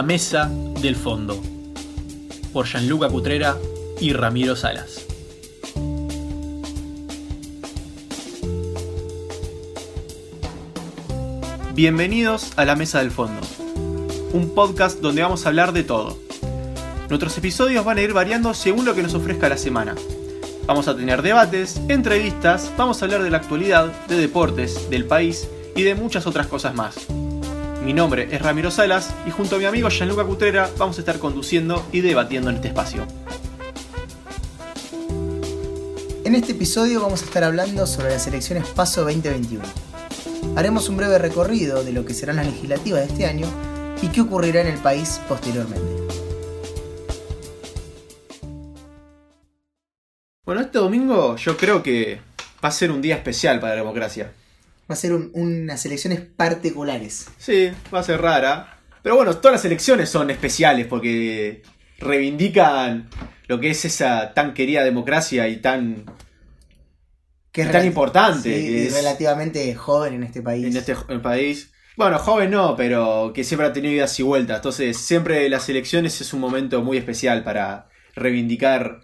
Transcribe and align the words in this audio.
La 0.00 0.06
Mesa 0.06 0.50
del 0.80 0.96
Fondo, 0.96 1.38
por 2.54 2.64
Gianluca 2.64 3.10
Cutrera 3.10 3.58
y 4.00 4.14
Ramiro 4.14 4.56
Salas. 4.56 5.04
Bienvenidos 11.74 12.52
a 12.56 12.64
La 12.64 12.76
Mesa 12.76 13.00
del 13.00 13.10
Fondo, 13.10 13.42
un 14.32 14.54
podcast 14.54 15.00
donde 15.00 15.20
vamos 15.20 15.44
a 15.44 15.50
hablar 15.50 15.74
de 15.74 15.82
todo. 15.82 16.16
Nuestros 17.10 17.36
episodios 17.36 17.84
van 17.84 17.98
a 17.98 18.00
ir 18.00 18.14
variando 18.14 18.54
según 18.54 18.86
lo 18.86 18.94
que 18.94 19.02
nos 19.02 19.12
ofrezca 19.12 19.50
la 19.50 19.58
semana. 19.58 19.96
Vamos 20.66 20.88
a 20.88 20.96
tener 20.96 21.20
debates, 21.20 21.78
entrevistas, 21.88 22.72
vamos 22.78 23.02
a 23.02 23.04
hablar 23.04 23.22
de 23.22 23.28
la 23.28 23.36
actualidad, 23.36 23.92
de 24.06 24.16
deportes, 24.16 24.88
del 24.88 25.04
país 25.04 25.46
y 25.76 25.82
de 25.82 25.94
muchas 25.94 26.26
otras 26.26 26.46
cosas 26.46 26.74
más. 26.74 27.06
Mi 27.82 27.94
nombre 27.94 28.28
es 28.30 28.42
Ramiro 28.42 28.70
Salas 28.70 29.14
y 29.26 29.30
junto 29.30 29.56
a 29.56 29.58
mi 29.58 29.64
amigo 29.64 29.88
Gianluca 29.88 30.24
Cutrera 30.24 30.68
vamos 30.76 30.98
a 30.98 31.00
estar 31.00 31.18
conduciendo 31.18 31.82
y 31.92 32.02
debatiendo 32.02 32.50
en 32.50 32.56
este 32.56 32.68
espacio. 32.68 33.06
En 36.24 36.34
este 36.34 36.52
episodio 36.52 37.00
vamos 37.00 37.22
a 37.22 37.24
estar 37.24 37.42
hablando 37.42 37.86
sobre 37.86 38.10
las 38.10 38.26
elecciones 38.26 38.66
PASO 38.68 39.02
2021. 39.04 39.64
Haremos 40.56 40.90
un 40.90 40.98
breve 40.98 41.18
recorrido 41.18 41.82
de 41.82 41.92
lo 41.92 42.04
que 42.04 42.12
serán 42.12 42.36
las 42.36 42.46
legislativas 42.46 43.00
de 43.00 43.06
este 43.06 43.24
año 43.24 43.46
y 44.02 44.08
qué 44.08 44.20
ocurrirá 44.20 44.60
en 44.60 44.66
el 44.66 44.78
país 44.78 45.18
posteriormente. 45.26 45.80
Bueno, 50.44 50.60
este 50.60 50.78
domingo 50.78 51.36
yo 51.36 51.56
creo 51.56 51.82
que 51.82 52.20
va 52.62 52.68
a 52.68 52.72
ser 52.72 52.90
un 52.90 53.00
día 53.00 53.16
especial 53.16 53.58
para 53.58 53.72
la 53.72 53.80
democracia. 53.80 54.32
Va 54.90 54.94
a 54.94 54.96
ser 54.96 55.12
un- 55.12 55.30
unas 55.34 55.86
elecciones 55.86 56.20
particulares. 56.20 57.28
Sí, 57.38 57.70
va 57.94 58.00
a 58.00 58.02
ser 58.02 58.20
rara. 58.20 58.76
Pero 59.02 59.14
bueno, 59.16 59.36
todas 59.36 59.52
las 59.56 59.64
elecciones 59.64 60.08
son 60.10 60.30
especiales 60.30 60.86
porque 60.88 61.62
reivindican 61.98 63.08
lo 63.46 63.60
que 63.60 63.70
es 63.70 63.84
esa 63.84 64.34
tan 64.34 64.52
querida 64.52 64.82
democracia 64.84 65.46
y 65.48 65.58
tan 65.58 66.04
Que 67.52 67.64
Tan 67.64 67.82
relati- 67.82 67.86
importante 67.86 68.42
sí, 68.60 68.66
que 68.66 68.86
es- 68.86 68.94
relativamente 68.94 69.74
joven 69.74 70.14
en 70.14 70.22
este 70.22 70.40
país. 70.42 70.64
en 70.66 70.76
este 70.76 70.94
en 71.08 71.20
país. 71.20 71.72
Bueno, 71.96 72.18
joven 72.18 72.50
no, 72.50 72.76
pero 72.76 73.32
que 73.34 73.42
siempre 73.42 73.66
ha 73.66 73.72
tenido 73.72 73.92
idas 73.94 74.18
y 74.20 74.22
vueltas. 74.22 74.56
Entonces, 74.58 74.96
siempre 74.96 75.48
las 75.48 75.68
elecciones 75.68 76.20
es 76.20 76.32
un 76.32 76.40
momento 76.40 76.80
muy 76.82 76.96
especial 76.96 77.42
para 77.42 77.88
reivindicar 78.14 79.00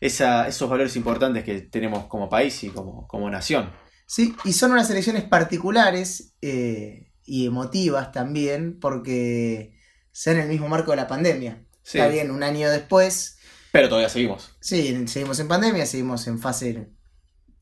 esa- 0.00 0.48
esos 0.48 0.68
valores 0.68 0.96
importantes 0.96 1.44
que 1.44 1.60
tenemos 1.60 2.06
como 2.06 2.28
país 2.28 2.64
y 2.64 2.68
como, 2.70 3.06
como 3.06 3.28
nación. 3.30 3.70
Sí, 4.06 4.34
y 4.44 4.52
son 4.52 4.72
unas 4.72 4.90
elecciones 4.90 5.24
particulares 5.24 6.34
eh, 6.42 7.12
y 7.24 7.46
emotivas 7.46 8.12
también 8.12 8.78
porque 8.78 9.74
se 10.12 10.30
dan 10.30 10.38
en 10.40 10.44
el 10.44 10.50
mismo 10.50 10.68
marco 10.68 10.90
de 10.90 10.96
la 10.98 11.06
pandemia. 11.08 11.64
Sí. 11.82 11.98
Está 11.98 12.08
bien, 12.08 12.30
un 12.30 12.42
año 12.42 12.70
después, 12.70 13.38
Pero 13.72 13.88
todavía 13.88 14.08
seguimos. 14.08 14.56
sí, 14.60 15.06
seguimos 15.08 15.38
en 15.40 15.48
pandemia, 15.48 15.86
seguimos 15.86 16.26
en 16.26 16.38
fase, 16.38 16.88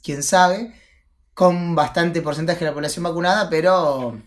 quién 0.02 0.22
sabe, 0.22 0.74
con 1.34 1.74
bastante 1.74 2.22
porcentaje 2.22 2.60
de 2.60 2.66
la 2.66 2.74
población 2.74 3.04
vacunada, 3.04 3.48
pero 3.48 4.20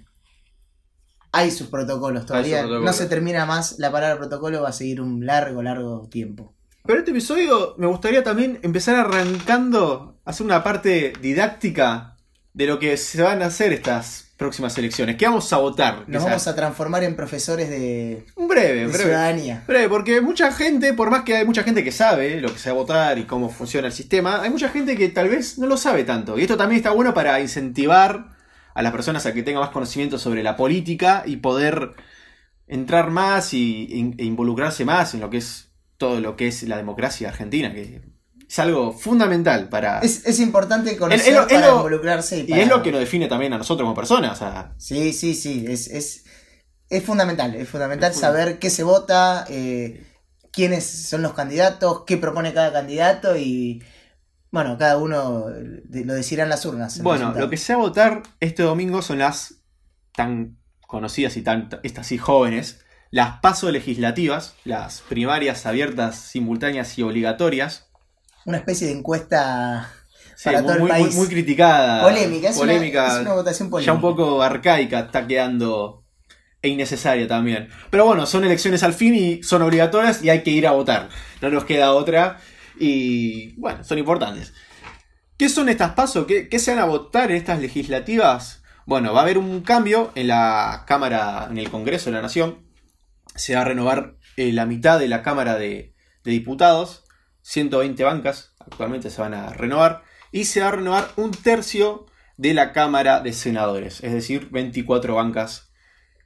hay 1.31 1.51
sus 1.51 1.67
protocolos 1.67 2.25
todavía. 2.25 2.57
sus 2.57 2.67
protocolos. 2.67 2.85
No 2.85 2.93
se 2.93 3.07
termina 3.07 3.45
más, 3.45 3.77
la 3.77 3.91
palabra 3.91 4.17
protocolo 4.17 4.61
va 4.61 4.69
a 4.69 4.73
seguir 4.73 5.01
un 5.01 5.25
largo, 5.25 5.61
largo 5.61 6.07
tiempo. 6.09 6.55
Pero 6.85 6.99
este 6.99 7.11
episodio 7.11 7.73
me 7.77 7.87
gustaría 7.87 8.23
también 8.23 8.59
empezar 8.61 8.95
arrancando, 8.95 10.19
hacer 10.23 10.45
una 10.45 10.63
parte 10.63 11.13
didáctica 11.19 12.15
de 12.53 12.67
lo 12.67 12.77
que 12.77 12.95
se 12.97 13.21
van 13.23 13.41
a 13.41 13.47
hacer 13.47 13.73
estas 13.73 14.33
próximas 14.37 14.77
elecciones. 14.77 15.15
¿Qué 15.15 15.25
vamos 15.25 15.51
a 15.51 15.57
votar? 15.57 16.03
Nos 16.07 16.23
vamos 16.23 16.47
a 16.47 16.55
transformar 16.55 17.03
en 17.03 17.15
profesores 17.15 17.69
de, 17.69 18.25
Un 18.35 18.47
breve, 18.47 18.81
de 18.81 18.87
breve. 18.87 19.03
ciudadanía. 19.03 19.63
Breve, 19.65 19.89
porque 19.89 20.21
mucha 20.21 20.51
gente, 20.51 20.93
por 20.93 21.09
más 21.09 21.23
que 21.23 21.37
hay 21.37 21.45
mucha 21.45 21.63
gente 21.63 21.83
que 21.83 21.91
sabe 21.91 22.39
lo 22.39 22.53
que 22.53 22.59
se 22.59 22.69
va 22.69 22.75
a 22.75 22.79
votar 22.79 23.17
y 23.17 23.23
cómo 23.23 23.49
funciona 23.49 23.87
el 23.87 23.93
sistema, 23.93 24.41
hay 24.41 24.51
mucha 24.51 24.69
gente 24.69 24.95
que 24.95 25.09
tal 25.09 25.29
vez 25.29 25.57
no 25.57 25.65
lo 25.65 25.77
sabe 25.77 26.03
tanto. 26.03 26.37
Y 26.37 26.43
esto 26.43 26.57
también 26.57 26.77
está 26.77 26.91
bueno 26.91 27.13
para 27.13 27.39
incentivar 27.39 28.35
a 28.73 28.81
las 28.83 28.91
personas 28.91 29.25
a 29.25 29.33
que 29.33 29.41
tengan 29.41 29.61
más 29.61 29.71
conocimiento 29.71 30.19
sobre 30.19 30.43
la 30.43 30.55
política 30.55 31.23
y 31.25 31.37
poder 31.37 31.93
entrar 32.67 33.09
más 33.09 33.53
y, 33.53 34.13
e 34.17 34.23
involucrarse 34.23 34.85
más 34.85 35.13
en 35.13 35.21
lo 35.21 35.29
que 35.29 35.37
es 35.37 35.69
todo 35.97 36.19
lo 36.19 36.35
que 36.35 36.47
es 36.47 36.63
la 36.63 36.77
democracia 36.77 37.29
argentina, 37.29 37.73
que 37.73 38.01
es 38.47 38.59
algo 38.59 38.91
fundamental 38.93 39.69
para... 39.69 39.99
Es, 39.99 40.25
es 40.25 40.39
importante 40.39 40.95
conocer 40.97 41.33
Es- 41.33 41.39
es 41.39 41.45
para 41.53 41.67
lo- 41.67 41.75
involucrarse. 41.77 42.39
Y, 42.47 42.53
y 42.53 42.59
es 42.59 42.67
lo 42.67 42.83
que 42.83 42.91
nos 42.91 42.99
define 42.99 43.27
también 43.27 43.53
a 43.53 43.57
nosotros 43.57 43.85
como 43.85 43.95
personas. 43.95 44.33
O 44.33 44.35
sea, 44.35 44.73
Sí, 44.77 45.13
sí, 45.13 45.33
sí. 45.35 45.65
Es, 45.67 45.87
es, 45.87 46.25
es 46.89 47.03
fundamental. 47.03 47.55
Es 47.55 47.67
fundamental 47.69 48.13
saber 48.13 48.59
qué 48.59 48.69
se 48.69 48.83
vota, 48.83 49.45
eh, 49.49 50.05
quiénes 50.51 50.85
son 50.85 51.21
los 51.21 51.33
candidatos, 51.33 52.03
qué 52.05 52.17
propone 52.17 52.53
cada 52.53 52.71
candidato 52.71 53.35
y. 53.37 53.83
Bueno, 54.51 54.77
cada 54.77 54.97
uno 54.97 55.47
lo 55.49 56.13
decidirá 56.13 56.43
en 56.43 56.49
las 56.49 56.65
urnas. 56.65 57.01
Bueno, 57.01 57.33
lo 57.33 57.49
que 57.49 57.57
se 57.57 57.73
va 57.73 57.79
a 57.79 57.83
votar 57.83 58.23
este 58.39 58.63
domingo 58.63 59.01
son 59.01 59.19
las 59.19 59.55
tan 60.15 60.57
conocidas 60.87 61.35
y 61.35 61.41
tan 61.41 61.67
estas 61.83 62.07
sí 62.07 62.17
jóvenes, 62.17 62.84
las 63.11 63.39
paso 63.39 63.71
legislativas, 63.71 64.55
las 64.65 65.01
primarias 65.01 65.65
abiertas, 65.65 66.15
simultáneas 66.17 66.97
y 66.97 67.03
obligatorias. 67.03 67.87
Una 68.45 68.57
especie 68.57 68.87
de 68.87 68.93
encuesta 68.93 69.91
Sí, 70.35 70.45
para 70.45 70.59
muy, 70.61 70.65
todo 70.67 70.73
el 70.75 70.81
muy- 70.81 70.89
país. 70.91 71.07
muy- 71.07 71.15
muy 71.15 71.27
criticada. 71.27 72.03
polémica. 72.03 72.49
Es, 72.49 72.57
polémica, 72.57 73.03
Una, 73.05 73.13
es 73.15 73.21
una 73.21 73.33
votación 73.33 73.69
polémica. 73.69 73.91
ya 73.91 73.95
un 73.95 74.01
poco 74.01 74.41
arcaica, 74.43 74.99
está 74.99 75.25
quedando 75.25 76.03
e 76.61 76.67
innecesaria 76.69 77.27
también. 77.27 77.69
Pero 77.89 78.05
bueno, 78.05 78.25
son 78.25 78.43
elecciones 78.43 78.83
al 78.83 78.93
fin 78.93 79.15
y 79.15 79.43
son 79.43 79.61
obligatorias 79.61 80.21
y 80.23 80.29
hay 80.29 80.43
que 80.43 80.51
ir 80.51 80.67
a 80.67 80.71
votar. 80.71 81.09
No 81.41 81.49
nos 81.49 81.63
queda 81.65 81.93
otra. 81.93 82.39
Y 82.79 83.53
bueno, 83.59 83.83
son 83.83 83.97
importantes. 83.99 84.53
¿Qué 85.37 85.47
son 85.49 85.69
estas 85.69 85.91
pasos? 85.93 86.25
¿Qué, 86.25 86.49
qué 86.49 86.59
se 86.59 86.71
van 86.71 86.79
a 86.81 86.85
votar 86.85 87.29
en 87.31 87.37
estas 87.37 87.59
legislativas? 87.59 88.61
Bueno, 88.85 89.13
va 89.13 89.19
a 89.19 89.23
haber 89.23 89.37
un 89.37 89.61
cambio 89.61 90.11
en 90.15 90.27
la 90.27 90.83
Cámara, 90.87 91.47
en 91.49 91.57
el 91.57 91.69
Congreso 91.69 92.09
de 92.09 92.15
la 92.17 92.21
Nación. 92.21 92.64
Se 93.35 93.55
va 93.55 93.61
a 93.61 93.65
renovar 93.65 94.15
eh, 94.37 94.51
la 94.53 94.65
mitad 94.65 94.99
de 94.99 95.07
la 95.07 95.21
Cámara 95.21 95.57
de, 95.57 95.93
Diputados. 96.23 97.03
120 97.43 98.03
bancas 98.03 98.55
actualmente 98.59 99.11
se 99.11 99.21
van 99.21 99.33
a 99.35 99.53
renovar. 99.53 100.03
Y 100.31 100.45
se 100.45 100.61
va 100.61 100.69
a 100.69 100.71
renovar 100.71 101.11
un 101.17 101.31
tercio 101.31 102.07
de 102.37 102.53
la 102.53 102.73
Cámara 102.73 103.19
de 103.21 103.33
Senadores. 103.33 104.03
Es 104.03 104.11
decir, 104.11 104.49
24 104.49 105.15
bancas 105.15 105.71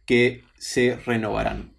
que 0.06 0.44
se 0.58 0.96
renovarán. 1.06 1.76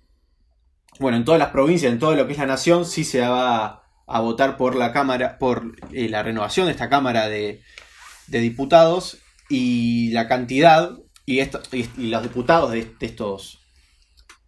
Bueno, 0.98 1.16
en 1.16 1.24
todas 1.24 1.38
las 1.38 1.48
provincias, 1.48 1.92
en 1.92 1.98
todo 1.98 2.14
lo 2.14 2.26
que 2.26 2.34
es 2.34 2.38
la 2.38 2.46
nación, 2.46 2.84
sí 2.84 3.04
se 3.04 3.20
va 3.20 3.82
a, 4.06 4.20
votar 4.20 4.56
por 4.58 4.76
la 4.76 4.92
Cámara, 4.92 5.38
por 5.38 5.76
eh, 5.92 6.08
la 6.10 6.22
renovación 6.22 6.66
de 6.66 6.72
esta 6.72 6.90
Cámara 6.90 7.28
de, 7.28 7.62
Diputados 8.28 9.18
y 9.48 10.10
la 10.12 10.28
cantidad 10.28 10.98
y- 11.26 11.40
y 11.40 12.10
los 12.10 12.22
diputados 12.22 12.70
de, 12.70 12.84
de 12.84 13.06
estos 13.06 13.59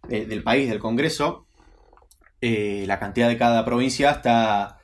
de- 0.07 0.25
del 0.25 0.43
país, 0.43 0.69
del 0.69 0.79
Congreso, 0.79 1.47
eh, 2.41 2.83
la 2.87 2.99
cantidad 2.99 3.27
de 3.27 3.37
cada 3.37 3.63
provincia 3.65 4.11
está 4.11 4.79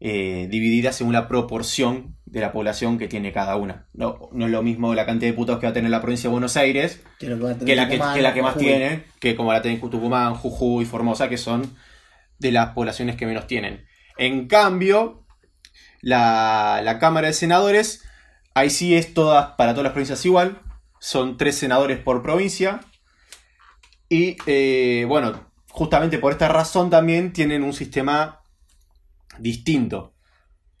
eh, 0.00 0.48
dividida 0.50 0.92
según 0.92 1.12
la 1.14 1.28
proporción 1.28 2.16
de 2.26 2.40
la 2.40 2.52
población 2.52 2.98
que 2.98 3.08
tiene 3.08 3.32
cada 3.32 3.56
una. 3.56 3.86
No, 3.94 4.28
no 4.32 4.44
es 4.44 4.50
lo 4.52 4.62
mismo 4.62 4.92
la 4.94 5.06
cantidad 5.06 5.28
de 5.28 5.32
diputados 5.32 5.60
que 5.60 5.66
va 5.66 5.70
a 5.70 5.74
tener 5.74 5.90
la 5.90 6.00
provincia 6.02 6.28
de 6.28 6.32
Buenos 6.32 6.56
Aires 6.58 7.00
Que, 7.18 7.28
la 7.74 7.88
que, 7.88 7.94
Tucumán, 7.94 8.14
que 8.14 8.22
la 8.22 8.34
que 8.34 8.42
más 8.42 8.52
Jujuy. 8.54 8.66
tiene, 8.68 9.04
que 9.20 9.34
como 9.34 9.52
la 9.52 9.62
tiene 9.62 9.78
Tucumán, 9.78 10.34
Jujuy, 10.34 10.84
Formosa, 10.84 11.28
que 11.28 11.38
son 11.38 11.74
de 12.38 12.52
las 12.52 12.70
poblaciones 12.70 13.16
que 13.16 13.24
menos 13.26 13.46
tienen. 13.46 13.86
En 14.18 14.46
cambio, 14.46 15.24
la, 16.02 16.80
la 16.84 16.98
Cámara 16.98 17.28
de 17.28 17.32
Senadores, 17.32 18.04
ahí 18.54 18.70
sí 18.70 18.94
es 18.94 19.14
toda, 19.14 19.56
para 19.56 19.72
todas 19.72 19.84
las 19.84 19.92
provincias 19.92 20.24
igual, 20.26 20.60
son 21.00 21.36
tres 21.38 21.56
senadores 21.56 21.98
por 21.98 22.22
provincia. 22.22 22.80
Y 24.08 24.36
eh, 24.46 25.04
bueno, 25.08 25.50
justamente 25.70 26.18
por 26.18 26.32
esta 26.32 26.48
razón 26.48 26.90
también 26.90 27.32
tienen 27.32 27.62
un 27.62 27.72
sistema 27.72 28.40
distinto. 29.38 30.14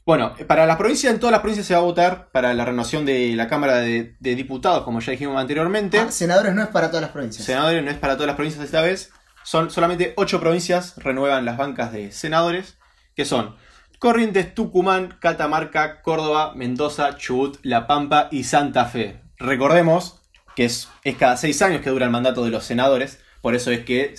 Bueno, 0.06 0.34
para 0.46 0.66
las 0.66 0.76
provincias, 0.76 1.14
en 1.14 1.18
todas 1.18 1.32
las 1.32 1.40
provincias 1.40 1.66
se 1.66 1.72
va 1.72 1.80
a 1.80 1.84
votar 1.84 2.30
para 2.30 2.52
la 2.52 2.66
renovación 2.66 3.06
de 3.06 3.34
la 3.34 3.48
Cámara 3.48 3.78
de, 3.78 4.16
de 4.20 4.34
Diputados, 4.34 4.84
como 4.84 5.00
ya 5.00 5.12
dijimos 5.12 5.40
anteriormente. 5.40 5.98
Ah, 5.98 6.10
senadores 6.10 6.54
no 6.54 6.62
es 6.62 6.68
para 6.68 6.88
todas 6.88 7.00
las 7.00 7.10
provincias. 7.10 7.46
Senadores 7.46 7.82
no 7.82 7.90
es 7.90 7.96
para 7.96 8.14
todas 8.14 8.26
las 8.26 8.36
provincias 8.36 8.62
esta 8.62 8.82
vez. 8.82 9.12
Son 9.44 9.70
solamente 9.70 10.12
ocho 10.16 10.40
provincias 10.40 10.96
renuevan 10.96 11.44
las 11.44 11.56
bancas 11.56 11.92
de 11.92 12.12
senadores, 12.12 12.76
que 13.16 13.24
son 13.24 13.56
Corrientes, 13.98 14.54
Tucumán, 14.54 15.16
Catamarca, 15.20 16.02
Córdoba, 16.02 16.52
Mendoza, 16.54 17.16
Chubut, 17.16 17.58
La 17.62 17.86
Pampa 17.86 18.28
y 18.30 18.44
Santa 18.44 18.84
Fe. 18.84 19.22
Recordemos 19.38 20.20
que 20.56 20.64
es, 20.66 20.88
es 21.04 21.16
cada 21.16 21.36
seis 21.36 21.60
años 21.62 21.82
que 21.82 21.90
dura 21.90 22.04
el 22.06 22.10
mandato 22.12 22.44
de 22.44 22.50
los 22.50 22.64
senadores, 22.64 23.18
por 23.42 23.54
eso 23.54 23.70
es 23.70 23.84
que 23.84 24.14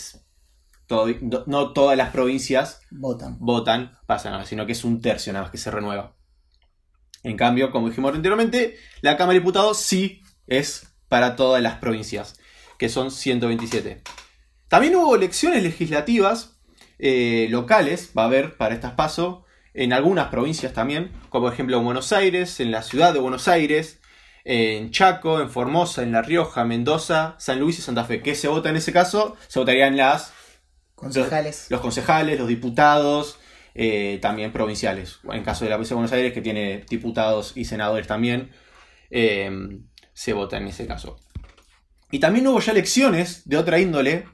todo- 0.87 1.07
no 1.47 1.73
todas 1.73 1.97
las 1.97 2.11
provincias 2.11 2.81
Votan. 2.91 3.37
votan 3.39 3.97
para 4.05 4.19
senadores, 4.19 4.49
sino 4.49 4.65
que 4.65 4.73
es 4.73 4.83
un 4.83 5.01
tercio 5.01 5.33
nada 5.33 5.43
más 5.45 5.51
que 5.51 5.57
se 5.57 5.71
renueva. 5.71 6.15
En 7.23 7.37
cambio, 7.37 7.71
como 7.71 7.89
dijimos 7.89 8.13
anteriormente, 8.13 8.77
la 9.01 9.17
Cámara 9.17 9.33
de 9.33 9.39
Diputados 9.39 9.77
sí 9.79 10.21
es 10.47 10.93
para 11.09 11.35
todas 11.35 11.61
las 11.61 11.75
provincias, 11.79 12.39
que 12.77 12.89
son 12.89 13.09
127. 13.09 14.01
También 14.67 14.95
hubo 14.95 15.15
elecciones 15.15 15.63
legislativas 15.63 16.57
eh, 16.99 17.47
locales, 17.49 18.11
va 18.17 18.23
a 18.23 18.25
haber 18.25 18.57
para 18.57 18.75
estas 18.75 18.93
pasos, 18.93 19.39
en 19.73 19.91
algunas 19.91 20.27
provincias 20.29 20.73
también, 20.73 21.11
como 21.29 21.45
por 21.45 21.53
ejemplo 21.53 21.77
en 21.77 21.83
Buenos 21.83 22.13
Aires, 22.13 22.59
en 22.59 22.71
la 22.71 22.81
ciudad 22.83 23.11
de 23.13 23.19
Buenos 23.19 23.47
Aires, 23.47 23.99
en 24.45 24.92
Chaco, 24.92 25.42
en 25.42 25.50
Formosa, 25.50 26.03
en 26.03 26.12
La 26.12 26.21
Rioja, 26.21 26.63
Mendoza, 26.63 27.36
San 27.39 27.59
Luis 27.59 27.80
y 27.80 27.81
Santa 27.81 28.06
Fe. 28.06 28.21
¿Qué 28.21 28.36
se 28.36 28.47
vota 28.47 28.69
en 28.69 28.77
ese 28.77 28.94
caso? 28.94 29.36
Se 29.47 29.59
votarían 29.59 29.97
las 29.97 30.31
Concejales. 30.94 31.65
los 31.69 31.81
concejales, 31.81 32.39
los 32.39 32.47
diputados, 32.47 33.39
eh, 33.74 34.19
también 34.21 34.53
provinciales. 34.53 35.19
En 35.30 35.44
caso 35.44 35.65
de 35.65 35.71
la 35.71 35.75
provincia 35.75 35.95
de 35.95 35.97
Buenos 35.97 36.13
Aires, 36.13 36.31
que 36.31 36.42
tiene 36.42 36.86
diputados 36.88 37.51
y 37.56 37.65
senadores 37.65 38.07
también, 38.07 38.51
eh, 39.09 39.51
se 40.13 40.33
vota 40.33 40.57
en 40.57 40.68
ese 40.68 40.88
caso. 40.88 41.18
Y 42.12 42.19
también 42.19 42.48
hubo 42.48 42.59
ya 42.59 42.71
elecciones 42.71 43.50
de 43.50 43.57
otra 43.57 43.80
índole 43.80 44.25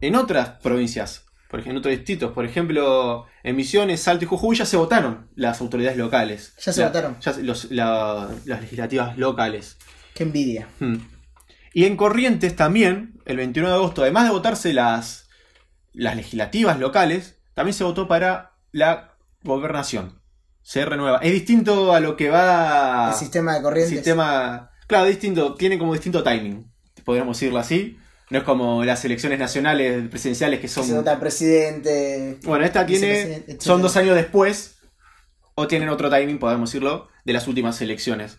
en 0.00 0.14
otras 0.14 0.50
provincias, 0.60 1.25
por 1.48 1.60
ejemplo, 1.60 1.72
en 1.72 1.78
otros 1.78 1.92
distritos. 1.96 2.32
Por 2.32 2.44
ejemplo, 2.44 3.26
en 3.42 3.56
Misiones, 3.56 4.00
Salto 4.02 4.24
y 4.24 4.28
Jujuy 4.28 4.56
ya 4.56 4.66
se 4.66 4.76
votaron 4.76 5.28
las 5.36 5.60
autoridades 5.60 5.96
locales. 5.98 6.54
Ya 6.64 6.72
se 6.72 6.80
La- 6.80 6.86
votaron. 6.88 7.16
ya 7.20 7.32
los- 7.42 7.70
la- 7.70 8.28
las 8.44 8.60
legislativas 8.60 9.16
locales. 9.18 9.76
Qué 10.14 10.22
envidia. 10.24 10.68
Hmm. 10.80 10.96
Y 11.72 11.84
en 11.84 11.96
Corrientes 11.96 12.56
también, 12.56 13.20
el 13.26 13.36
21 13.36 13.68
de 13.68 13.74
agosto, 13.74 14.02
además 14.02 14.24
de 14.24 14.30
votarse 14.30 14.72
las, 14.72 15.28
las 15.92 16.16
legislativas 16.16 16.78
locales, 16.78 17.38
también 17.54 17.74
se 17.74 17.84
votó 17.84 18.08
para 18.08 18.52
la 18.72 19.12
gobernación. 19.42 20.20
Se 20.62 20.84
renueva. 20.84 21.18
Es 21.18 21.32
distinto 21.32 21.92
a 21.92 22.00
lo 22.00 22.16
que 22.16 22.28
va... 22.30 23.10
el 23.10 23.14
sistema 23.14 23.54
de 23.54 23.62
corrientes. 23.62 23.94
sistema... 23.94 24.70
Claro, 24.88 25.06
distinto, 25.06 25.54
tiene 25.54 25.78
como 25.78 25.92
distinto 25.92 26.22
timing, 26.22 26.70
podríamos 27.04 27.36
decirlo 27.38 27.58
así. 27.58 27.98
No 28.30 28.38
es 28.38 28.44
como 28.44 28.84
las 28.84 29.04
elecciones 29.04 29.38
nacionales 29.38 30.08
presidenciales 30.08 30.58
que 30.58 30.62
que 30.62 30.68
son... 30.68 30.84
Se 30.84 31.16
presidente. 31.16 32.38
Bueno, 32.44 32.64
esta 32.64 32.84
tiene... 32.84 33.44
Son 33.60 33.80
dos 33.80 33.96
años 33.96 34.16
después, 34.16 34.78
o 35.54 35.68
tienen 35.68 35.88
otro 35.88 36.10
timing, 36.10 36.38
podemos 36.38 36.70
decirlo, 36.70 37.08
de 37.24 37.32
las 37.32 37.46
últimas 37.46 37.80
elecciones. 37.80 38.38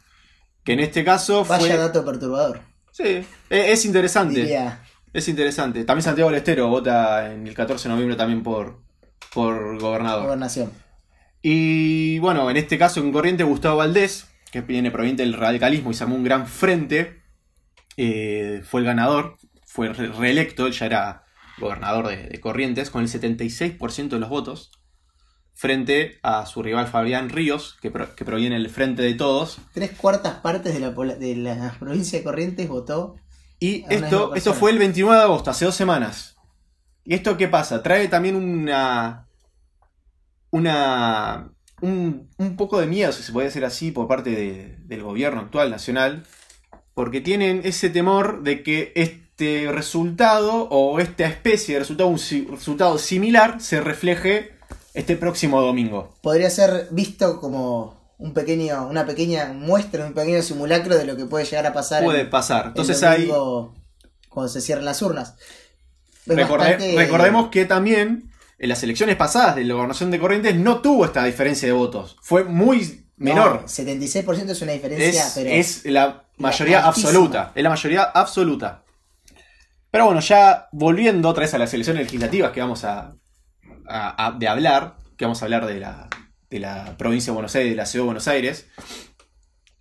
Que 0.63 0.73
en 0.73 0.81
este 0.81 1.05
caso 1.05 1.45
fue... 1.45 1.57
Vaya 1.57 1.77
dato 1.77 2.03
perturbador. 2.03 2.61
Sí, 2.91 3.25
e- 3.49 3.71
es 3.71 3.85
interesante. 3.85 4.41
Diría. 4.41 4.83
Es 5.13 5.27
interesante. 5.29 5.85
También 5.85 6.03
Santiago 6.03 6.29
del 6.29 6.39
Estero 6.39 6.67
vota 6.67 7.33
en 7.33 7.47
el 7.47 7.53
14 7.53 7.87
de 7.87 7.93
noviembre 7.93 8.17
también 8.17 8.43
por, 8.43 8.81
por 9.33 9.79
gobernador. 9.79 10.23
Gobernación. 10.23 10.71
Y 11.41 12.19
bueno, 12.19 12.49
en 12.51 12.57
este 12.57 12.77
caso 12.77 12.99
en 12.99 13.11
Corriente 13.11 13.43
Gustavo 13.43 13.77
Valdés, 13.77 14.27
que 14.51 14.61
viene 14.61 14.91
proveniente 14.91 15.23
del 15.23 15.33
radicalismo 15.33 15.91
y 15.91 15.93
se 15.93 16.03
armó 16.03 16.15
un 16.15 16.23
gran 16.23 16.45
frente, 16.45 17.21
eh, 17.95 18.61
fue 18.65 18.81
el 18.81 18.85
ganador, 18.85 19.37
fue 19.67 19.93
re- 19.93 20.07
reelecto, 20.07 20.65
él 20.65 20.73
ya 20.73 20.85
era 20.87 21.23
gobernador 21.59 22.07
de, 22.07 22.29
de 22.29 22.39
Corrientes, 22.39 22.89
con 22.89 23.01
el 23.03 23.09
76% 23.09 24.09
de 24.09 24.19
los 24.19 24.29
votos, 24.29 24.71
frente 25.53 26.19
a 26.23 26.45
su 26.45 26.63
rival 26.63 26.87
Fabián 26.87 27.29
Ríos, 27.29 27.77
que, 27.81 27.91
pro- 27.91 28.15
que 28.15 28.25
proviene 28.25 28.55
del 28.55 28.69
Frente 28.69 29.01
de 29.03 29.13
Todos. 29.13 29.59
Tres 29.73 29.91
cuartas 29.91 30.35
partes 30.35 30.73
de 30.73 30.79
la, 30.79 30.91
de 30.91 31.35
la 31.35 31.75
provincia 31.79 32.17
de 32.17 32.23
Corrientes 32.23 32.67
votó. 32.69 33.15
Y 33.59 33.83
esto, 33.89 34.35
esto 34.35 34.53
fue 34.53 34.71
el 34.71 34.77
29 34.79 35.17
de 35.17 35.23
agosto, 35.23 35.49
hace 35.51 35.65
dos 35.65 35.75
semanas. 35.75 36.35
¿Y 37.03 37.13
esto 37.15 37.37
qué 37.37 37.47
pasa? 37.47 37.81
Trae 37.83 38.07
también 38.07 38.35
una. 38.35 39.27
una. 40.51 41.51
un, 41.81 42.29
un 42.37 42.55
poco 42.55 42.79
de 42.79 42.87
miedo, 42.87 43.11
si 43.11 43.23
se 43.23 43.31
puede 43.31 43.47
decir 43.47 43.65
así, 43.65 43.91
por 43.91 44.07
parte 44.07 44.29
de- 44.31 44.77
del 44.81 45.03
gobierno 45.03 45.41
actual 45.41 45.69
nacional. 45.71 46.23
Porque 46.93 47.21
tienen 47.21 47.61
ese 47.63 47.89
temor 47.89 48.43
de 48.43 48.63
que 48.63 48.91
este 49.39 49.71
resultado, 49.71 50.67
o 50.71 50.99
esta 50.99 51.25
especie 51.27 51.75
de 51.75 51.79
resultado, 51.81 52.09
un 52.09 52.17
si- 52.17 52.47
resultado 52.49 52.97
similar, 52.97 53.61
se 53.61 53.79
refleje 53.81 54.53
este 54.95 55.15
próximo 55.15 55.61
domingo. 55.61 56.15
Podría 56.21 56.49
ser 56.49 56.87
visto 56.89 57.39
como 57.39 58.15
un 58.17 58.33
pequeño, 58.33 58.87
una 58.89 59.05
pequeña 59.05 59.53
muestra, 59.53 60.07
un 60.07 60.13
pequeño 60.13 60.41
simulacro 60.41 60.97
de 60.97 61.05
lo 61.05 61.15
que 61.15 61.25
puede 61.25 61.45
llegar 61.45 61.67
a 61.67 61.73
pasar. 61.73 62.03
Puede 62.03 62.25
pasar. 62.25 62.67
Entonces 62.69 62.99
domingo 62.99 63.75
Cuando 64.27 64.51
se 64.51 64.59
cierran 64.59 64.85
las 64.85 65.03
urnas. 65.03 65.35
Es 66.25 66.35
Recorde- 66.35 66.57
bastante- 66.57 66.95
Recordemos 66.97 67.49
que 67.49 67.65
también 67.65 68.31
en 68.57 68.69
las 68.69 68.81
elecciones 68.81 69.17
pasadas 69.17 69.55
de 69.55 69.63
la 69.65 69.75
gobernación 69.75 70.09
de 70.09 70.19
Corrientes 70.19 70.55
no 70.55 70.79
tuvo 70.81 71.05
esta 71.05 71.23
diferencia 71.25 71.67
de 71.67 71.73
votos. 71.73 72.17
Fue 72.23 72.43
muy 72.43 73.05
menor. 73.17 73.61
No, 73.61 73.67
76% 73.67 74.49
es 74.53 74.61
una 74.63 74.71
diferencia, 74.71 75.27
es, 75.27 75.31
pero. 75.35 75.49
es 75.51 75.85
la 75.85 76.23
mayoría 76.37 76.83
absoluta. 76.87 77.51
Es 77.53 77.61
la 77.61 77.69
mayoría 77.69 78.01
absoluta. 78.01 78.83
Pero 79.91 80.05
bueno, 80.05 80.19
ya 80.19 80.67
volviendo 80.71 81.29
otra 81.29 81.41
vez 81.41 81.53
a 81.53 81.57
las 81.57 81.73
elecciones 81.73 82.03
legislativas 82.03 82.51
que 82.51 82.59
vamos 82.61 82.83
a, 82.83 83.15
a- 83.87 84.27
a- 84.27 84.31
de 84.31 84.47
hablar, 84.47 84.97
que 85.17 85.25
vamos 85.25 85.41
a 85.41 85.45
hablar 85.45 85.65
de 85.65 85.79
la, 85.79 86.09
de 86.49 86.59
la 86.59 86.95
provincia 86.97 87.31
de 87.31 87.35
Buenos 87.35 87.55
Aires, 87.55 87.71
de 87.71 87.75
la 87.77 87.85
ciudad 87.85 88.03
de 88.03 88.07
Buenos 88.07 88.27
Aires. 88.27 88.67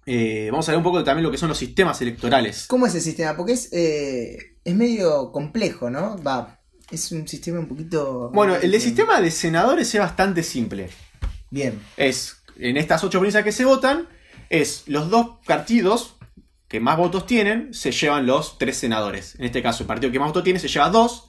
eh, 0.07 0.49
vamos 0.53 0.69
a 0.69 0.71
hablar 0.73 0.79
un 0.79 0.85
poco 0.85 0.99
de 0.99 1.05
también 1.05 1.25
lo 1.25 1.31
que 1.31 1.39
son 1.39 1.49
los 1.49 1.59
sistemas 1.59 2.01
electorales. 2.01 2.67
¿Cómo 2.69 2.87
es 2.87 2.95
el 2.95 3.01
sistema? 3.01 3.37
Porque 3.37 3.53
es, 3.55 3.69
eh, 3.73 4.39
es 4.65 4.75
medio 4.75 5.33
complejo, 5.33 5.91
¿no? 5.91 6.17
Va. 6.23 6.61
Es 6.91 7.11
un 7.11 7.27
sistema 7.27 7.59
un 7.59 7.67
poquito. 7.67 8.31
Bueno, 8.33 8.55
el 8.55 8.71
de 8.71 8.79
sistema 8.81 9.21
de 9.21 9.31
senadores 9.33 9.93
es 9.93 10.01
bastante 10.01 10.43
simple. 10.45 10.89
Bien. 11.51 11.81
es, 11.97 12.37
en 12.59 12.77
estas 12.77 13.03
ocho 13.03 13.19
provincias 13.19 13.43
que 13.45 13.53
se 13.53 13.65
votan, 13.65 14.09
es 14.51 14.85
los 14.87 15.11
dos 15.11 15.39
partidos 15.47 16.16
que 16.69 16.81
más 16.81 16.97
votos 16.97 17.27
tienen, 17.27 17.73
se 17.73 17.93
llevan 17.93 18.27
los 18.27 18.59
tres 18.59 18.77
senadores. 18.77 19.35
En 19.39 19.45
este 19.45 19.63
caso, 19.63 19.83
el 19.83 19.87
partido 19.87 20.11
que 20.13 20.19
más 20.19 20.29
votos 20.29 20.45
tiene 20.45 20.59
se 20.59 20.69
lleva 20.69 20.91
dos, 20.91 21.29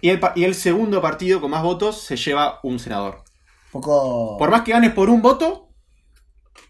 y 0.00 0.10
el, 0.10 0.20
pa- 0.20 0.32
y 0.36 0.44
el 0.44 0.54
segundo 0.54 1.00
partido 1.02 1.40
con 1.40 1.50
más 1.50 1.62
votos 1.62 2.00
se 2.02 2.16
lleva 2.16 2.60
un 2.62 2.78
senador. 2.78 3.24
poco. 3.72 4.36
Por 4.38 4.50
más 4.50 4.62
que 4.62 4.72
ganes 4.72 4.92
por 4.92 5.10
un 5.10 5.22
voto, 5.22 5.70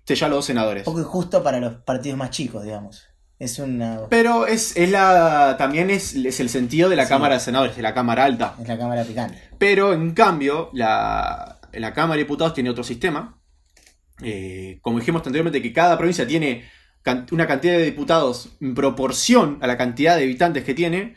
se 0.05 0.15
lleva 0.15 0.29
los 0.29 0.39
dos 0.39 0.45
senadores. 0.47 0.85
poco 0.85 1.01
injusto 1.01 1.43
para 1.43 1.59
los 1.61 1.75
partidos 1.83 2.17
más 2.19 2.31
chicos, 2.31 2.65
digamos. 2.65 3.05
Es 3.39 3.59
una. 3.59 4.01
Pero 4.09 4.47
es, 4.47 4.75
es 4.79 4.91
la, 4.91 5.57
también 5.59 5.91
es, 5.91 6.15
es 6.15 6.41
el 6.41 6.49
sentido 6.49 6.89
de 6.89 6.97
la 6.97 7.03
Sí. 7.05 7.11
Cámara 7.11 7.35
de 7.35 7.41
Senadores, 7.41 7.77
de 7.77 7.83
la 7.83 7.93
Cámara 7.93 8.25
Alta. 8.25 8.55
Es 8.59 8.67
la 8.67 8.79
cámara 8.79 9.05
picante. 9.05 9.39
Pero 9.59 9.93
en 9.93 10.15
cambio, 10.15 10.71
la, 10.73 11.61
la 11.73 11.93
Cámara 11.93 12.15
de 12.17 12.23
Diputados 12.25 12.55
tiene 12.55 12.71
otro 12.71 12.83
sistema. 12.83 13.39
Eh, 14.23 14.79
como 14.81 14.99
dijimos 14.99 15.21
anteriormente, 15.27 15.61
que 15.61 15.75
cada 15.75 15.99
provincia 15.99 16.27
tiene 16.27 16.65
una 17.31 17.47
cantidad 17.47 17.75
de 17.75 17.85
diputados 17.85 18.51
en 18.61 18.75
proporción 18.75 19.59
a 19.61 19.67
la 19.67 19.77
cantidad 19.77 20.17
de 20.17 20.25
habitantes 20.25 20.65
que 20.65 20.75
tiene. 20.75 21.17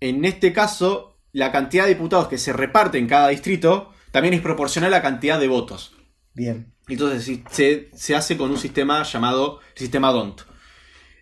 En 0.00 0.24
este 0.24 0.52
caso, 0.52 1.18
la 1.32 1.52
cantidad 1.52 1.84
de 1.84 1.94
diputados 1.94 2.28
que 2.28 2.38
se 2.38 2.52
reparte 2.52 2.98
en 2.98 3.06
cada 3.06 3.28
distrito 3.28 3.92
también 4.10 4.34
es 4.34 4.40
proporcional 4.40 4.92
a 4.92 4.98
la 4.98 5.02
cantidad 5.02 5.38
de 5.38 5.48
votos. 5.48 5.94
Bien. 6.34 6.72
Entonces 6.88 7.40
se, 7.50 7.90
se 7.94 8.16
hace 8.16 8.36
con 8.36 8.50
un 8.50 8.58
sistema 8.58 9.02
llamado 9.04 9.60
sistema 9.74 10.10
DONT. 10.10 10.42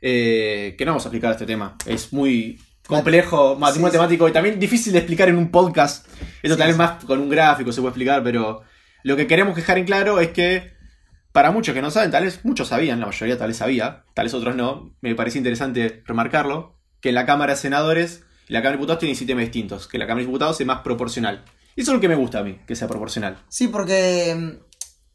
Eh, 0.00 0.74
que 0.78 0.84
no 0.84 0.92
vamos 0.92 1.04
a 1.04 1.08
explicar 1.08 1.32
este 1.32 1.44
tema. 1.46 1.76
Es 1.86 2.12
muy 2.12 2.60
complejo, 2.86 3.56
mat- 3.56 3.74
Sí, 3.74 3.80
matemático 3.80 4.28
y 4.28 4.32
también 4.32 4.58
difícil 4.60 4.92
de 4.92 5.00
explicar 5.00 5.28
en 5.28 5.36
un 5.36 5.50
podcast. 5.50 6.06
Esto 6.42 6.56
Sí, 6.56 6.72
sí. 6.72 6.78
más 6.78 7.04
con 7.04 7.20
un 7.20 7.28
gráfico 7.28 7.72
se 7.72 7.80
puede 7.80 7.90
explicar, 7.90 8.22
pero 8.22 8.62
lo 9.02 9.16
que 9.16 9.26
queremos 9.26 9.56
dejar 9.56 9.76
en 9.78 9.84
claro 9.84 10.20
es 10.20 10.28
que 10.28 10.72
para 11.38 11.52
muchos 11.52 11.72
que 11.72 11.80
no 11.80 11.92
saben, 11.92 12.10
tal 12.10 12.24
vez 12.24 12.44
muchos 12.44 12.66
sabían, 12.66 12.98
la 12.98 13.06
mayoría 13.06 13.38
tal 13.38 13.46
vez 13.46 13.58
sabía, 13.58 14.02
tal 14.12 14.24
vez 14.26 14.34
otros 14.34 14.56
no, 14.56 14.92
me 15.02 15.14
parece 15.14 15.38
interesante 15.38 16.02
remarcarlo, 16.04 16.74
que 17.00 17.10
en 17.10 17.14
la 17.14 17.26
Cámara 17.26 17.52
de 17.54 17.60
Senadores 17.60 18.24
y 18.48 18.54
la 18.54 18.58
Cámara 18.58 18.70
de 18.72 18.76
Diputados 18.78 18.98
tienen 18.98 19.14
sistemas 19.14 19.44
distintos, 19.44 19.86
que 19.86 19.98
la 19.98 20.06
Cámara 20.08 20.22
de 20.22 20.26
Diputados 20.26 20.60
es 20.60 20.66
más 20.66 20.80
proporcional. 20.80 21.44
Y 21.76 21.82
eso 21.82 21.92
es 21.92 21.94
lo 21.94 22.00
que 22.00 22.08
me 22.08 22.16
gusta 22.16 22.40
a 22.40 22.42
mí, 22.42 22.58
que 22.66 22.74
sea 22.74 22.88
proporcional. 22.88 23.38
Sí, 23.48 23.68
porque 23.68 24.34
mm, 24.36 24.50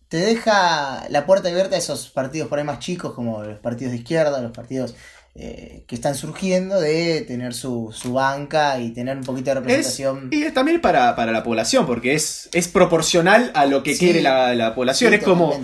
te 0.08 0.16
deja 0.16 1.06
la 1.10 1.26
puerta 1.26 1.50
abierta 1.50 1.76
a 1.76 1.80
esos 1.80 2.08
partidos 2.10 2.48
por 2.48 2.58
ahí 2.58 2.64
más 2.64 2.80
chicos, 2.80 3.14
como 3.14 3.44
los 3.44 3.60
partidos 3.60 3.92
de 3.92 3.98
izquierda, 3.98 4.42
los 4.42 4.54
partidos 4.54 4.96
eh, 5.36 5.84
que 5.90 5.96
están 5.96 6.16
surgiendo, 6.16 6.80
de 6.80 7.26
tener 7.28 7.54
su, 7.54 7.92
su 7.94 8.14
banca 8.14 8.80
y 8.80 8.94
tener 8.94 9.18
un 9.18 9.26
poquito 9.26 9.46
de 9.50 9.52
Es, 9.52 9.58
representación. 9.58 10.30
y 10.32 10.44
es 10.44 10.54
también 10.54 10.80
para, 10.80 11.18
para 11.18 11.34
la 11.34 11.44
población, 11.44 11.86
porque 11.86 12.14
es, 12.14 12.48
es 12.54 12.70
proporcional 12.70 13.52
a 13.56 13.66
lo 13.66 13.84
que 13.84 13.94
Sí. 13.94 14.06
quiere 14.06 14.22
la, 14.22 14.56
la 14.56 14.74
población. 14.74 15.10
Sí, 15.12 15.18
es 15.18 15.24
como. 15.26 15.60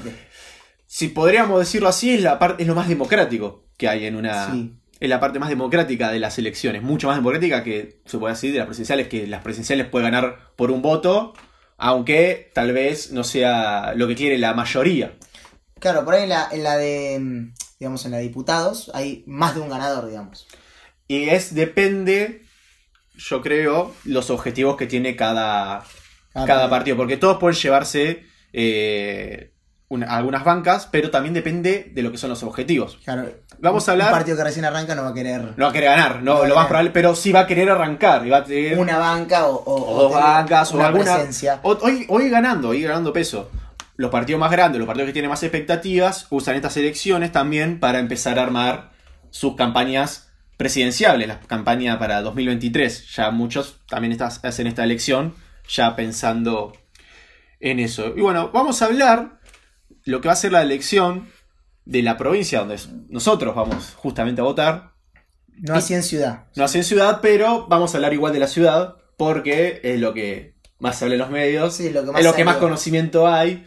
Si 0.91 1.10
podríamos 1.10 1.60
decirlo 1.60 1.88
así, 1.88 2.15
es, 2.15 2.24
la 2.24 2.39
parte, 2.39 2.63
es 2.63 2.67
lo 2.67 2.74
más 2.74 2.88
democrático 2.88 3.63
que 3.77 3.88
hay 3.88 4.08
en 4.08 4.15
una... 4.15 4.51
Sí. 4.51 4.74
Es 5.00 5.08
la 5.08 5.19
parte 5.19 5.38
más 5.38 5.50
democrática 5.50 6.12
de 6.12 6.19
las 6.19 6.39
elecciones, 6.39 6.81
mucho 6.81 7.08
más 7.08 7.15
democrática 7.15 7.63
que 7.63 8.01
se 8.05 8.17
puede 8.17 8.34
decir 8.34 8.51
de 8.51 8.58
las 8.58 8.65
presidenciales, 8.65 9.08
que 9.08 9.27
las 9.27 9.43
presidenciales 9.43 9.88
puede 9.88 10.05
ganar 10.05 10.51
por 10.55 10.72
un 10.72 10.81
voto, 10.81 11.34
aunque 11.77 12.51
tal 12.55 12.74
vez 12.74 13.12
no 13.12 13.24
sea 13.24 13.93
lo 13.96 14.08
que 14.08 14.15
quiere 14.15 14.39
la 14.39 14.55
mayoría. 14.55 15.13
Claro, 15.79 16.03
por 16.03 16.15
ahí 16.15 16.24
en 16.24 16.29
la, 16.29 16.50
en 16.51 16.63
la 16.63 16.75
de, 16.77 17.19
mm, 17.19 17.53
digamos, 17.79 18.03
en 18.05 18.12
la 18.12 18.17
de 18.17 18.24
diputados 18.24 18.89
hay 18.96 19.24
más 19.27 19.53
de 19.53 19.62
un 19.62 19.69
ganador, 19.69 20.08
digamos. 20.08 20.48
Y 21.08 21.29
es, 21.29 21.53
depende, 21.53 22.46
yo 23.15 23.41
creo, 23.43 23.93
los 24.05 24.31
objetivos 24.31 24.75
que 24.75 24.88
tiene 24.88 25.15
cada, 25.15 25.86
cada 26.34 26.67
partido, 26.67 26.98
porque 26.98 27.15
todos 27.15 27.38
pueden 27.38 27.58
llevarse 27.58 28.24
eh, 28.53 29.53
una- 29.89 30.05
algunas 30.15 30.43
bancas, 30.43 30.88
pero 30.91 31.10
también 31.10 31.34
depende 31.34 31.91
de 31.93 32.01
lo 32.03 32.12
que 32.12 32.17
son 32.17 32.29
los 32.29 32.43
objetivos. 32.43 33.00
Claro, 33.03 33.29
Vamos 33.60 33.89
a 33.89 33.93
un 33.93 34.00
hablar- 34.01 34.12
partido 34.13 34.38
que 34.38 34.43
recién 34.43 34.63
arranca 34.65 34.96
no 34.96 35.03
va 35.03 35.10
a 35.10 35.13
querer 35.13 35.41
No 35.58 35.65
va 35.65 35.69
a 35.72 35.74
querer 35.74 35.89
ganar, 35.89 36.22
no, 36.24 36.46
lo 36.46 36.55
más 36.55 36.67
probable, 36.67 36.91
pero 36.91 37.15
sí 37.15 37.31
va 37.31 37.41
a 37.41 37.48
querer 37.48 37.69
arrancar. 37.69 38.25
Y 38.25 38.29
va 38.29 38.38
a 38.38 38.43
tener 38.46 38.77
una 38.77 38.98
banca 38.98 39.48
o, 39.48 39.55
o- 39.55 39.74
o 39.74 39.96
o 39.98 40.01
dos 40.03 40.13
bancas 40.13 40.72
o 40.72 40.75
una 40.75 40.88
alguna. 40.88 41.15
presencia. 41.15 41.60
Hoy, 41.63 42.05
hoy 42.08 42.29
ganando, 42.29 42.69
hoy 42.69 42.84
ganando 42.84 43.12
peso. 43.12 43.50
Los 43.98 44.12
partidos 44.12 44.39
más 44.39 44.51
grandes, 44.51 44.79
los 44.79 44.88
partidos 44.88 45.08
que 45.08 45.13
tienen 45.13 45.29
más 45.29 45.43
expectativas, 45.43 46.27
usan 46.29 46.55
estas 46.55 46.77
elecciones 46.77 47.31
también 47.34 47.79
para 47.81 48.00
empezar 48.00 48.39
a 48.39 48.43
armar 48.43 48.91
sus 49.31 49.55
campañas 49.55 50.29
presidenciables, 50.55 51.27
la 51.27 51.39
campaña 51.41 51.98
para 52.00 52.22
2023. 52.22 53.13
Ya 53.15 53.31
muchos 53.31 53.79
también 53.89 54.12
estas- 54.13 54.39
hacen 54.46 54.67
esta 54.67 54.84
elección 54.84 55.34
ya 55.67 55.96
pensando 55.96 56.74
en 57.60 57.79
eso. 57.79 58.13
Y 58.15 58.22
bueno, 58.22 58.51
vamos 58.53 58.81
a 58.81 58.86
hablar 58.86 59.38
lo 60.10 60.22
que 60.22 60.28
va 60.28 60.34
a 60.34 60.38
ser 60.38 60.51
la 60.51 60.62
elección 60.62 61.30
de 61.86 62.04
la 62.04 62.18
provincia 62.18 62.60
donde 62.60 62.80
nosotros 63.10 63.56
vamos 63.56 63.94
justamente 63.96 64.42
a 64.42 64.44
votar. 64.44 64.94
No 65.58 65.75
así 65.75 65.94
en 65.94 66.04
ciudad. 66.04 66.48
No 66.56 66.63
así 66.63 66.78
en 66.78 66.84
ciudad, 66.84 67.20
pero 67.22 67.68
vamos 67.68 67.94
a 67.94 67.98
hablar 67.98 68.13
igual 68.13 68.34
de 68.34 68.39
la 68.39 68.48
ciudad 68.48 68.98
porque 69.18 69.82
es 69.84 70.00
lo 70.00 70.13
que 70.13 70.56
más 70.80 70.98
se 70.98 71.06
habla 71.06 71.16
en 71.16 71.20
los 71.20 71.30
medios, 71.30 71.75
Sí, 71.75 71.89
lo 71.89 72.06
que 72.06 72.12
más 72.12 72.22
es 72.22 72.25
lo 72.25 72.34
que 72.34 72.46
más 72.46 72.58
conocimiento 72.58 73.28
hay. 73.28 73.66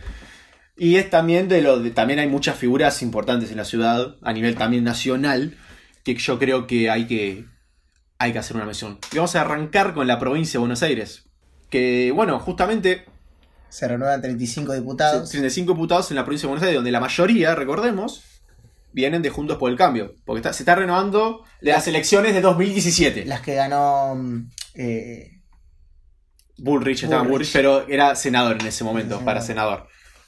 Y 0.77 0.97
es 0.97 1.11
también 1.11 1.49
de 1.49 1.61
lo 1.61 1.79
de, 1.79 1.91
también 1.91 2.19
hay 2.19 2.29
muchas 2.29 2.57
figuras 2.57 3.03
importantes 3.03 3.51
en 3.51 3.59
la 3.59 3.65
ciudad, 3.65 4.17
a 4.23 4.33
nivel 4.33 4.57
también 4.57 4.85
nacional, 4.85 5.57
que 6.03 6.15
yo 6.15 6.39
creo 6.39 6.67
que 6.67 6.91
hay 6.91 7.07
que, 7.07 7.45
hay 8.19 8.33
que 8.33 8.39
hacer 8.39 8.57
una 8.57 8.65
mención. 8.65 8.99
Y 9.13 9.17
vamos 9.17 9.37
a 9.37 9.43
arrancar 9.43 9.93
con 9.93 10.07
la 10.07 10.19
provincia 10.19 10.55
de 10.55 10.61
Buenos 10.61 10.83
Aires. 10.83 11.29
Que, 11.69 12.11
bueno, 12.15 12.39
justamente 12.41 13.05
Se 13.73 13.89
renuevan 13.89 14.21
35 14.21 14.75
diputados. 14.75 15.31
35 15.31 15.73
diputados 15.73 16.11
en 16.11 16.17
la 16.17 16.25
provincia 16.25 16.47
de 16.47 16.49
Buenos 16.51 16.63
Aires, 16.63 16.77
donde 16.77 16.91
la 16.93 17.01
mayoría, 17.01 17.55
recordemos, 17.55 18.23
vienen 18.93 19.23
de 19.23 19.31
Juntos 19.31 19.57
por 19.57 19.71
el 19.71 19.77
Cambio. 19.79 20.15
Porque 20.27 20.41
está- 20.41 20.53
se 20.53 20.63
está 20.63 20.75
renovando 20.75 21.43
las 21.61 21.87
elecciones 21.89 22.35
de 22.35 22.43
2017. 22.43 23.25
Las 23.25 23.41
que 23.41 23.55
ganó. 23.55 24.15
mm, 24.15 24.51
eh, 24.75 25.41
Bullrich 26.59 27.03
estaba 27.05 27.23
Bullrich. 27.23 27.33
Bullrich, 27.33 27.53
pero 27.53 27.89
era 27.89 28.15
senador 28.15 28.59
en 28.61 28.67
ese 28.67 28.85
momento, 28.85 29.19
Sí, 29.19 29.25
para 29.25 29.41
senador. 29.41 29.87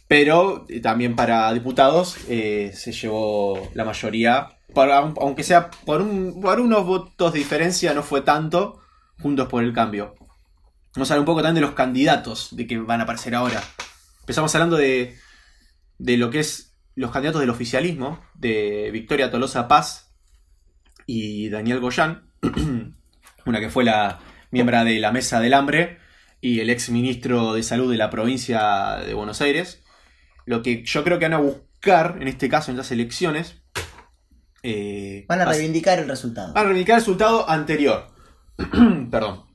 Pero 0.09 0.65
eh, 0.69 0.81
también 0.81 1.15
para 1.17 1.53
diputados 1.53 2.17
eh, 2.29 2.73
se 2.75 2.93
llevó 2.93 3.71
la 3.75 3.85
mayoría. 3.85 4.49
Aunque 5.21 5.43
sea 5.45 5.71
por, 5.85 6.01
un- 6.01 6.41
por 6.41 6.59
unos 6.61 6.85
votos 6.87 7.33
de 7.33 7.39
diferencia, 7.39 7.95
no 7.95 8.03
fue 8.03 8.23
tanto. 8.23 8.81
Juntos 9.23 9.49
por 9.49 9.63
el 9.63 9.73
cambio. 9.73 10.15
Vamos 10.95 11.11
a 11.11 11.15
hablar 11.15 11.21
un 11.21 11.27
poco 11.27 11.43
también 11.43 11.57
de 11.57 11.61
los 11.63 11.75
candidatos 11.75 12.55
de 12.57 12.67
que 12.67 12.79
van 12.79 13.01
a 13.01 13.05
aparecer 13.05 13.35
ahora. 13.35 13.63
Empezamos 14.21 14.55
hablando 14.55 14.77
de, 14.77 15.17
de 15.99 16.17
lo 16.17 16.31
que 16.31 16.41
es 16.41 16.75
los 16.95 17.11
candidatos 17.11 17.41
del 17.41 17.51
oficialismo, 17.51 18.25
de 18.35 18.91
Victoria 18.93 19.31
Tolosa 19.31 19.67
Paz 19.67 20.13
y 21.07 21.49
Daniel 21.49 21.81
Goyán, 21.81 22.31
una 23.47 23.61
que 23.61 23.71
fue 23.71 23.85
la 23.85 24.21
miembro 24.51 24.85
de 24.85 25.01
la 25.01 25.11
Mesa 25.11 25.41
del 25.41 25.53
Hambre 25.53 25.99
y 26.41 26.61
el 26.61 26.71
ex 26.71 26.91
ministro 26.91 27.55
de 27.55 27.65
Salud 27.65 27.91
de 27.91 27.99
la 27.99 28.09
provincia 28.09 28.99
de 29.05 29.15
Buenos 29.15 29.41
Aires. 29.41 29.83
Lo 30.47 30.63
que 30.63 30.85
yo 30.85 31.03
creo 31.03 31.19
que 31.19 31.25
van 31.25 31.35
a 31.35 31.39
buscar, 31.39 32.19
en 32.21 32.29
este 32.29 32.49
caso, 32.49 32.71
en 32.71 32.77
las 32.77 32.93
elecciones, 32.93 33.57
eh, 34.63 35.25
van 35.29 35.41
a 35.41 35.47
reivindicar 35.47 35.99
el 35.99 36.09
resultado. 36.09 36.53
van 36.53 36.63
a 36.63 36.69
reivindicar 36.69 36.95
el 36.97 37.01
resultado 37.01 37.51
anterior. 37.51 38.07
Perdón. 39.11 39.54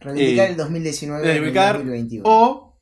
Reivindicar 0.00 0.46
eh, 0.46 0.50
el 0.50 0.56
2019 0.56 1.22
y 1.26 1.28
el 1.28 1.34
reivindicar 1.34 1.76
2021. 1.78 2.22
o 2.28 2.76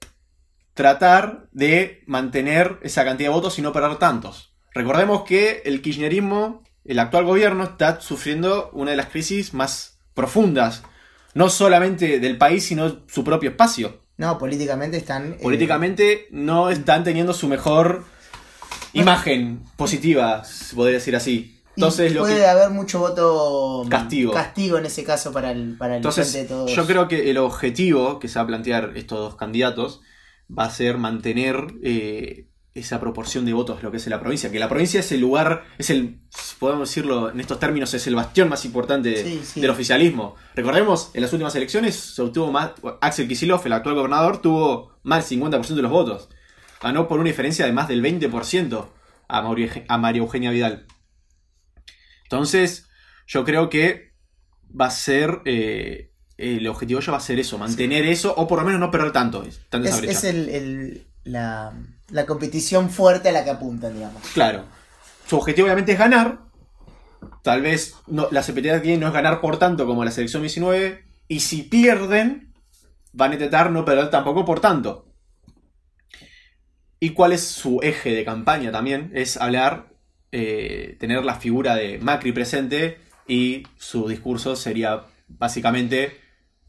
tratar 0.75 1.49
de 1.52 2.02
mantener 2.06 2.78
esa 2.82 3.04
cantidad 3.04 3.30
de 3.30 3.35
votos 3.35 3.58
y 3.58 3.62
no 3.62 3.73
perder 3.73 3.96
tantos. 3.96 4.54
Recordemos 4.75 5.23
que 5.23 5.62
el 5.64 5.80
kirchnerismo, 5.80 6.62
el 6.85 6.99
actual 6.99 7.25
gobierno, 7.25 7.64
está 7.64 8.00
sufriendo 8.00 8.70
una 8.75 8.90
de 8.90 8.96
las 8.99 9.06
crisis 9.06 9.54
más 9.54 9.99
profundas, 10.12 10.82
no 11.35 11.49
solamente 11.49 12.20
del 12.20 12.37
país, 12.37 12.64
sino 12.64 13.00
su 13.08 13.25
propio 13.25 13.50
espacio. 13.50 14.02
No, 14.18 14.37
políticamente 14.38 14.96
están. 14.99 15.32
eh, 15.35 15.38
Políticamente 15.42 16.26
no 16.30 16.70
están 16.70 17.04
teniendo 17.04 17.32
su 17.32 17.49
mejor 17.49 18.04
imagen 18.92 19.62
positiva, 19.76 20.44
se 20.44 20.75
podría 20.75 20.94
decir 20.99 21.16
así. 21.16 21.55
Y 21.76 21.80
Entonces, 21.80 22.12
lo 22.14 22.21
puede 22.23 22.37
que- 22.37 22.47
haber 22.47 22.71
mucho 22.71 22.99
voto. 23.00 23.83
mm, 23.85 23.88
Castigo. 23.88 24.33
Castigo 24.33 24.78
en 24.78 24.87
ese 24.87 25.04
caso 25.04 25.33
para 25.33 25.50
el, 25.50 25.76
para 25.76 25.97
el 25.97 26.02
frente 26.02 26.21
de 26.33 26.40
Entonces, 26.40 26.49
todos. 26.49 26.73
yo 26.75 26.87
creo 26.87 27.06
que 27.09 27.30
el 27.30 27.38
objetivo 27.38 28.18
que 28.18 28.28
se 28.28 28.38
va 28.38 28.45
a 28.45 28.47
plantear 28.47 28.92
estos 28.97 29.18
dos 29.18 29.37
candidatos 29.37 30.00
va 30.50 30.64
a 30.64 30.71
ser 30.71 30.97
mantener 30.99 31.66
eh, 31.83 32.47
esa 32.75 33.00
proporción 33.00 33.45
de 33.47 33.52
votos, 33.54 33.83
lo 33.83 33.90
que 33.90 33.97
es 33.97 34.06
la 34.06 34.21
provincia. 34.21 34.50
Que 34.50 34.59
la 34.59 34.68
provincia 34.68 35.00
es 35.00 35.11
el 35.12 35.21
lugar, 35.21 35.64
es 35.78 35.88
el, 35.90 36.21
podemos 36.59 36.88
decirlo 36.88 37.30
en 37.30 37.40
estos 37.40 37.59
términos, 37.59 37.92
es 37.95 38.06
el 38.06 38.14
bastión 38.14 38.49
más 38.50 38.64
importante 38.66 39.09
de- 39.11 39.25
Sí, 39.25 39.40
sí. 39.45 39.61
del 39.61 39.71
oficialismo. 39.71 40.35
Recordemos, 40.54 41.11
en 41.14 41.23
las 41.23 41.33
últimas 41.33 41.54
elecciones 41.56 41.95
se 41.97 42.21
obtuvo 42.23 42.52
más, 42.52 42.73
Axel 43.00 43.28
Kicillof, 43.28 43.64
el 43.66 43.73
actual 43.73 43.95
gobernador, 43.97 44.40
tuvo 44.42 44.92
más 45.02 45.28
del 45.28 45.38
50% 45.40 45.75
de 45.76 45.83
los 45.83 45.90
votos. 45.90 46.28
Ganó 46.83 47.09
por 47.09 47.18
una 47.21 47.28
diferencia 47.28 47.64
de 47.64 47.73
más 47.73 47.88
del 47.88 48.02
20% 48.02 48.87
a, 49.28 49.42
Mauri- 49.42 49.85
a 49.88 49.99
María 49.99 50.21
Eugenia 50.21 50.50
Vidal. 50.50 50.87
Entonces, 52.26 52.88
yo 53.26 53.45
creo 53.45 53.68
que 53.71 54.12
va 54.78 54.87
a 54.87 54.90
ser. 54.90 55.40
eh, 55.45 56.12
el 56.38 56.66
objetivo 56.68 57.00
ya 57.00 57.12
va 57.12 57.18
a 57.18 57.21
ser 57.21 57.38
eso, 57.38 57.56
mantener 57.56 58.04
eso, 58.04 58.35
o 58.37 58.47
por 58.47 58.59
lo 58.59 58.66
menos 58.66 58.78
no 58.78 58.90
perder 58.90 59.11
tanto, 59.12 59.42
tanto 59.71 59.88
esa 59.88 59.97
es, 59.97 60.02
brecha. 60.02 60.18
es 60.18 60.25
el, 60.25 60.49
el- 60.50 61.06
la, 61.25 61.73
la 62.11 62.26
competición 62.26 62.90
fuerte 62.90 63.30
a 63.30 63.33
la 63.33 63.42
que 63.42 63.50
apuntan, 63.50 63.95
digamos. 63.95 64.23
Claro. 64.35 64.64
Su 65.26 65.37
objetivo 65.38 65.64
obviamente 65.66 65.92
es 65.92 65.99
ganar. 65.99 66.40
Tal 67.42 67.62
vez 67.62 67.95
no, 68.06 68.28
la 68.30 68.40
expectativa 68.40 68.75
que 68.76 68.80
tienen 68.83 69.00
no 69.00 69.06
es 69.09 69.12
ganar 69.14 69.40
por 69.40 69.59
tanto 69.59 69.87
como 69.87 70.04
la 70.04 70.11
selección 70.11 70.42
19. 70.42 71.04
Y 71.28 71.40
si 71.40 71.62
pierden, 71.62 72.52
van 73.12 73.30
a 73.33 73.35
intentar 73.35 73.71
no 73.71 73.85
perder 73.85 74.11
tampoco 74.11 74.45
por 74.45 74.61
tanto. 74.61 75.06
¿Y 77.00 77.11
cuál 77.11 77.33
es 77.33 77.42
su 77.47 77.80
eje 77.83 78.11
de 78.14 78.25
campaña 78.25 78.73
también? 78.73 79.11
Es 79.14 79.37
hablar, 79.37 79.88
eh, 80.33 80.97
tener 81.00 81.25
la 81.25 81.37
figura 81.37 81.75
de 81.76 81.99
Macri 81.99 82.33
presente 82.33 82.99
y 83.28 83.64
su 83.78 84.09
discurso 84.09 84.56
sería 84.56 85.02
básicamente 85.28 86.21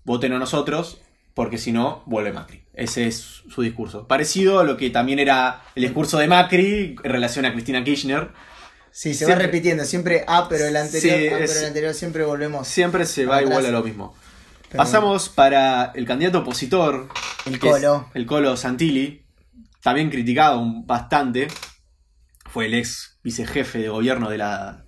voten 0.03 0.33
a 0.33 0.39
nosotros 0.39 0.99
porque 1.33 1.57
si 1.57 1.71
no, 1.71 2.01
vuelve 2.07 2.33
Macri. 2.33 2.63
Ese 2.73 3.07
es 3.07 3.43
su 3.49 3.61
discurso. 3.61 4.07
Parecido 4.07 4.59
a 4.59 4.63
lo 4.63 4.75
que 4.77 4.89
también 4.89 5.19
era 5.19 5.61
el 5.75 5.83
discurso 5.83 6.17
de 6.17 6.27
Macri 6.27 6.95
en 7.03 7.11
relación 7.11 7.45
a 7.45 7.53
Cristina 7.53 7.83
Kirchner. 7.83 8.29
Sí, 8.91 9.13
se 9.13 9.25
Siempre- 9.25 9.35
va 9.35 9.41
repitiendo. 9.43 9.85
Siempre 9.85 10.23
A, 10.27 10.49
pero 10.49 10.65
el 10.65 10.75
anterior, 10.75 11.17
Sí, 11.19 11.27
A, 11.27 11.39
es- 11.39 11.49
pero 11.51 11.59
el 11.59 11.65
anterior, 11.67 11.93
siempre 11.93 12.23
volvemos. 12.25 12.67
Siempre 12.67 13.05
se 13.05 13.25
va 13.27 13.35
Atrás. 13.37 13.49
igual 13.51 13.65
a 13.67 13.71
lo 13.71 13.83
mismo. 13.83 14.15
Pero 14.69 14.77
Pasamos 14.83 15.29
para 15.29 15.91
el 15.95 16.05
candidato 16.07 16.39
opositor. 16.39 17.07
El 17.45 17.59
Colo. 17.59 18.09
el 18.15 18.25
Colo 18.25 18.57
Santilli. 18.57 19.23
También 19.83 20.09
criticado 20.09 20.63
bastante. 20.85 21.47
Fue 22.49 22.65
el 22.65 22.73
ex 22.73 23.16
vicejefe 23.27 23.79
de 23.79 23.89
gobierno 23.89 24.29
de 24.29 24.37
la, 24.37 24.85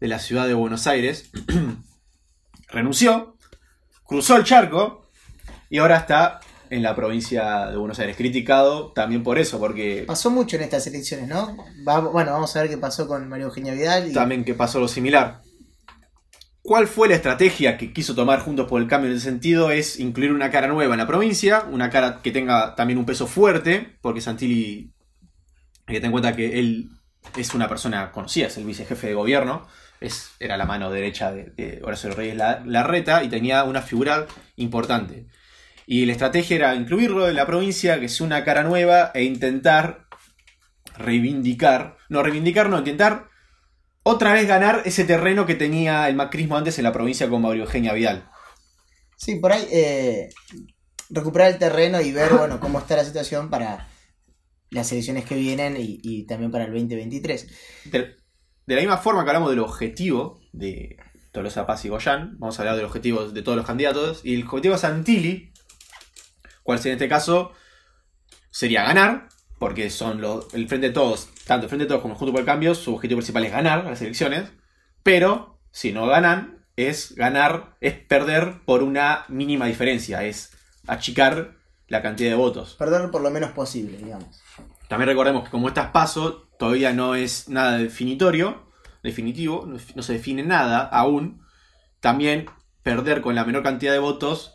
de 0.00 0.08
la 0.08 0.18
ciudad 0.18 0.46
de 0.48 0.54
Buenos 0.54 0.86
Aires. 0.86 1.30
Renunció. 2.68 3.36
Cruzó 4.04 4.36
el 4.36 4.44
charco. 4.44 5.10
Y 5.68 5.78
ahora 5.78 5.98
está 5.98 6.40
en 6.70 6.82
la 6.82 6.94
provincia 6.96 7.66
de 7.66 7.76
Buenos 7.76 7.98
Aires. 7.98 8.16
Criticado 8.16 8.92
también 8.92 9.22
por 9.22 9.38
eso, 9.38 9.58
porque 9.58 10.04
Pasó 10.06 10.30
mucho 10.30 10.56
en 10.56 10.62
estas 10.62 10.86
elecciones, 10.86 11.28
¿no? 11.28 11.54
Va- 11.86 12.00
bueno, 12.00 12.32
vamos 12.32 12.56
a 12.56 12.62
ver 12.62 12.70
qué 12.70 12.78
pasó 12.78 13.06
con 13.06 13.28
María 13.28 13.44
Eugenia 13.44 13.74
Vidal. 13.74 14.10
Y 14.10 14.12
también 14.14 14.42
que 14.44 14.54
pasó 14.54 14.80
lo 14.80 14.88
similar. 14.88 15.42
¿Cuál 16.62 16.88
fue 16.88 17.08
la 17.08 17.14
estrategia 17.14 17.76
que 17.76 17.92
quiso 17.92 18.14
tomar 18.14 18.40
Juntos 18.40 18.66
por 18.68 18.80
el 18.80 18.88
Cambio 18.88 19.10
en 19.10 19.16
ese 19.16 19.26
sentido? 19.26 19.70
Es 19.70 20.00
incluir 20.00 20.32
una 20.32 20.50
cara 20.50 20.66
nueva 20.66 20.94
en 20.94 20.98
la 20.98 21.06
provincia, 21.06 21.64
una 21.70 21.90
cara 21.90 22.20
que 22.22 22.32
tenga 22.32 22.74
también 22.74 22.98
un 22.98 23.04
peso 23.06 23.26
fuerte, 23.26 23.98
porque 24.00 24.20
Santilli, 24.20 24.92
hay 25.86 25.94
que 25.94 26.00
tener 26.00 26.06
en 26.06 26.10
cuenta 26.12 26.34
que 26.34 26.58
él 26.58 26.90
es 27.36 27.54
una 27.54 27.68
persona 27.68 28.12
conocida, 28.12 28.46
es 28.46 28.56
el 28.56 28.64
vicejefe 28.64 29.08
de 29.08 29.14
gobierno, 29.14 29.66
es, 30.00 30.30
era 30.40 30.56
la 30.56 30.64
mano 30.66 30.90
derecha 30.90 31.32
de, 31.32 31.44
de 31.56 31.80
Horacio 31.82 32.10
Reyes 32.14 32.36
La- 32.36 32.62
Larreta 32.64 33.22
y 33.24 33.28
tenía 33.28 33.64
una 33.64 33.82
figura 33.82 34.26
importante. 34.56 35.26
Y 35.86 36.06
la 36.06 36.12
estrategia 36.12 36.56
era 36.56 36.74
incluirlo 36.74 37.28
en 37.28 37.36
la 37.36 37.46
provincia, 37.46 37.98
que 38.00 38.06
es 38.06 38.20
una 38.20 38.44
cara 38.44 38.62
nueva, 38.64 39.12
e 39.14 39.22
intentar 39.24 40.06
reivindicar, 40.96 41.96
no 42.08 42.22
reivindicar, 42.22 42.68
no, 42.68 42.78
intentar 42.78 43.28
otra 44.02 44.32
vez 44.32 44.46
ganar 44.46 44.82
ese 44.84 45.04
terreno 45.04 45.46
que 45.46 45.54
tenía 45.54 46.08
el 46.08 46.16
macrismo 46.16 46.56
antes 46.56 46.78
en 46.78 46.84
la 46.84 46.92
provincia 46.92 47.28
con 47.28 47.42
Mario 47.42 47.64
Eugenia 47.64 47.92
Vidal. 47.92 48.28
Sí, 49.16 49.36
por 49.36 49.52
ahí 49.52 49.66
eh, 49.70 50.28
recuperar 51.10 51.50
el 51.50 51.58
terreno 51.58 52.00
y 52.00 52.12
ver, 52.12 52.32
bueno, 52.38 52.60
cómo 52.60 52.78
está 52.78 52.96
la 52.96 53.04
situación 53.04 53.50
para 53.50 53.88
las 54.70 54.90
elecciones 54.92 55.24
que 55.24 55.36
vienen 55.36 55.76
y, 55.78 56.24
también 56.24 56.50
para 56.50 56.64
el 56.64 56.72
2023. 56.72 57.46
De, 57.86 58.16
de 58.66 58.74
la 58.74 58.80
misma 58.80 58.98
forma 58.98 59.24
que 59.24 59.30
hablamos 59.30 59.50
del 59.50 59.60
objetivo 59.60 60.40
de 60.52 60.96
Tolosa 61.32 61.66
Paz 61.66 61.84
y 61.84 61.88
Goyán, 61.88 62.36
vamos 62.38 62.58
a 62.58 62.62
hablar 62.62 62.76
del 62.76 62.86
objetivo 62.86 63.28
de 63.28 63.42
todos 63.42 63.56
los 63.56 63.66
candidatos. 63.66 64.22
Y 64.24 64.34
el 64.34 64.46
objetivo 64.46 64.74
de 64.74 64.80
Santilli, 64.80 65.52
sería 66.64 66.92
en 66.92 66.92
este 66.92 67.08
caso, 67.08 67.52
sería 68.50 68.84
ganar, 68.84 69.28
porque 69.58 69.90
son 69.90 70.20
los, 70.20 70.52
el 70.54 70.68
Frente 70.68 70.88
de 70.88 70.92
Todos, 70.92 71.28
tanto 71.46 71.66
el 71.66 71.68
Frente 71.68 71.84
de 71.84 71.88
Todos 71.88 72.02
como 72.02 72.14
el 72.14 72.18
Junto 72.18 72.32
por 72.32 72.40
el 72.40 72.46
Cambio, 72.46 72.74
su 72.74 72.94
objetivo 72.94 73.18
principal 73.18 73.44
es 73.44 73.52
ganar 73.52 73.84
las 73.84 74.02
elecciones, 74.02 74.50
pero 75.02 75.60
si 75.70 75.92
no 75.92 76.06
ganan, 76.06 76.66
es 76.76 77.14
ganar, 77.14 77.76
es 77.80 77.94
perder 77.94 78.60
por 78.64 78.82
una 78.82 79.24
mínima 79.28 79.66
diferencia, 79.66 80.24
es 80.24 80.52
achicar 80.86 81.55
la 81.88 82.02
cantidad 82.02 82.30
de 82.30 82.36
votos. 82.36 82.74
Perder 82.74 83.10
por 83.10 83.22
lo 83.22 83.30
menos 83.30 83.50
posible, 83.52 83.98
digamos. 83.98 84.40
También 84.88 85.08
recordemos 85.08 85.44
que 85.44 85.50
como 85.50 85.68
estas 85.68 85.90
paso, 85.90 86.48
todavía 86.58 86.92
no 86.92 87.14
es 87.14 87.48
nada 87.48 87.78
definitorio, 87.78 88.66
definitivo, 89.02 89.66
no, 89.66 90.02
se 90.02 90.12
define 90.12 90.42
nada 90.42 90.80
aún. 90.80 91.42
También 92.00 92.46
perder 92.82 93.20
con 93.20 93.34
la 93.34 93.44
menor 93.44 93.62
cantidad 93.62 93.92
de 93.92 93.98
votos 93.98 94.54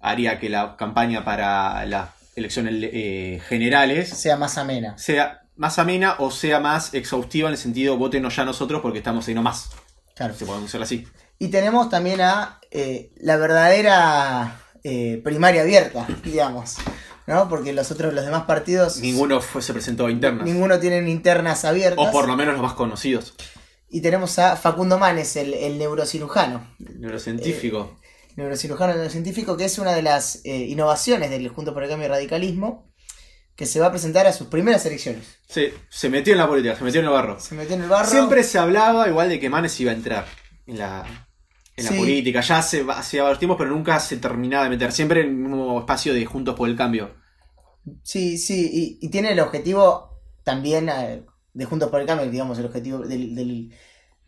haría 0.00 0.38
que 0.38 0.48
la 0.48 0.76
campaña 0.76 1.24
para 1.24 1.84
las 1.86 2.10
elecciones 2.36 2.74
eh, 2.92 3.40
generales 3.48 4.10
Sea 4.10 4.36
más 4.36 4.58
amena. 4.58 4.96
sea 4.98 5.42
más 5.56 5.78
amena 5.78 6.16
o 6.18 6.30
sea 6.30 6.60
más 6.60 6.92
exhaustiva 6.92 7.48
en 7.48 7.54
el 7.54 7.58
sentido 7.58 7.96
votenos 7.96 8.36
ya 8.36 8.44
nosotros 8.44 8.82
porque 8.82 8.98
estamos 8.98 9.26
ahí 9.28 9.34
nomás. 9.34 9.70
Claro. 10.14 10.34
Se 10.34 10.46
puede 10.46 10.64
hacer 10.64 10.82
así. 10.82 11.06
Y 11.38 11.48
tenemos 11.48 11.90
también 11.90 12.20
a 12.22 12.60
eh, 12.70 13.12
la 13.16 13.36
verdadera 13.36 14.60
eh, 14.88 15.20
primaria 15.24 15.62
abierta, 15.62 16.06
digamos. 16.22 16.76
¿No? 17.26 17.48
Porque 17.48 17.72
los 17.72 17.90
otros, 17.90 18.14
los 18.14 18.24
demás 18.24 18.44
partidos. 18.44 18.98
Ninguno 19.00 19.40
fue, 19.40 19.60
se 19.60 19.72
presentó 19.72 20.06
a 20.06 20.12
internas. 20.12 20.46
Ninguno 20.46 20.78
tienen 20.78 21.08
internas 21.08 21.64
abiertas. 21.64 22.06
O 22.06 22.12
por 22.12 22.28
lo 22.28 22.36
menos 22.36 22.54
los 22.54 22.62
más 22.62 22.74
conocidos. 22.74 23.34
Y 23.88 24.00
tenemos 24.00 24.38
a 24.38 24.54
Facundo 24.54 24.96
Manes, 24.96 25.34
el, 25.34 25.54
el 25.54 25.76
neurocirujano. 25.76 26.76
Neurocientífico. 26.78 27.98
Neurocirujano 28.36 28.94
neurocientífico, 28.94 29.56
que 29.56 29.64
es 29.64 29.76
una 29.80 29.92
de 29.92 30.02
las 30.02 30.40
eh, 30.44 30.56
innovaciones 30.56 31.30
del 31.30 31.48
Junto 31.48 31.74
por 31.74 31.82
el 31.82 31.88
Cambio 31.88 32.06
y 32.06 32.10
Radicalismo, 32.10 32.92
que 33.56 33.66
se 33.66 33.80
va 33.80 33.86
a 33.86 33.90
presentar 33.90 34.28
a 34.28 34.32
sus 34.32 34.46
primeras 34.46 34.86
elecciones. 34.86 35.24
Sí, 35.48 35.72
se 35.88 36.08
metió 36.08 36.32
en 36.32 36.38
la 36.38 36.46
política, 36.46 36.76
se 36.76 36.84
metió 36.84 37.00
en 37.00 37.06
el 37.06 37.12
barro. 37.12 37.40
Se 37.40 37.56
metió 37.56 37.74
en 37.74 37.82
el 37.82 37.88
barro. 37.88 38.08
Siempre 38.08 38.44
se 38.44 38.58
hablaba 38.60 39.08
igual 39.08 39.30
de 39.30 39.40
que 39.40 39.50
Manes 39.50 39.80
iba 39.80 39.90
a 39.90 39.94
entrar 39.94 40.26
en 40.66 40.78
la, 40.78 41.28
en 41.76 41.84
la 41.86 41.92
Sí. 41.92 41.96
política. 41.96 42.40
Ya 42.40 42.58
hace, 42.58 42.84
hace 42.88 43.20
varios 43.20 43.38
tiempos, 43.38 43.58
pero 43.58 43.70
nunca 43.70 43.98
se 44.00 44.16
terminaba 44.18 44.64
de 44.64 44.70
meter. 44.70 44.92
Siempre 44.92 45.20
en 45.22 45.28
el 45.28 45.34
mismo 45.34 45.78
espacio 45.80 46.14
de 46.14 46.24
Juntos 46.26 46.54
por 46.54 46.68
el 46.68 46.76
Cambio. 46.76 47.14
Sí, 48.02 48.38
sí, 48.38 48.98
y, 49.00 49.06
y 49.06 49.10
tiene 49.10 49.32
el 49.32 49.40
objetivo 49.40 50.20
también 50.42 50.88
eh, 50.88 51.24
de 51.52 51.64
Juntos 51.64 51.88
por 51.90 52.00
el 52.00 52.06
Cambio, 52.06 52.28
digamos, 52.30 52.58
el 52.58 52.66
objetivo 52.66 52.98
del- 53.00 53.34
del- 53.34 53.72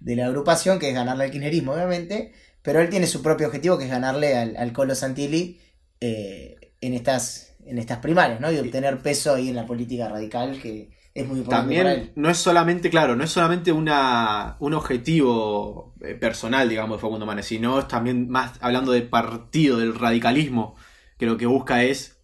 de 0.00 0.16
la 0.16 0.26
agrupación, 0.26 0.78
que 0.78 0.88
es 0.90 0.94
ganarle 0.94 1.24
al 1.24 1.30
kirchnerismo, 1.32 1.72
obviamente, 1.72 2.32
pero 2.62 2.80
él 2.80 2.88
tiene 2.90 3.06
su 3.06 3.22
propio 3.22 3.48
objetivo, 3.48 3.78
que 3.78 3.84
es 3.84 3.90
ganarle 3.90 4.36
al, 4.36 4.56
al 4.56 4.72
Colo 4.72 4.94
Santilli 4.94 5.60
eh, 6.00 6.56
en, 6.80 6.94
estas, 6.94 7.56
en 7.66 7.78
estas 7.78 7.98
primarias, 8.00 8.40
¿no? 8.40 8.52
Y 8.52 8.58
obtener 8.58 9.02
peso 9.02 9.34
ahí 9.34 9.48
en 9.50 9.56
la 9.56 9.66
política 9.66 10.08
radical, 10.08 10.60
que 10.62 10.90
es 11.14 11.26
muy 11.26 11.40
importante 11.40 11.74
para 11.74 11.88
También 11.88 11.88
él. 11.92 12.12
no 12.16 12.28
es 12.30 12.36
solamente, 12.38 12.90
claro, 12.90 13.16
no 13.16 13.24
es 13.24 13.30
solamente 13.30 13.72
una, 13.72 14.56
un 14.60 14.74
objetivo 14.74 15.94
eh, 16.02 16.14
personal, 16.14 16.68
digamos, 16.68 16.98
de 16.98 17.00
Facundo 17.00 17.26
Manes, 17.26 17.46
sino 17.46 17.78
es 17.78 17.88
también 17.88 18.28
más 18.28 18.52
hablando 18.60 18.92
del 18.92 19.08
partido, 19.08 19.78
del 19.78 19.94
radicalismo, 19.94 20.76
que 21.16 21.26
lo 21.26 21.36
que 21.38 21.46
busca 21.46 21.82
es 21.84 22.20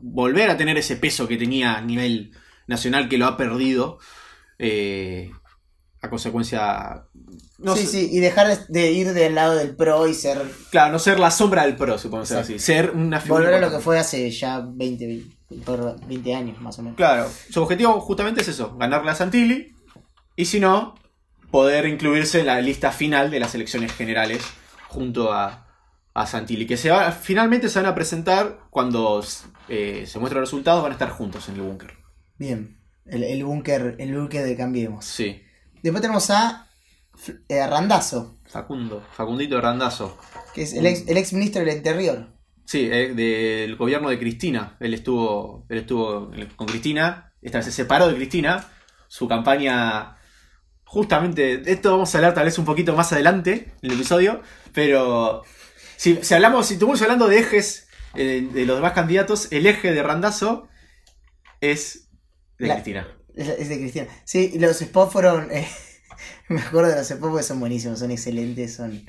volver 0.00 0.50
a 0.50 0.56
tener 0.56 0.78
ese 0.78 0.96
peso 0.96 1.26
que 1.28 1.36
tenía 1.36 1.76
a 1.76 1.80
nivel 1.80 2.32
nacional, 2.66 3.08
que 3.08 3.18
lo 3.18 3.26
ha 3.26 3.36
perdido 3.36 3.98
eh, 4.58 5.30
a 6.02 6.08
consecuencia... 6.10 7.04
No 7.58 7.76
sí, 7.76 7.86
sé- 7.86 7.92
sí, 7.92 8.08
y 8.12 8.20
dejar 8.20 8.66
de, 8.68 8.92
ir 8.92 9.12
del 9.12 9.34
lado 9.34 9.54
del 9.56 9.76
pro 9.76 10.06
y 10.08 10.14
ser 10.14 10.40
Claro, 10.70 10.92
no 10.92 10.98
ser 10.98 11.18
la 11.20 11.30
sombra 11.30 11.64
del 11.64 11.76
pro, 11.76 11.98
supongo 11.98 12.24
ser 12.24 12.38
así. 12.38 12.58
Ser 12.58 12.90
una 12.92 13.20
figura. 13.20 13.40
volver 13.42 13.54
a 13.54 13.60
lo 13.60 13.70
que 13.76 13.82
fue 13.82 13.98
hace 13.98 14.30
ya 14.30 14.60
20, 14.60 15.06
20, 15.06 15.36
por 15.64 16.00
20 16.06 16.34
años 16.34 16.60
más 16.60 16.78
o 16.78 16.82
menos. 16.82 16.96
Claro, 16.96 17.28
su 17.50 17.62
objetivo 17.62 18.00
justamente 18.00 18.42
es 18.42 18.48
eso: 18.48 18.76
ganarle 18.76 19.10
a 19.10 19.14
Santilli. 19.14 19.74
Y 20.36 20.44
si 20.46 20.60
no, 20.60 20.94
poder 21.50 21.86
incluirse 21.86 22.40
en 22.40 22.46
la 22.46 22.60
lista 22.60 22.92
final 22.92 23.30
de 23.30 23.40
las 23.40 23.54
elecciones 23.54 23.92
generales 23.92 24.42
junto 24.88 25.32
a, 25.32 25.66
a 26.14 26.26
Santilli. 26.26 26.66
Que 26.66 26.76
se 26.76 26.90
va, 26.90 27.12
finalmente 27.12 27.68
se 27.68 27.80
van 27.80 27.90
a 27.90 27.94
presentar 27.94 28.60
cuando 28.70 29.22
eh, 29.68 30.04
se 30.06 30.18
muestren 30.18 30.40
los 30.40 30.50
resultados, 30.50 30.82
van 30.82 30.92
a 30.92 30.94
estar 30.94 31.10
juntos 31.10 31.48
en 31.48 31.56
el 31.56 31.62
búnker. 31.62 31.94
Bien, 32.38 32.80
el, 33.04 33.24
el 33.24 33.44
búnker 33.44 33.96
el 33.98 34.16
búnker 34.16 34.44
de 34.44 34.56
Cambiemos. 34.56 35.04
Sí. 35.04 35.42
Después 35.82 36.00
tenemos 36.00 36.30
a 36.30 36.68
eh, 37.48 37.66
Randazzo, 37.66 38.38
Facundo, 38.46 39.02
Facundito 39.12 39.60
Randazo. 39.60 40.16
que 40.54 40.62
es 40.62 40.72
el 40.74 40.86
ex, 40.86 41.06
el 41.06 41.16
ex 41.16 41.32
ministro 41.32 41.62
del 41.64 41.76
Interior. 41.76 42.28
Sí, 42.70 42.88
eh, 42.88 43.12
del 43.14 43.74
gobierno 43.74 44.10
de 44.10 44.18
Cristina. 44.20 44.76
Él 44.78 44.94
estuvo, 44.94 45.66
él 45.68 45.78
estuvo 45.78 46.30
con 46.54 46.68
Cristina. 46.68 47.32
Esta 47.42 47.58
vez 47.58 47.64
se 47.64 47.72
separó 47.72 48.06
de 48.06 48.14
Cristina. 48.14 48.64
Su 49.08 49.26
campaña. 49.26 50.16
Justamente. 50.84 51.58
de 51.58 51.72
Esto 51.72 51.90
vamos 51.90 52.14
a 52.14 52.18
hablar 52.18 52.32
tal 52.32 52.44
vez 52.44 52.56
un 52.58 52.64
poquito 52.64 52.94
más 52.94 53.12
adelante 53.12 53.72
en 53.82 53.90
el 53.90 53.96
episodio. 53.96 54.40
Pero. 54.72 55.42
Si, 55.96 56.20
si 56.22 56.32
hablamos, 56.32 56.68
si 56.68 56.74
estuvimos 56.74 57.02
hablando 57.02 57.26
de 57.26 57.40
ejes 57.40 57.88
eh, 58.14 58.48
de 58.52 58.64
los 58.66 58.76
demás 58.76 58.92
candidatos, 58.92 59.48
el 59.50 59.66
eje 59.66 59.90
de 59.92 60.02
Randazo 60.04 60.68
es 61.60 62.08
de 62.56 62.68
La- 62.68 62.74
Cristina. 62.74 63.08
Es, 63.34 63.68
de 63.68 63.78
Cristina. 63.80 64.06
Sí, 64.24 64.52
los 64.60 64.78
spots 64.78 65.12
fueron. 65.12 65.50
eh, 65.50 65.66
me 66.48 66.60
acuerdo 66.60 66.90
de 66.90 66.96
los 66.98 67.08
spots 67.08 67.20
porque 67.30 67.42
son 67.42 67.58
buenísimos, 67.58 67.98
son 67.98 68.12
excelentes, 68.12 68.74
son. 68.76 69.04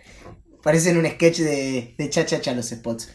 Parecen 0.64 0.98
un 0.98 1.06
sketch 1.06 1.40
de, 1.42 1.94
de 1.96 2.10
cha 2.10 2.26
cha 2.26 2.42
cha 2.42 2.54
los 2.56 2.70
spots. 2.70 3.10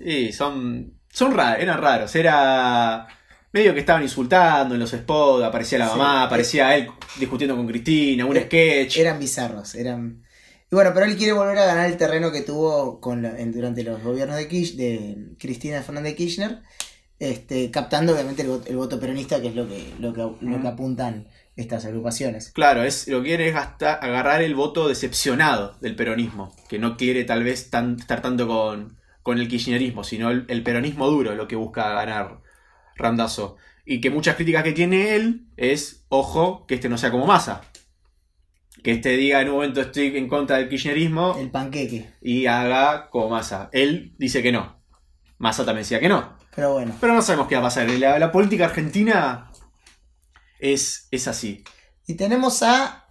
Y 0.00 0.32
son. 0.32 0.94
Son 1.12 1.32
raros, 1.34 1.62
eran 1.62 1.80
raros. 1.80 2.14
Era. 2.14 3.06
Medio 3.52 3.74
que 3.74 3.80
estaban 3.80 4.02
insultando 4.02 4.74
en 4.74 4.80
los 4.80 4.90
spots, 4.90 5.42
aparecía 5.44 5.78
la 5.78 5.86
Sí. 5.88 5.98
mamá, 5.98 6.22
aparecía 6.22 6.76
él 6.76 6.88
discutiendo 7.18 7.56
con 7.56 7.66
Cristina, 7.66 8.24
un 8.24 8.36
Eh, 8.36 8.44
sketch. 8.44 8.96
Eran 8.98 9.18
bizarros, 9.18 9.74
eran. 9.74 10.22
Y 10.70 10.74
bueno, 10.76 10.92
pero 10.94 11.06
él 11.06 11.16
quiere 11.16 11.32
volver 11.32 11.58
a 11.58 11.64
ganar 11.66 11.86
el 11.90 11.96
terreno 11.96 12.30
que 12.30 12.42
tuvo 12.42 13.00
con 13.00 13.22
la- 13.22 13.36
en- 13.40 13.50
durante 13.50 13.82
los 13.82 14.00
gobiernos 14.04 14.36
de, 14.36 14.48
Kirch- 14.48 14.76
de 14.76 15.34
Cristina 15.36 15.82
Fernández 15.82 16.12
de 16.12 16.16
Kirchner, 16.16 16.62
este, 17.18 17.72
captando 17.72 18.12
obviamente 18.12 18.42
el, 18.42 18.60
el 18.66 18.76
voto 18.76 19.00
peronista, 19.00 19.40
que 19.40 19.48
es 19.48 19.56
lo 19.56 19.66
que, 19.66 19.94
lo 19.98 20.14
que, 20.14 20.20
lo 20.46 20.62
que 20.62 20.68
apuntan 20.68 21.26
estas 21.56 21.84
agrupaciones. 21.86 22.52
Claro, 22.52 22.84
es, 22.84 23.08
lo 23.08 23.20
que 23.20 23.30
quiere 23.30 23.48
es 23.48 23.54
gastar- 23.54 23.98
agarrar 24.00 24.42
el 24.42 24.54
voto 24.54 24.86
decepcionado 24.86 25.76
del 25.80 25.96
peronismo, 25.96 26.54
que 26.68 26.78
no 26.78 26.96
quiere 26.96 27.24
tal 27.24 27.42
vez 27.42 27.68
tan- 27.68 27.96
estar 27.98 28.22
tanto 28.22 28.46
con, 28.46 28.96
con 29.30 29.38
el 29.38 29.46
kirchnerismo, 29.46 30.02
sino 30.02 30.28
el, 30.30 30.44
el 30.48 30.64
peronismo 30.64 31.06
duro, 31.08 31.36
lo 31.36 31.46
que 31.46 31.54
busca 31.54 31.88
ganar 31.94 32.40
Randazo. 32.96 33.56
Y 33.86 34.00
que 34.00 34.10
muchas 34.10 34.34
críticas 34.34 34.64
que 34.64 34.72
tiene 34.72 35.14
él 35.14 35.46
es, 35.56 36.04
ojo, 36.08 36.66
que 36.66 36.74
este 36.74 36.88
no 36.88 36.98
sea 36.98 37.12
como 37.12 37.26
masa. 37.26 37.62
Que 38.82 38.90
este 38.90 39.10
diga 39.16 39.40
en 39.40 39.48
un 39.48 39.54
momento 39.54 39.80
estoy 39.80 40.16
en 40.16 40.26
contra 40.26 40.56
del 40.56 40.68
kirchnerismo 40.68 41.36
El 41.38 41.50
panqueque. 41.52 42.10
y 42.20 42.46
haga 42.46 43.08
como 43.08 43.28
masa. 43.28 43.68
Él 43.72 44.14
dice 44.18 44.42
que 44.42 44.50
no. 44.50 44.82
Massa 45.38 45.64
también 45.64 45.82
decía 45.84 46.00
que 46.00 46.08
no. 46.08 46.36
Pero 46.56 46.72
bueno. 46.72 46.94
Pero 47.00 47.14
no 47.14 47.22
sabemos 47.22 47.46
qué 47.46 47.54
va 47.54 47.60
a 47.60 47.64
pasar. 47.64 47.88
La, 47.88 48.18
la 48.18 48.32
política 48.32 48.64
argentina 48.64 49.52
es, 50.58 51.06
es 51.12 51.28
así. 51.28 51.62
Y 52.06 52.14
tenemos 52.14 52.64
a 52.64 53.06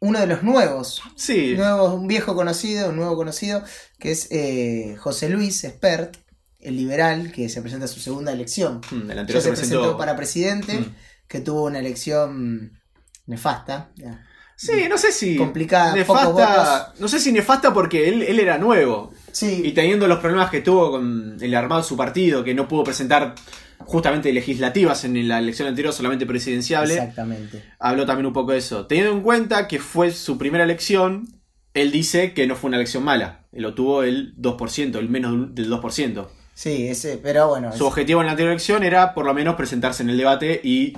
uno 0.00 0.20
de 0.20 0.26
los 0.26 0.42
nuevos. 0.42 1.02
Sí. 1.16 1.54
Nuevo, 1.56 1.94
un 1.94 2.06
viejo 2.06 2.34
conocido, 2.34 2.90
un 2.90 2.96
nuevo 2.96 3.16
conocido, 3.16 3.62
que 3.98 4.10
es 4.12 4.28
eh, 4.30 4.96
José 4.98 5.28
Luis 5.28 5.64
Espert, 5.64 6.16
el 6.60 6.76
liberal, 6.76 7.32
que 7.32 7.48
se 7.48 7.60
presenta 7.62 7.84
a 7.86 7.88
su 7.88 8.00
segunda 8.00 8.32
elección. 8.32 8.80
Mm, 8.90 9.10
El 9.10 9.14
Ya 9.14 9.20
anterior 9.20 9.42
se 9.42 9.48
se 9.48 9.52
presentó 9.54 9.78
presentó. 9.80 9.98
para 9.98 10.16
presidente, 10.16 10.78
Mm. 10.80 10.94
que 11.28 11.40
tuvo 11.40 11.64
una 11.64 11.78
elección 11.78 12.80
nefasta. 13.26 13.90
ya. 13.96 14.24
Sí, 14.56 14.86
no 14.88 14.98
sé 14.98 15.12
si. 15.12 15.36
Complicada, 15.36 15.92
pocos 16.04 16.24
Nefasta. 16.34 16.94
No 16.98 17.06
sé 17.06 17.20
si 17.20 17.30
nefasta 17.30 17.72
porque 17.72 18.08
él, 18.08 18.22
él 18.22 18.40
era 18.40 18.58
nuevo. 18.58 19.12
Sí, 19.38 19.62
Y 19.64 19.72
teniendo 19.72 20.08
los 20.08 20.18
problemas 20.18 20.50
que 20.50 20.60
tuvo 20.60 20.90
con 20.90 21.36
el 21.40 21.54
armado 21.54 21.82
de 21.82 21.86
su 21.88 21.96
partido, 21.96 22.42
que 22.44 22.54
no 22.54 22.66
pudo 22.66 22.84
presentar 22.84 23.34
justamente 23.80 24.32
legislativas 24.32 25.04
en 25.04 25.28
la 25.28 25.38
elección 25.38 25.68
anterior, 25.68 25.92
solamente 25.92 26.26
presidenciable. 26.26 26.94
exactamente. 26.94 27.62
Habló 27.78 28.04
también 28.06 28.26
un 28.26 28.32
poco 28.32 28.52
de 28.52 28.58
eso. 28.58 28.86
Teniendo 28.86 29.12
en 29.12 29.20
cuenta 29.22 29.68
que 29.68 29.78
fue 29.78 30.10
su 30.10 30.36
primera 30.38 30.64
elección, 30.64 31.28
él 31.74 31.92
dice 31.92 32.32
que 32.34 32.46
no 32.46 32.56
fue 32.56 32.68
una 32.68 32.76
elección 32.78 33.04
mala. 33.04 33.46
Él 33.52 33.62
lo 33.62 33.74
tuvo 33.74 34.02
el 34.02 34.34
2%, 34.36 34.98
el 34.98 35.08
menos 35.08 35.54
del 35.54 35.70
2%. 35.70 36.28
Sí, 36.54 36.88
ese, 36.88 37.18
pero 37.22 37.48
bueno. 37.48 37.70
Su 37.70 37.76
es- 37.76 37.82
objetivo 37.82 38.20
en 38.20 38.26
la 38.26 38.32
anterior 38.32 38.50
elección 38.52 38.82
era 38.82 39.14
por 39.14 39.24
lo 39.24 39.32
menos 39.34 39.54
presentarse 39.54 40.02
en 40.02 40.10
el 40.10 40.16
debate 40.18 40.60
y 40.64 40.94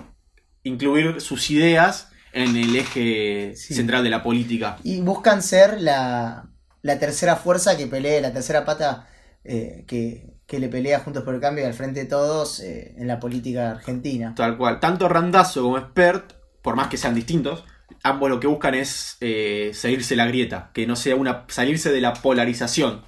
incluir 0.62 1.20
sus 1.20 1.50
ideas 1.50 2.09
en 2.33 2.57
el 2.57 2.74
eje 2.76 3.53
Sí. 3.57 3.74
central 3.74 4.05
de 4.05 4.11
la 4.11 4.22
política. 4.22 4.79
y 4.85 5.00
buscan 5.00 5.42
ser 5.42 5.81
la, 5.81 6.48
la 6.83 6.99
tercera 6.99 7.37
fuerza 7.37 7.77
que 7.77 7.87
pelee, 7.87 8.21
la 8.21 8.33
tercera 8.33 8.64
pata 8.64 9.09
eh, 9.45 9.85
que, 9.87 10.35
que 10.47 10.59
le 10.59 10.69
pelea 10.69 11.01
Juntos 11.01 11.23
por 11.23 11.35
el 11.35 11.40
Cambio 11.40 11.64
y 11.64 11.66
al 11.66 11.75
frente 11.75 12.01
de 12.01 12.07
todos 12.07 12.61
eh, 12.61 12.95
en 12.97 13.07
la 13.07 13.21
política 13.21 13.71
argentina. 13.71 14.35
Tal 14.35 14.57
cual. 14.57 14.81
Tanto 14.81 15.09
Randazo 15.09 15.62
como 15.62 15.79
Expert, 15.79 16.33
por 16.62 16.77
más 16.77 16.88
que 16.88 16.97
sean 16.97 17.14
distintos, 17.14 17.64
ambos 18.03 18.31
lo 18.31 18.40
que 18.40 18.47
buscan 18.47 18.75
es 18.75 19.16
eh, 19.21 19.71
salirse 19.75 20.16
la 20.16 20.27
grieta, 20.27 20.71
que 20.75 20.87
no 20.87 20.97
sea 20.97 21.16
una. 21.16 21.45
salirse 21.49 21.93
de 21.93 22.01
la 22.01 22.14
polarización. 22.14 23.05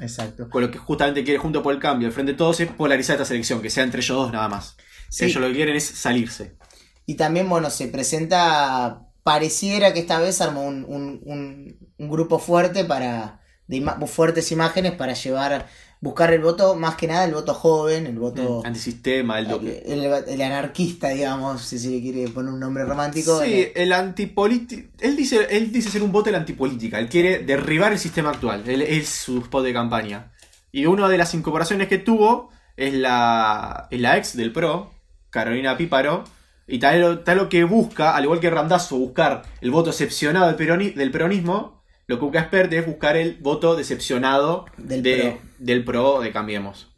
Exacto. 0.00 0.48
Con 0.48 0.62
lo 0.62 0.70
que 0.70 0.78
justamente 0.78 1.24
quiere 1.24 1.38
junto 1.38 1.62
por 1.62 1.74
el 1.74 1.80
cambio, 1.80 2.08
el 2.08 2.14
frente 2.14 2.32
de 2.32 2.38
todos 2.38 2.60
es 2.60 2.68
polarizar 2.68 3.14
esta 3.14 3.26
selección, 3.26 3.60
que 3.60 3.70
sea 3.70 3.84
entre 3.84 4.00
ellos 4.00 4.16
dos 4.16 4.32
nada 4.32 4.48
más. 4.48 4.76
Sí. 5.10 5.26
Ellos 5.26 5.42
lo 5.42 5.48
que 5.48 5.54
quieren 5.54 5.76
es 5.76 5.84
salirse. 5.84 6.56
Y 7.04 7.14
también, 7.14 7.48
bueno, 7.48 7.70
se 7.70 7.88
presenta, 7.88 9.02
pareciera 9.22 9.92
que 9.92 10.00
esta 10.00 10.18
vez 10.20 10.40
armó 10.40 10.62
un, 10.64 10.84
un- 10.88 11.20
un- 11.24 11.78
un 11.98 12.08
grupo 12.10 12.38
fuerte 12.38 12.84
para, 12.84 13.40
de 13.66 13.76
ima- 13.78 14.06
fuertes 14.06 14.50
imágenes 14.52 14.92
para 14.92 15.12
llevar, 15.14 15.66
buscar 16.00 16.32
el 16.32 16.40
voto, 16.40 16.74
más 16.76 16.94
que 16.96 17.06
nada 17.06 17.24
el 17.24 17.34
voto 17.34 17.52
joven, 17.52 18.06
el 18.06 18.18
voto, 18.18 18.62
Mm, 18.62 18.66
Antisistema, 18.66 19.38
el 19.38 19.48
doble. 19.48 19.82
el, 19.86 20.04
el 20.28 20.40
anarquista, 20.42 21.10
digamos, 21.10 21.62
si 21.62 21.78
se 21.78 22.00
quiere 22.00 22.28
poner 22.28 22.52
un 22.52 22.60
nombre 22.60 22.84
romántico. 22.84 23.38
Sí, 23.42 23.52
Eh, 23.52 23.72
el 23.76 23.92
antipolítica. 23.92 24.88
Él 25.00 25.14
dice, 25.16 25.46
él 25.50 25.70
dice 25.72 25.90
ser 25.90 26.02
un 26.02 26.10
voto 26.12 26.26
de 26.26 26.32
la 26.32 26.38
antipolítica. 26.38 26.98
Él 26.98 27.08
quiere 27.08 27.40
derribar 27.40 27.92
el 27.92 27.98
sistema 27.98 28.30
actual. 28.30 28.64
Él, 28.66 28.80
es 28.82 29.08
su 29.10 29.38
spot 29.40 29.64
de 29.64 29.72
campaña. 29.74 30.32
Y 30.72 30.86
una 30.86 31.08
de 31.08 31.18
las 31.18 31.34
incorporaciones 31.34 31.88
que 31.88 31.98
tuvo 31.98 32.48
es 32.76 32.94
la, 32.94 33.88
es 33.90 34.00
la 34.00 34.16
ex 34.16 34.36
del 34.36 34.52
PRO, 34.52 34.90
Carolina 35.28 35.76
Píparo. 35.76 36.24
Y 36.70 36.78
tal 36.78 37.00
lo, 37.00 37.18
tal 37.20 37.36
lo 37.38 37.48
que 37.48 37.64
busca, 37.64 38.14
al 38.16 38.24
igual 38.24 38.40
que 38.40 38.48
Randazo, 38.50 38.96
buscar 38.96 39.42
el 39.60 39.70
voto 39.70 39.90
decepcionado 39.90 40.46
del, 40.52 40.56
peroni- 40.56 40.94
del 40.94 41.10
peronismo. 41.10 41.82
Lo 42.06 42.18
que 42.18 42.24
busca 42.24 42.44
Spert 42.44 42.72
es 42.72 42.86
buscar 42.86 43.16
el 43.16 43.36
voto 43.38 43.76
decepcionado 43.76 44.64
Del 44.76 45.02
de- 45.02 45.16
PRO. 45.16 45.38
del 45.58 45.84
PRO 45.84 46.20
de 46.20 46.32
Cambiemos. 46.32 46.88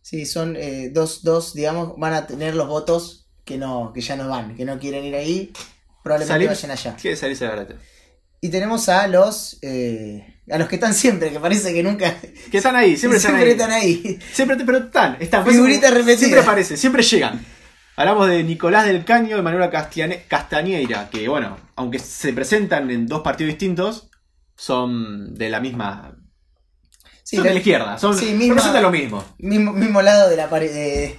Sí, 0.00 0.24
son 0.24 0.56
eh, 0.56 0.90
dos, 0.92 1.22
dos, 1.22 1.52
digamos, 1.54 1.94
van 1.98 2.14
a 2.14 2.26
tener 2.26 2.54
los 2.54 2.66
votos 2.68 3.28
que 3.44 3.58
no, 3.58 3.92
que 3.94 4.00
ya 4.00 4.16
no 4.16 4.28
van, 4.28 4.56
que 4.56 4.64
no 4.64 4.78
quieren 4.78 5.04
ir 5.04 5.14
ahí, 5.16 5.52
probablemente 6.02 6.32
Salir- 6.46 6.48
vayan 6.48 6.70
allá. 6.70 6.96
Quiere 7.00 7.16
salirse 7.16 7.44
de 7.44 7.50
barata. 7.50 7.74
Y 8.40 8.48
tenemos 8.50 8.88
a 8.88 9.06
los 9.08 9.58
eh, 9.62 10.40
a 10.50 10.58
los 10.58 10.68
que 10.68 10.76
están 10.76 10.94
siempre, 10.94 11.30
que 11.30 11.40
parece 11.40 11.74
que 11.74 11.82
nunca 11.82 12.14
Que 12.50 12.56
están 12.58 12.76
ahí, 12.76 12.96
siempre, 12.96 13.18
están 13.18 13.34
ahí. 13.34 13.50
están 13.50 13.70
ahí. 13.72 14.18
Siempre, 14.32 14.56
pero 14.64 14.78
están, 14.78 15.16
están. 15.20 15.44
Figuritas 15.46 15.90
repetidas. 15.92 16.18
Siempre 16.20 16.40
aparecen, 16.40 16.76
siempre 16.78 17.02
llegan. 17.02 17.44
Hablamos 17.98 18.28
de 18.28 18.44
Nicolás 18.44 18.86
del 18.86 19.04
Caño 19.04 19.36
y 19.36 19.42
Manuela 19.42 19.72
Castiane- 19.72 20.22
Castañeira, 20.28 21.10
que 21.10 21.26
bueno, 21.28 21.58
aunque 21.74 21.98
se 21.98 22.32
presentan 22.32 22.88
en 22.92 23.08
dos 23.08 23.22
partidos 23.22 23.48
distintos, 23.48 24.08
son 24.54 25.34
de 25.34 25.48
la 25.50 25.58
misma. 25.58 26.16
Sí, 27.24 27.34
son 27.34 27.44
de 27.46 27.50
la 27.54 27.58
izquierda, 27.58 27.98
son, 27.98 28.16
sí, 28.16 28.26
misma- 28.34 28.54
representan 28.54 28.82
lo 28.84 28.92
mismo. 28.92 29.24
mismo, 29.38 29.72
mismo 29.72 30.00
lado 30.00 30.30
de 30.30 30.36
la 30.36 30.48
pare- 30.48 30.70
de, 30.72 31.18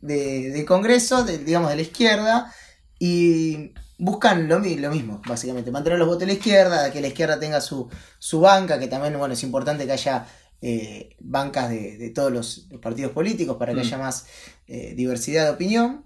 de- 0.00 0.50
del 0.52 0.64
Congreso, 0.64 1.22
de- 1.22 1.36
digamos 1.36 1.68
de 1.68 1.76
la 1.76 1.82
izquierda, 1.82 2.50
y 2.98 3.74
buscan 3.98 4.48
lo, 4.48 4.58
mi- 4.58 4.76
lo 4.78 4.90
mismo, 4.90 5.20
básicamente, 5.28 5.70
mantener 5.70 5.98
los 5.98 6.08
votos 6.08 6.20
de 6.20 6.26
la 6.28 6.32
izquierda, 6.32 6.90
que 6.92 7.02
la 7.02 7.08
izquierda 7.08 7.38
tenga 7.38 7.60
su, 7.60 7.90
su 8.18 8.40
banca, 8.40 8.78
que 8.78 8.88
también 8.88 9.18
bueno, 9.18 9.34
es 9.34 9.42
importante 9.42 9.84
que 9.84 9.92
haya 9.92 10.26
eh, 10.62 11.14
bancas 11.20 11.68
de, 11.68 11.98
de 11.98 12.08
todos 12.08 12.32
los, 12.32 12.66
los 12.70 12.80
partidos 12.80 13.12
políticos 13.12 13.58
para 13.58 13.72
que 13.74 13.80
Mm. 13.80 13.86
haya 13.86 13.98
más 13.98 14.26
eh, 14.66 14.94
diversidad 14.96 15.44
de 15.44 15.50
opinión. 15.50 16.05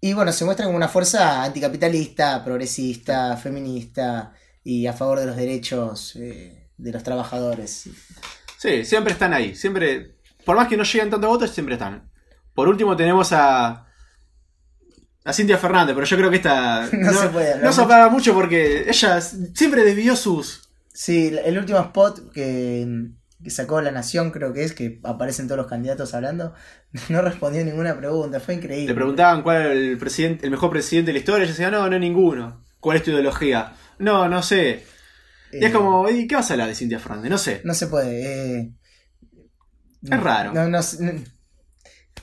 Y 0.00 0.14
bueno, 0.14 0.32
se 0.32 0.44
muestra 0.44 0.64
como 0.64 0.76
una 0.76 0.88
fuerza 0.88 1.42
anticapitalista, 1.44 2.42
progresista, 2.44 3.36
feminista 3.36 4.32
y 4.64 4.86
a 4.86 4.92
favor 4.92 5.20
de 5.20 5.26
los 5.26 5.36
derechos 5.36 6.16
eh, 6.16 6.70
de 6.78 6.92
los 6.92 7.02
trabajadores. 7.02 7.88
Sí, 8.58 8.84
siempre 8.84 9.12
están 9.12 9.34
ahí. 9.34 9.54
Siempre. 9.54 10.16
Por 10.44 10.56
más 10.56 10.68
que 10.68 10.76
no 10.76 10.84
lleguen 10.84 11.10
tantos 11.10 11.28
votos, 11.28 11.50
siempre 11.50 11.74
están. 11.74 12.10
Por 12.54 12.68
último 12.68 12.96
tenemos 12.96 13.32
a. 13.32 13.86
A 15.22 15.34
Cintia 15.34 15.58
Fernández, 15.58 15.94
pero 15.94 16.06
yo 16.06 16.16
creo 16.16 16.30
que 16.30 16.36
esta. 16.36 16.88
No 16.92 17.12
se 17.12 17.28
puede 17.28 17.52
hablar 17.52 17.64
No 17.66 17.72
se 17.72 17.80
mucho. 17.82 17.92
apaga 17.94 18.08
mucho 18.08 18.34
porque 18.34 18.88
ella 18.88 19.20
siempre 19.20 19.84
desvió 19.84 20.16
sus. 20.16 20.70
Sí, 20.94 21.34
el 21.44 21.58
último 21.58 21.78
spot 21.78 22.32
que, 22.32 22.86
que 23.42 23.50
sacó 23.50 23.80
La 23.80 23.90
Nación, 23.90 24.30
creo 24.30 24.52
que 24.52 24.64
es, 24.64 24.72
que 24.74 25.00
aparecen 25.04 25.46
todos 25.46 25.58
los 25.58 25.66
candidatos 25.66 26.12
hablando, 26.14 26.54
no 27.08 27.22
respondió 27.22 27.64
ninguna 27.64 27.96
pregunta, 27.96 28.40
fue 28.40 28.54
increíble. 28.54 28.88
Le 28.88 28.94
preguntaban 28.94 29.42
cuál 29.42 29.56
era 29.62 29.72
el, 29.72 29.96
presidente, 29.98 30.44
el 30.46 30.50
mejor 30.50 30.70
presidente 30.70 31.08
de 31.08 31.12
la 31.14 31.18
historia. 31.20 31.44
Ella 31.44 31.52
decía, 31.52 31.70
no, 31.70 31.88
no 31.88 31.98
ninguno. 31.98 32.64
¿Cuál 32.80 32.98
es 32.98 33.02
tu 33.04 33.10
ideología? 33.10 33.72
No, 33.98 34.28
no 34.28 34.42
sé. 34.42 34.84
Y 35.52 35.56
Eh, 35.56 35.66
es 35.66 35.72
como, 35.72 36.08
¿y 36.08 36.26
qué 36.26 36.34
vas 36.36 36.50
a 36.50 36.54
hablar 36.54 36.68
de 36.68 36.74
Cintia 36.74 36.98
Fernández? 36.98 37.30
No 37.30 37.38
sé. 37.38 37.60
No 37.64 37.74
se 37.74 37.86
puede. 37.88 38.60
eh, 38.60 38.72
Es 40.02 40.20
raro. 40.22 40.52
No, 40.54 40.68
no, 40.68 40.82
sé, 40.82 41.02
no- 41.02 41.20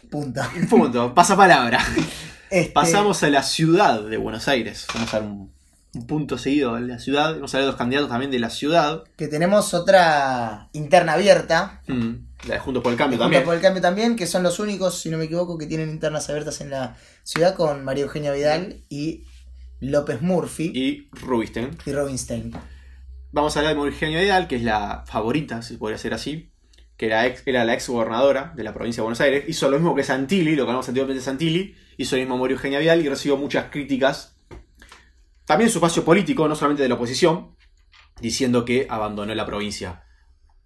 punto. 0.09 0.41
Punto. 0.69 1.13
Pasa 1.13 1.35
palabra. 1.35 1.79
Este, 2.49 2.71
Pasamos 2.71 3.21
a 3.23 3.29
la 3.29 3.43
ciudad 3.43 4.01
de 4.03 4.15
Buenos 4.15 4.47
Aires. 4.47 4.87
Vamos 4.93 5.13
a 5.13 5.19
dar 5.19 5.27
un, 5.29 5.53
un 5.93 6.05
punto 6.05 6.37
seguido 6.37 6.75
de 6.75 6.81
la 6.81 6.99
ciudad. 6.99 7.33
Vamos 7.35 7.53
a 7.55 7.57
ver 7.59 7.67
los 7.67 7.75
candidatos 7.75 8.09
también 8.09 8.29
de 8.31 8.39
la 8.39 8.49
ciudad. 8.49 9.03
Que 9.15 9.27
tenemos 9.27 9.73
otra 9.73 10.69
interna 10.73 11.13
abierta. 11.13 11.81
Mm, 11.87 12.13
La 12.47 12.55
de 12.55 12.59
Juntos 12.59 12.83
por 12.83 12.91
el 12.91 12.97
Cambio 12.97 13.17
Juntos 13.17 13.25
también. 13.25 13.43
por 13.45 13.55
el 13.55 13.61
cambio 13.61 13.81
también, 13.81 14.15
que 14.15 14.27
son 14.27 14.43
los 14.43 14.59
únicos, 14.59 14.99
si 14.99 15.09
no 15.09 15.17
me 15.17 15.25
equivoco, 15.25 15.57
que 15.57 15.65
tienen 15.65 15.89
internas 15.89 16.29
abiertas 16.29 16.61
en 16.61 16.69
la 16.69 16.97
ciudad 17.23 17.55
con 17.55 17.83
María 17.83 18.03
Eugenia 18.03 18.31
Vidal 18.31 18.83
y 18.89 19.23
López 19.79 20.21
Murphy 20.21 20.71
y, 20.73 21.09
Y 21.85 21.91
Rubinstein. 21.93 22.53
Vamos 23.31 23.55
a 23.55 23.59
hablar 23.59 23.73
de 23.73 23.77
Mauricio 23.79 24.07
Vidal, 24.07 24.47
que 24.47 24.55
es 24.55 24.63
la 24.63 25.03
favorita, 25.07 25.61
si 25.61 25.73
se 25.73 25.79
podría 25.79 25.97
ser 25.97 26.13
así. 26.13 26.51
Que 26.95 27.07
era, 27.07 27.27
ex- 27.27 27.43
era 27.45 27.63
la 27.65 27.73
ex 27.75 27.87
gobernadora 27.89 28.53
de 28.55 28.63
la 28.63 28.73
provincia 28.73 29.01
de 29.01 29.03
Buenos 29.03 29.21
Aires. 29.21 29.43
Hizo 29.47 29.69
lo 29.69 29.77
mismo 29.77 29.93
que 29.93 30.03
Santilli, 30.03 30.51
lo 30.55 30.63
que 30.63 30.69
hablamos 30.71 30.87
anteriormente 30.87 31.19
de 31.19 31.25
Santilli. 31.25 31.75
Hizo 31.97 32.15
lo 32.15 32.21
mismo 32.21 32.37
Mauricio 32.37 32.55
Eugenia 32.57 32.79
Vidal 32.79 33.01
y 33.05 33.09
recibió 33.09 33.37
muchas 33.37 33.65
críticas. 33.69 34.36
También 35.47 35.71
su 35.71 35.77
espacio 35.77 36.03
político, 36.03 36.45
no 36.49 36.55
solamente 36.55 36.83
de 36.83 36.89
la 36.89 36.95
oposición, 36.95 37.55
diciendo 38.19 38.65
que 38.65 38.85
abandonó 38.89 39.33
la 39.33 39.45
provincia. 39.45 40.03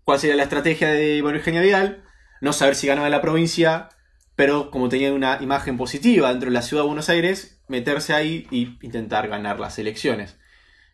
¿Cuál 0.04 0.18
sería 0.18 0.36
la 0.36 0.42
estrategia 0.42 0.90
de 0.90 1.22
Mauricio 1.22 1.52
Eugenia 1.52 1.62
Vidal? 1.62 2.04
No 2.42 2.52
saber 2.52 2.74
si 2.74 2.88
ganaba 2.88 3.08
la 3.08 3.22
provincia, 3.22 3.90
pero 4.36 4.72
como 4.72 4.90
tenía 4.90 5.14
una 5.14 5.38
imagen 5.40 5.78
positiva 5.78 6.30
dentro 6.30 6.50
de 6.50 6.56
la 6.56 6.64
ciudad 6.64 6.82
de 6.82 6.88
Buenos 6.88 7.10
Aires, 7.10 7.62
meterse 7.68 8.16
ahí 8.16 8.48
y 8.50 8.80
intentar 8.82 9.28
ganar 9.28 9.60
las 9.60 9.78
elecciones. 9.78 10.40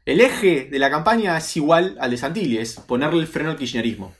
El 0.04 0.20
eje 0.20 0.66
de 0.66 0.80
la 0.80 0.90
campaña 0.90 1.38
es 1.38 1.56
igual 1.56 1.96
al 2.02 2.12
de 2.12 2.18
Santilli, 2.18 2.58
es 2.58 2.82
ponerle 2.82 3.22
el 3.22 3.28
freno 3.28 3.52
al 3.52 3.58
kirchnerismo. 3.58 4.14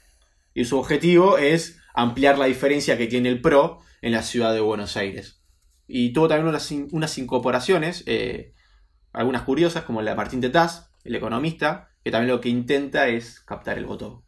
Y 0.54 0.64
su 0.64 0.78
objetivo 0.78 1.36
es 1.36 1.78
ampliar 1.92 2.38
la 2.38 2.46
diferencia 2.46 2.96
que 2.96 3.06
tiene 3.06 3.28
el 3.28 3.42
PRO 3.42 3.80
en 4.00 4.12
la 4.12 4.22
ciudad 4.22 4.54
de 4.54 4.60
Buenos 4.60 4.96
Aires. 4.96 5.42
Y 5.86 6.14
tuvo 6.14 6.26
también 6.26 6.56
unas 6.90 7.18
incorporaciones, 7.18 8.02
eh, 8.06 8.54
algunas 9.18 9.42
curiosas, 9.42 9.84
como 9.84 10.00
la 10.02 10.12
de 10.12 10.16
Martín 10.16 10.40
Tetaz, 10.40 10.90
el 11.04 11.14
economista, 11.14 11.90
que 12.04 12.10
también 12.10 12.28
lo 12.34 12.40
que 12.40 12.48
intenta 12.48 13.08
es 13.08 13.40
captar 13.40 13.76
el 13.78 13.84
voto, 13.86 14.24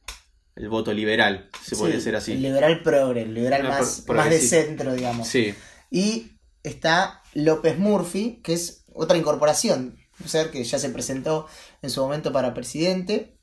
el 0.56 0.68
voto 0.68 0.92
liberal, 0.92 1.48
se 1.62 1.74
Sí, 1.76 1.86
decir 1.86 2.16
así. 2.16 2.32
El 2.32 2.42
liberal 2.42 2.82
progre, 2.82 3.22
el 3.22 3.34
liberal 3.34 3.62
más, 3.64 4.02
pro- 4.06 4.16
más 4.16 4.30
de 4.30 4.40
centro, 4.40 4.92
digamos. 4.94 5.28
Sí, 5.28 5.54
Y 5.90 6.32
está 6.62 7.22
López 7.34 7.78
Murphy, 7.78 8.40
que 8.42 8.52
es 8.54 8.84
otra 8.92 9.16
incorporación. 9.16 9.96
Un 10.20 10.28
ser 10.28 10.50
que 10.50 10.62
ya 10.64 10.78
se 10.78 10.90
presentó 10.90 11.46
en 11.82 11.88
su 11.90 12.00
momento 12.02 12.32
para 12.32 12.52
presidente, 12.52 13.36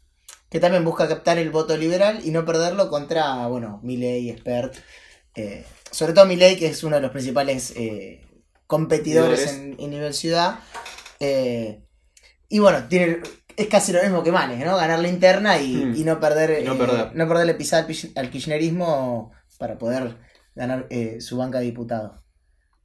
que 0.50 0.60
también 0.60 0.86
busca 0.86 1.08
captar 1.08 1.38
el 1.40 1.50
voto 1.50 1.76
liberal 1.78 2.20
y 2.24 2.32
no 2.32 2.46
perderlo 2.46 2.90
contra, 2.90 3.48
bueno, 3.48 3.80
Milley, 3.84 4.30
Expert. 4.30 4.76
eh, 5.36 5.66
sobre 5.92 6.14
todo 6.14 6.26
Milley, 6.26 6.58
que 6.58 6.68
es 6.68 6.84
uno 6.84 6.98
de 6.98 7.02
los 7.02 7.12
principales 7.12 7.72
eh, 7.76 8.22
competidores 8.68 9.46
Competidores. 9.46 9.78
en, 9.80 9.84
en 9.84 9.90
nivel 9.90 10.14
ciudad. 10.14 10.60
Eh, 11.20 11.84
y 12.50 12.60
bueno, 12.60 12.84
tiene, 12.88 13.20
es 13.56 13.68
casi 13.68 13.92
lo 13.92 14.02
mismo 14.02 14.24
que 14.24 14.32
Manes, 14.32 14.64
¿no? 14.66 14.76
Ganar 14.78 15.00
la 15.00 15.08
interna 15.08 15.60
y, 15.60 15.76
Mm. 15.76 15.96
y 15.96 16.04
no 16.04 16.20
perder, 16.20 16.62
Y 16.62 16.66
no 16.66 16.74
eh, 16.74 16.78
perder. 16.78 17.16
no 17.16 17.28
perderle 17.28 17.54
pisada 17.56 17.88
al, 18.16 18.30
kirchnerismo 18.30 19.32
para 19.58 19.78
poder 19.78 20.18
ganar 20.56 20.88
eh, 20.90 21.20
su 21.22 21.38
banca 21.38 21.60
de 21.60 21.66
diputado. 21.66 22.24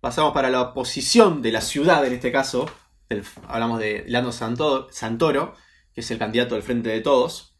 Pasamos 0.00 0.32
para 0.32 0.50
la 0.50 0.60
oposición 0.62 1.42
de 1.42 1.52
la 1.52 1.60
ciudad, 1.60 2.04
en 2.04 2.12
este 2.14 2.32
caso. 2.32 2.66
del- 3.08 3.24
hablamos 3.46 3.78
de 3.78 4.04
Lando 4.08 4.32
Santo- 4.32 4.88
Santoro, 4.90 5.54
que 5.92 6.00
es 6.00 6.10
el 6.10 6.18
candidato 6.18 6.54
del 6.54 6.62
Frente 6.64 6.88
de 6.88 7.02
Todos. 7.02 7.58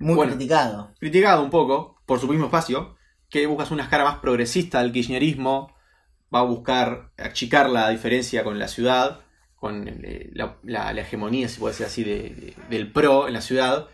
Muy 0.00 0.16
Bueno. 0.16 0.32
criticado. 0.32 0.92
Criticado 0.98 1.42
un 1.44 1.50
poco 1.50 2.02
por 2.04 2.18
su 2.20 2.26
mismo 2.26 2.46
espacio, 2.46 2.96
que 3.30 3.46
busca 3.46 3.72
una 3.72 3.88
cara 3.88 4.02
más 4.04 4.18
progresista 4.18 4.82
del 4.82 4.90
kirchnerismo. 4.92 5.72
Va 6.34 6.40
a 6.40 6.42
buscar 6.42 7.12
achicar 7.16 7.70
la 7.70 7.88
diferencia 7.90 8.42
con 8.42 8.58
la 8.58 8.66
ciudad, 8.66 9.20
con 9.56 9.88
eh, 9.88 10.30
la, 10.34 10.58
la- 10.64 10.92
la 10.92 11.00
hegemonía, 11.00 11.48
si 11.48 11.58
puede 11.58 11.74
ser 11.74 11.86
así, 11.86 12.04
de- 12.04 12.30
de- 12.30 12.54
del 12.70 12.92
PRO 12.92 13.26
en 13.26 13.34
la 13.34 13.40
ciudad. 13.40 13.88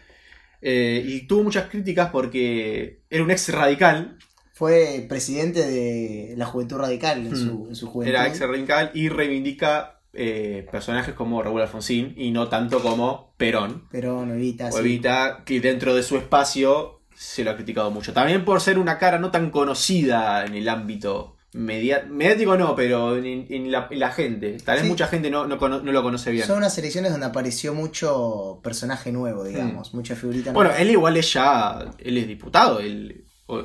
Eh, 0.60 1.02
y 1.06 1.26
tuvo 1.26 1.42
muchas 1.44 1.68
críticas 1.68 2.10
porque 2.10 3.00
era 3.10 3.22
un 3.24 3.30
ex 3.30 3.48
radical, 3.50 4.18
Fue 4.54 5.06
presidente 5.08 5.66
de 5.66 6.34
la 6.36 6.44
Juventud 6.46 6.76
Radical 6.76 7.26
en, 7.26 7.32
Mm. 7.32 7.36
su, 7.36 7.66
en 7.70 7.74
su 7.74 7.86
juventud. 7.88 8.14
Era 8.14 8.28
ex 8.28 8.38
radical 8.38 8.90
y 8.94 9.08
reivindica 9.08 9.98
eh, 10.14 10.66
personajes 10.70 11.14
como 11.14 11.42
Raúl 11.42 11.62
Alfonsín 11.62 12.12
y 12.18 12.30
no 12.32 12.48
tanto 12.48 12.80
como 12.82 13.32
Perón. 13.38 13.88
Pero 13.90 14.26
no 14.26 14.34
evita. 14.34 14.68
O 14.68 14.72
sí. 14.72 14.78
Evita, 14.80 15.42
que 15.46 15.58
dentro 15.60 15.94
de 15.94 16.02
su 16.02 16.18
espacio 16.18 17.00
se 17.14 17.42
lo 17.44 17.50
ha 17.50 17.56
criticado 17.56 17.90
mucho. 17.90 18.12
También 18.12 18.44
por 18.44 18.60
ser 18.60 18.78
una 18.78 18.98
cara 18.98 19.18
no 19.18 19.30
tan 19.30 19.50
conocida 19.50 20.44
en 20.44 20.54
el 20.54 20.68
ámbito 20.68 21.36
media- 21.54 22.04
mediático, 22.08 22.56
no, 22.56 22.74
pero 22.74 23.16
en, 23.16 23.46
en 23.48 23.70
la, 23.70 23.86
en 23.90 23.98
la 23.98 24.10
gente. 24.10 24.56
Tal 24.64 24.76
vez 24.76 24.84
Sí. 24.84 24.88
mucha 24.90 25.06
gente 25.06 25.30
no, 25.30 25.46
no, 25.46 25.56
lo 25.56 26.02
conoce 26.02 26.30
bien. 26.30 26.46
Son 26.46 26.58
unas 26.58 26.76
elecciones 26.78 27.10
donde 27.12 27.26
apareció 27.26 27.74
mucho 27.74 28.60
personaje 28.62 29.12
nuevo, 29.12 29.44
digamos. 29.44 29.92
Mucha 29.94 30.14
figurita. 30.16 30.52
Bueno, 30.52 30.70
nueva. 30.70 30.82
él 30.82 30.90
igual 30.90 31.16
es 31.16 31.32
ya. 31.32 31.84
Él 31.98 32.18
es 32.18 32.26
diputado. 32.26 32.78
Él, 32.80 33.24
o- 33.46 33.64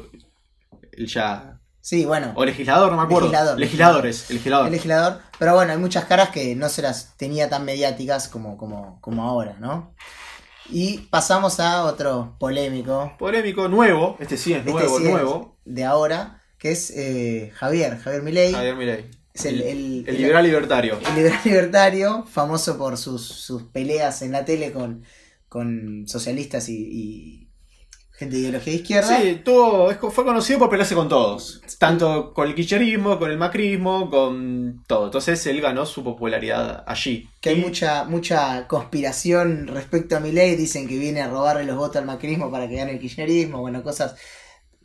él 0.92 1.08
ya. 1.08 1.60
Sí, 1.80 2.04
bueno. 2.04 2.34
O 2.36 2.44
legislador, 2.44 2.92
no 2.92 2.98
me 2.98 3.04
acuerdo. 3.04 3.28
Legislador. 3.28 3.60
Legisladores, 3.60 4.30
el 4.30 4.36
legislador. 4.36 4.66
El 4.68 4.72
legislador. 4.74 5.20
Pero 5.40 5.54
bueno, 5.54 5.72
hay 5.72 5.78
muchas 5.78 6.04
caras 6.04 6.30
que 6.32 6.54
no 6.56 6.68
se 6.68 6.82
las 6.82 7.16
tenía 7.16 7.50
tan 7.50 7.64
mediáticas 7.64 8.28
como, 8.28 8.58
como, 8.58 9.00
como 9.00 9.24
ahora, 9.24 9.56
¿no? 9.62 9.94
Y 10.70 10.98
pasamos 11.10 11.62
a 11.62 11.86
otro 11.86 12.36
polémico. 12.40 13.14
Polémico, 13.18 13.70
nuevo. 13.70 14.18
Este 14.20 14.36
sí 14.36 14.52
es 14.52 14.60
Este 14.60 14.72
nuevo, 14.72 15.00
es 15.00 15.04
nuevo. 15.06 15.58
De 15.64 15.86
ahora, 15.86 16.37
que 16.58 16.72
es 16.72 16.92
eh, 16.96 17.52
Javier, 17.56 17.98
Javier 18.00 18.24
Milei. 18.24 18.52
Javier 18.52 18.76
Milei. 18.76 19.06
Es 19.34 19.46
el, 19.46 19.62
el- 19.62 20.04
El 20.08 20.16
el- 20.16 20.18
liberal 20.18 20.44
libertario. 20.46 21.00
el 21.08 21.16
liberal 21.16 21.40
libertario, 21.46 22.24
famoso 22.24 22.78
por 22.78 22.98
sus, 22.98 23.26
sus 23.26 23.64
peleas 23.64 24.22
en 24.24 24.32
la 24.32 24.44
tele 24.46 24.72
con, 24.72 25.04
con 25.48 26.08
socialistas 26.08 26.70
y, 26.70 26.74
y 26.76 27.48
gente 28.14 28.36
de 28.36 28.42
ideología 28.42 28.74
de 28.74 28.80
izquierda. 28.80 29.22
Sí, 29.22 29.42
tuvo, 29.46 29.92
fue 30.10 30.26
conocido 30.26 30.58
por 30.58 30.72
pelearse 30.72 30.96
con 30.96 31.08
todos. 31.08 31.62
Tanto 31.78 32.34
con 32.34 32.48
el 32.48 32.56
kirchnerismo, 32.56 33.20
con 33.20 33.30
el 33.30 33.38
macrismo, 33.38 34.10
con 34.10 34.84
todo. 34.88 35.06
Entonces 35.06 35.46
él 35.46 35.62
ganó 35.62 35.86
su 35.86 36.04
popularidad 36.04 36.84
allí. 36.88 37.30
Que 37.40 37.50
hay 37.52 37.58
mucha, 37.58 38.06
mucha 38.06 38.68
conspiración 38.68 39.68
respecto 39.68 40.18
a 40.18 40.20
Milei, 40.20 40.56
dicen 40.56 40.88
que 40.88 40.98
viene 40.98 41.22
a 41.22 41.30
robarle 41.30 41.64
los 41.66 41.76
votos 41.78 41.98
al 41.98 42.06
macrismo 42.08 42.50
para 42.50 42.68
que 42.68 42.78
gane 42.78 42.94
el 42.94 43.00
kirchnerismo, 43.00 43.60
bueno, 43.60 43.84
cosas, 43.84 44.16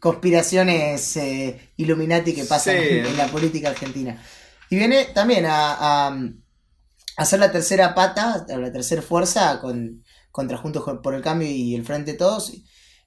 conspiraciones 0.03 1.17
eh, 1.17 1.73
Illuminati 1.77 2.35
que 2.35 2.45
pasan 2.45 2.75
Sí. 2.77 2.88
en, 2.99 3.07
en 3.12 3.17
la 3.17 3.29
política 3.29 3.69
argentina. 3.71 4.21
Y 4.69 4.77
viene 4.77 5.05
también 5.15 5.47
a, 5.47 5.75
a- 5.75 6.09
a 6.09 7.23
hacer 7.23 7.38
la 7.38 7.53
tercera 7.53 7.95
pata, 7.95 8.45
la 8.49 8.73
tercera 8.73 9.01
fuerza 9.01 9.61
con, 9.61 10.03
contra 10.33 10.57
Juntos 10.59 10.83
por 11.03 11.15
el 11.15 11.23
Cambio 11.23 11.47
y 11.49 11.75
el 11.77 11.85
Frente 11.85 12.12
de 12.12 12.19
Todos, 12.19 12.53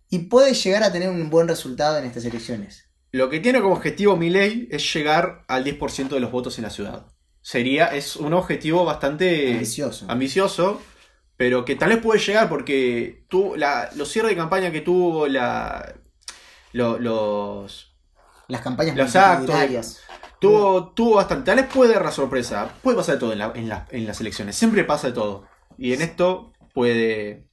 y 0.09 0.19
puede 0.19 0.53
llegar 0.53 0.83
a 0.83 0.91
tener 0.93 1.09
un 1.09 1.29
buen 1.29 1.47
resultado 1.49 1.97
en 1.97 2.05
estas 2.05 2.23
elecciones. 2.23 2.85
Lo 3.11 3.29
que 3.29 3.39
tiene 3.41 3.61
como 3.61 3.73
objetivo 3.75 4.15
Milei 4.15 4.67
es 4.71 4.93
llegar 4.93 5.43
al 5.49 5.63
10% 5.65 6.09
de 6.15 6.19
los 6.21 6.31
votos 6.31 6.57
en 6.59 6.63
la 6.63 6.69
ciudad. 6.69 7.07
Sería, 7.41 7.87
es 7.87 8.15
un 8.15 8.33
objetivo 8.33 8.85
bastante 8.85 9.51
Ambicioso. 9.53 10.05
ambicioso, 10.09 10.81
pero 11.35 11.65
que 11.65 11.75
tal 11.75 11.89
vez 11.89 11.97
puede 11.99 12.19
llegar 12.19 12.47
porque 12.47 13.25
tú, 13.29 13.53
la, 13.57 13.89
los 13.95 14.09
cierres 14.11 14.31
de 14.31 14.37
campaña 14.37 14.71
que 14.71 14.81
tuvo 14.81 15.27
la, 15.27 15.93
lo- 16.75 16.99
los, 16.99 17.95
Las 18.47 18.61
campañas 18.61 18.95
Los 18.95 19.15
actos, 19.15 20.01
tuvo, 20.39 20.89
tuvo 20.89 21.15
bastante. 21.15 21.45
Tal 21.45 21.55
vez 21.63 21.73
puede 21.73 21.93
dar 21.93 22.03
la 22.05 22.11
sorpresa. 22.11 22.69
Puede 22.83 22.97
pasar 22.97 23.15
de 23.15 23.19
todo 23.19 23.31
en, 23.33 23.39
la- 23.39 23.51
en 23.55 23.69
la- 23.69 23.87
en 23.91 24.05
las 24.05 24.19
elecciones. 24.21 24.55
Siempre 24.55 24.83
pasa 24.83 25.07
de 25.07 25.13
todo. 25.13 25.47
Y 25.77 25.93
en 25.93 26.01
esto 26.01 26.53
puede, 26.73 27.47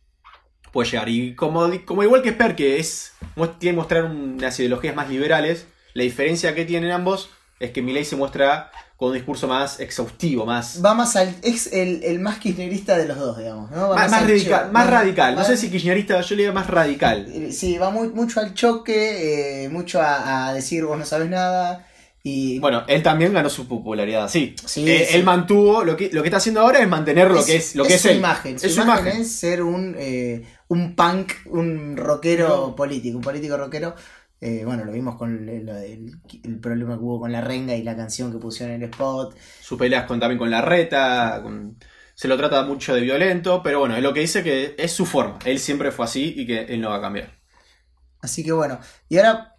puede 0.73 0.91
llegar. 0.91 1.09
Y 1.09 1.35
como, 1.35 1.71
como 1.87 2.03
igual 2.03 2.23
que 2.23 2.31
Sper, 2.33 2.57
que 2.57 2.79
es, 2.79 3.13
tiene 3.59 3.59
que 3.59 3.73
mostrar 3.73 4.05
unas 4.05 4.59
ideologías 4.59 4.95
más 4.95 5.09
liberales, 5.09 5.67
la 5.95 6.03
diferencia 6.03 6.55
que 6.55 6.65
tienen 6.65 6.91
ambos 6.91 7.31
es 7.61 7.71
que 7.71 7.81
Milei 7.83 8.05
se 8.05 8.17
muestra 8.17 8.71
con 9.03 9.09
un 9.11 9.15
discurso 9.17 9.49
más 9.49 9.81
exhaustivo, 9.81 10.47
más, 10.47 10.81
Va 10.85 10.95
más 10.95 11.17
al. 11.17 11.35
Es 11.43 11.73
el, 11.73 12.03
el 12.05 12.21
más 12.21 12.39
kirchnerista 12.39 12.97
de 12.97 13.07
los 13.07 13.19
dos, 13.19 13.37
digamos. 13.39 13.71
¿no? 13.73 13.89
Va 13.91 13.97
más, 13.97 14.11
más 14.11 14.23
al 14.23 14.29
radical. 14.29 14.73
Más 14.73 14.89
radical. 14.91 15.35
No 15.35 15.45
sé 15.45 15.57
si 15.57 15.71
kirchnerista, 15.71 16.21
yo 16.21 16.37
le 16.37 16.43
digo 16.43 16.55
más 16.55 16.69
radical. 16.69 17.27
eh, 17.29 17.51
Sí, 17.53 17.79
va 17.79 17.91
muy, 17.91 18.09
mucho 18.09 18.39
al 18.41 18.55
choque, 18.55 19.65
eh, 19.65 19.69
mucho 19.69 20.01
a, 20.01 20.49
a 20.49 20.55
decir 20.55 20.85
vos 20.85 20.97
no 20.99 21.05
sabes 21.05 21.29
nada. 21.29 21.87
Y 22.25 22.61
Bueno, 22.61 22.85
él 22.87 23.03
también 23.03 23.33
ganó 23.33 23.51
su 23.51 23.67
popularidad, 23.67 24.29
sí. 24.29 24.55
Sí, 24.65 24.89
Eh, 24.89 25.07
sí. 25.11 25.17
Él 25.17 25.25
mantuvo, 25.25 25.83
lo 25.83 25.97
que, 25.97 26.09
lo 26.13 26.23
que 26.23 26.29
está 26.29 26.37
haciendo 26.37 26.61
ahora 26.61 26.79
es 26.79 26.89
mantener 26.89 27.29
lo 27.33 27.45
que 27.45 27.57
es, 27.57 27.75
lo 27.75 27.85
que 27.85 27.95
es, 27.95 28.01
su 28.03 28.11
él. 28.11 28.19
imagen. 28.19 28.59
Su 28.61 28.67
Es 28.67 28.75
su 28.77 28.83
imagen, 28.83 29.07
imagen. 29.07 29.23
es 29.23 29.33
ser 29.33 29.63
un, 29.65 29.97
eh, 29.99 30.45
un 30.69 30.95
punk, 30.95 31.33
un 31.47 31.97
rockero 31.97 32.49
No. 32.69 32.77
político, 32.77 33.17
un 33.19 33.25
político 33.25 33.57
rockero. 33.57 33.97
Eh, 34.45 34.65
bueno, 34.65 34.85
lo 34.85 34.91
vimos 34.91 35.15
con 35.15 35.49
el, 35.49 36.61
problema 36.61 36.97
que 36.99 37.05
hubo 37.05 37.21
con 37.21 37.31
la 37.31 37.41
renga 37.41 37.77
y 37.77 37.85
la 37.85 37.95
canción 37.95 38.33
que 38.33 38.39
pusieron 38.39 38.75
en 38.75 38.83
el 38.83 38.91
spot. 38.91 39.37
Sus 39.61 39.79
peleas 39.79 40.05
con, 40.05 40.19
también 40.19 40.41
con 40.41 40.51
la 40.51 40.61
reta, 40.61 41.39
con- 41.45 41.79
se 42.17 42.27
lo 42.27 42.37
trata 42.37 42.65
mucho 42.65 42.93
de 42.93 43.03
violento, 43.03 43.63
pero 43.63 43.79
bueno, 43.79 43.95
es 43.97 44.03
lo 44.03 44.13
que 44.13 44.19
dice 44.19 44.43
que 44.43 44.75
es 44.77 44.91
su 44.91 45.07
forma. 45.07 45.39
Él 45.45 45.61
siempre 45.61 45.93
fue 45.93 46.07
así 46.07 46.35
y 46.37 46.45
que 46.45 46.63
él 46.63 46.81
no 46.81 46.91
va 46.91 46.97
a 46.97 47.01
cambiar. 47.01 47.31
Así 48.21 48.43
que 48.43 48.51
bueno, 48.51 48.81
y 49.09 49.19
ahora 49.19 49.55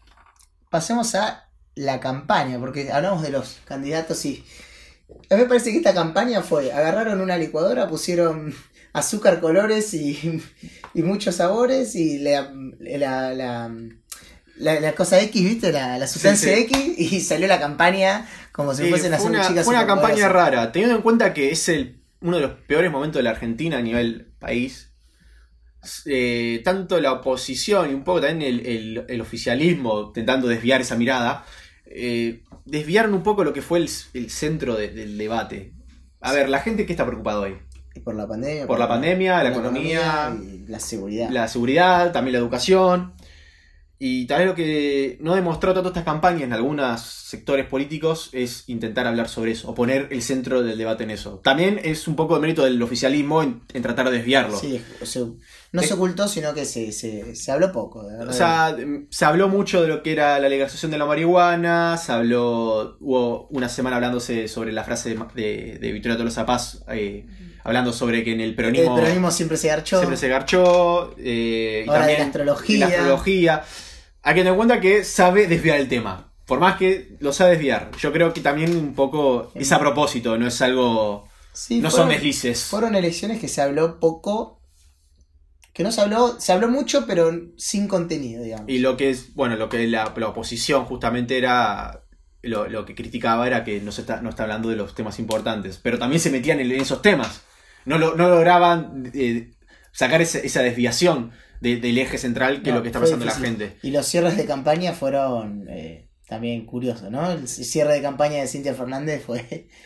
pasemos 0.70 1.16
a 1.16 1.50
la 1.76 2.02
campaña, 2.02 2.60
porque 2.60 2.92
hablamos 2.92 3.22
de 3.22 3.32
los 3.32 3.62
candidatos 3.66 4.26
y 4.26 4.44
a 5.30 5.36
mí 5.36 5.42
me 5.44 5.48
parece 5.48 5.72
que 5.72 5.78
esta 5.78 5.94
campaña 5.94 6.42
fue, 6.42 6.72
agarraron 6.72 7.22
una 7.22 7.38
licuadora, 7.38 7.88
pusieron 7.88 8.54
azúcar, 8.94 9.40
colores 9.42 9.94
y, 9.94 10.42
y 10.94 11.04
muchos 11.04 11.36
sabores 11.36 11.96
y 11.96 12.20
la, 12.20 12.54
la, 12.80 13.34
la, 13.34 13.76
la- 14.64 14.80
la 14.80 14.94
cosa 14.94 15.20
X, 15.22 15.44
¿viste? 15.44 15.72
La, 15.72 15.98
la 15.98 16.08
sustancia 16.08 16.56
sí. 16.56 16.62
X 16.64 16.96
y 16.98 17.20
salió 17.22 17.48
la 17.48 17.60
campaña 17.60 18.28
como 18.52 18.74
si 18.74 18.84
fuesen 18.90 19.12
fue, 19.12 19.18
las 19.18 19.22
una, 19.26 19.48
chicas 19.48 19.66
fue 19.66 19.76
una 19.76 19.86
campaña 19.86 20.30
rara, 20.30 20.72
teniendo 20.72 20.96
en 20.96 21.02
cuenta 21.02 21.34
que 21.34 21.52
es 21.52 21.70
el, 21.70 22.02
uno 22.22 22.38
de 22.38 22.44
los 22.44 22.52
peores 22.68 22.92
momentos 22.92 23.20
de 23.20 23.24
la 23.24 23.32
Argentina 23.32 23.78
a 23.78 23.82
nivel 23.82 24.34
país. 24.40 24.90
Eh, 26.06 26.62
tanto 26.64 27.02
la 27.02 27.12
oposición 27.12 27.92
y 27.92 27.94
un 27.94 28.06
poco 28.06 28.22
también 28.22 28.42
el, 28.60 28.66
el- 28.66 29.06
el 29.10 29.22
oficialismo 29.22 30.02
intentando 30.08 30.48
desviar 30.48 30.80
esa 30.80 30.96
mirada, 30.96 31.46
eh, 31.86 32.42
desviaron 32.66 33.14
un 33.14 33.22
poco 33.24 33.44
lo 33.44 33.52
que 33.52 33.62
fue 33.62 33.80
el, 33.80 33.90
el 34.14 34.30
centro 34.30 34.76
de- 34.76 34.88
del 34.90 35.18
debate. 35.18 35.74
A 36.22 36.32
ver, 36.32 36.48
la 36.48 36.60
gente 36.60 36.86
que 36.86 36.94
está 36.94 37.06
preocupada 37.06 37.40
hoy. 37.42 37.58
Por 38.04 38.16
la 38.16 38.26
pandemia. 38.26 38.66
Por 38.66 38.80
la 38.80 38.88
pandemia, 38.88 39.44
la 39.44 39.50
economía, 39.50 40.34
y 40.42 40.66
la 40.68 40.80
seguridad. 40.80 41.30
la 41.30 41.48
seguridad, 41.50 42.12
también 42.14 42.32
la 42.34 42.40
educación. 42.40 43.14
Y 44.06 44.26
tal 44.28 44.40
vez 44.40 44.48
lo 44.48 44.56
que 44.56 45.18
no 45.22 45.34
demostró 45.34 45.74
tanto 45.74 45.88
estas 45.88 46.04
campañas 46.04 46.42
en 46.42 46.52
algunos 46.52 47.00
sectores 47.02 47.66
políticos 47.68 48.30
es 48.34 48.66
intentar 48.68 49.08
hablar 49.08 49.30
sobre 49.30 49.52
eso, 49.54 49.70
o 49.70 49.74
poner 49.76 50.10
el 50.12 50.22
centro 50.22 50.62
del 50.62 50.78
debate 50.78 51.06
en 51.06 51.12
eso. 51.12 51.40
También 51.42 51.80
es 51.82 52.06
un 52.10 52.18
poco 52.18 52.36
de 52.36 52.42
mérito 52.42 52.66
del 52.66 52.82
oficialismo 52.82 53.42
en, 53.44 53.62
en 53.74 53.82
tratar 53.82 54.10
de 54.10 54.18
desviarlo. 54.18 54.60
Sí, 54.60 54.82
o 55.02 55.06
sea, 55.06 55.22
no 55.72 55.80
Es- 55.82 55.88
se 55.88 55.94
ocultó, 55.94 56.28
sino 56.28 56.54
que 56.54 56.66
se, 56.66 56.92
se, 56.92 57.34
se 57.34 57.52
habló 57.54 57.72
poco, 57.72 58.04
de 58.04 58.18
verdad. 58.18 58.30
O 58.30 58.34
sea, 58.34 58.76
mm, 58.78 59.08
se 59.10 59.24
habló 59.24 59.48
mucho 59.48 59.82
de 59.82 59.88
lo 59.88 60.04
que 60.04 60.12
era 60.12 60.38
la 60.38 60.50
legalización 60.50 60.92
de 60.92 60.98
la 60.98 61.06
marihuana, 61.06 61.96
se 61.98 62.12
habló, 62.12 62.98
hubo 63.00 63.48
una 63.52 63.70
semana 63.70 63.96
hablándose 63.96 64.50
sobre 64.50 64.74
la 64.74 64.84
frase 64.84 65.16
de, 65.16 65.20
de, 65.34 65.78
de 65.80 65.92
Victoria 65.94 66.18
Tolosa 66.18 66.46
Paz, 66.46 66.84
eh, 66.90 67.26
hablando 67.64 67.94
sobre 67.94 68.26
que 68.26 68.34
en 68.34 68.42
el 68.42 68.50
el 68.50 68.56
peronismo, 68.56 68.96
peronismo 68.96 69.32
siempre 69.32 69.56
se 69.56 69.70
garchó. 69.70 69.98
siempre 70.00 70.18
se 70.18 70.28
garchó, 70.28 71.16
eh, 71.18 71.84
y 71.86 71.90
Ahora 71.90 72.06
de 72.06 72.16
también 72.16 72.20
la 72.20 72.26
astrología. 72.26 72.76
de 72.76 72.80
la 72.80 72.88
astrología. 72.98 73.64
Hay 74.24 74.34
que 74.36 74.40
tener 74.42 74.54
en 74.54 74.58
cuenta 74.58 74.80
que 74.82 75.04
sabe 75.04 75.48
desviar 75.48 75.80
el 75.80 75.88
tema. 75.90 76.32
Por 76.46 76.60
más 76.60 76.78
que 76.78 77.16
lo 77.20 77.32
sabe 77.34 77.52
desviar. 77.52 77.92
Yo 77.98 78.12
creo 78.12 78.34
que 78.34 78.42
también 78.42 78.76
un 78.76 78.94
poco 78.96 79.52
es 79.56 79.72
a 79.72 79.80
propósito, 79.80 80.38
no 80.38 80.48
es 80.48 80.62
algo. 80.62 81.28
Sí, 81.54 81.80
no 81.82 81.90
fueron, 81.92 82.08
son 82.08 82.16
deslices. 82.16 82.64
fueron 82.66 82.96
elecciones 82.96 83.40
que 83.40 83.48
se 83.48 83.62
habló 83.62 84.00
poco. 84.00 84.60
Que 85.74 85.84
no 85.84 85.92
se 85.92 86.02
habló, 86.02 86.40
se 86.40 86.52
habló 86.52 86.68
mucho, 86.70 87.06
pero 87.08 87.32
sin 87.58 87.88
contenido, 87.88 88.44
digamos. 88.44 88.70
Y 88.70 88.80
lo 88.80 88.96
que 88.96 89.10
es, 89.10 89.34
bueno, 89.34 89.56
lo 89.56 89.70
que 89.70 89.88
la, 89.88 90.14
la 90.16 90.28
oposición 90.28 90.86
justamente 90.86 91.38
era. 91.38 92.02
Lo, 92.44 92.68
lo 92.68 92.84
que 92.86 92.94
criticaba 92.94 93.48
era 93.48 93.64
que 93.64 93.80
no 93.80 93.92
se 93.94 94.02
está, 94.02 94.22
no 94.22 94.30
está 94.30 94.44
hablando 94.44 94.68
de 94.70 94.76
los 94.76 94.94
temas 94.94 95.18
importantes. 95.18 95.80
Pero 95.82 95.98
también 95.98 96.20
se 96.20 96.30
metían 96.30 96.60
en, 96.60 96.72
en 96.72 96.82
esos 96.82 97.02
temas. 97.02 97.42
No, 97.86 97.98
lo- 97.98 98.16
no 98.16 98.30
lograban 98.30 99.10
eh, 99.14 99.53
sacar 99.94 100.22
esa, 100.22 100.40
esa 100.40 100.62
desviación 100.62 101.32
de- 101.62 101.78
del 101.78 101.98
eje 101.98 102.18
central 102.18 102.62
que 102.62 102.72
es 102.72 102.76
lo 102.76 102.82
que 102.82 102.90
está 102.90 103.00
pasando 103.00 103.24
la 103.26 103.32
gente. 103.36 103.78
Y 103.82 103.92
los 103.92 104.06
cierres 104.06 104.36
de 104.36 104.46
campaña 104.46 104.92
fueron 104.92 105.66
eh, 105.70 106.10
también 106.28 106.66
curiosos, 106.66 107.10
¿no? 107.10 107.32
El 107.32 107.48
cierre 107.48 107.94
de 107.94 108.02
campaña 108.02 108.42
de 108.42 108.48
Cintia 108.48 108.74
Fernández 108.74 109.24
fue. 109.26 109.70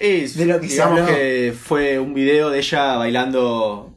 Es, 0.00 0.36
De 0.36 0.44
lo 0.46 0.60
que 0.60 0.66
digamos 0.68 1.08
que 1.08 1.54
fue 1.58 1.98
un 1.98 2.12
video 2.14 2.50
de 2.50 2.58
ella 2.58 2.96
bailando 2.96 3.94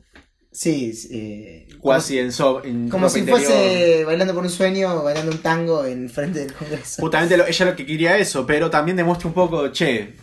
Sí, 0.53 0.91
eh, 1.11 1.67
cuasi 1.79 2.19
en, 2.19 2.31
so, 2.33 2.63
en 2.65 2.89
como 2.89 3.07
si 3.09 3.19
interior. 3.19 3.41
fuese 3.41 4.03
bailando 4.05 4.33
por 4.33 4.43
un 4.43 4.49
sueño, 4.49 5.01
bailando 5.03 5.31
un 5.31 5.37
tango 5.39 5.85
en 5.85 6.09
frente 6.09 6.39
del 6.39 6.53
Congreso. 6.53 7.01
Justamente 7.01 7.37
lo- 7.37 7.45
ella 7.47 7.65
lo 7.65 7.75
que 7.75 7.85
quería 7.85 8.17
eso, 8.17 8.45
pero 8.45 8.69
también 8.69 8.97
demuestra 8.97 9.27
un 9.29 9.33
poco, 9.33 9.69
che, 9.69 10.13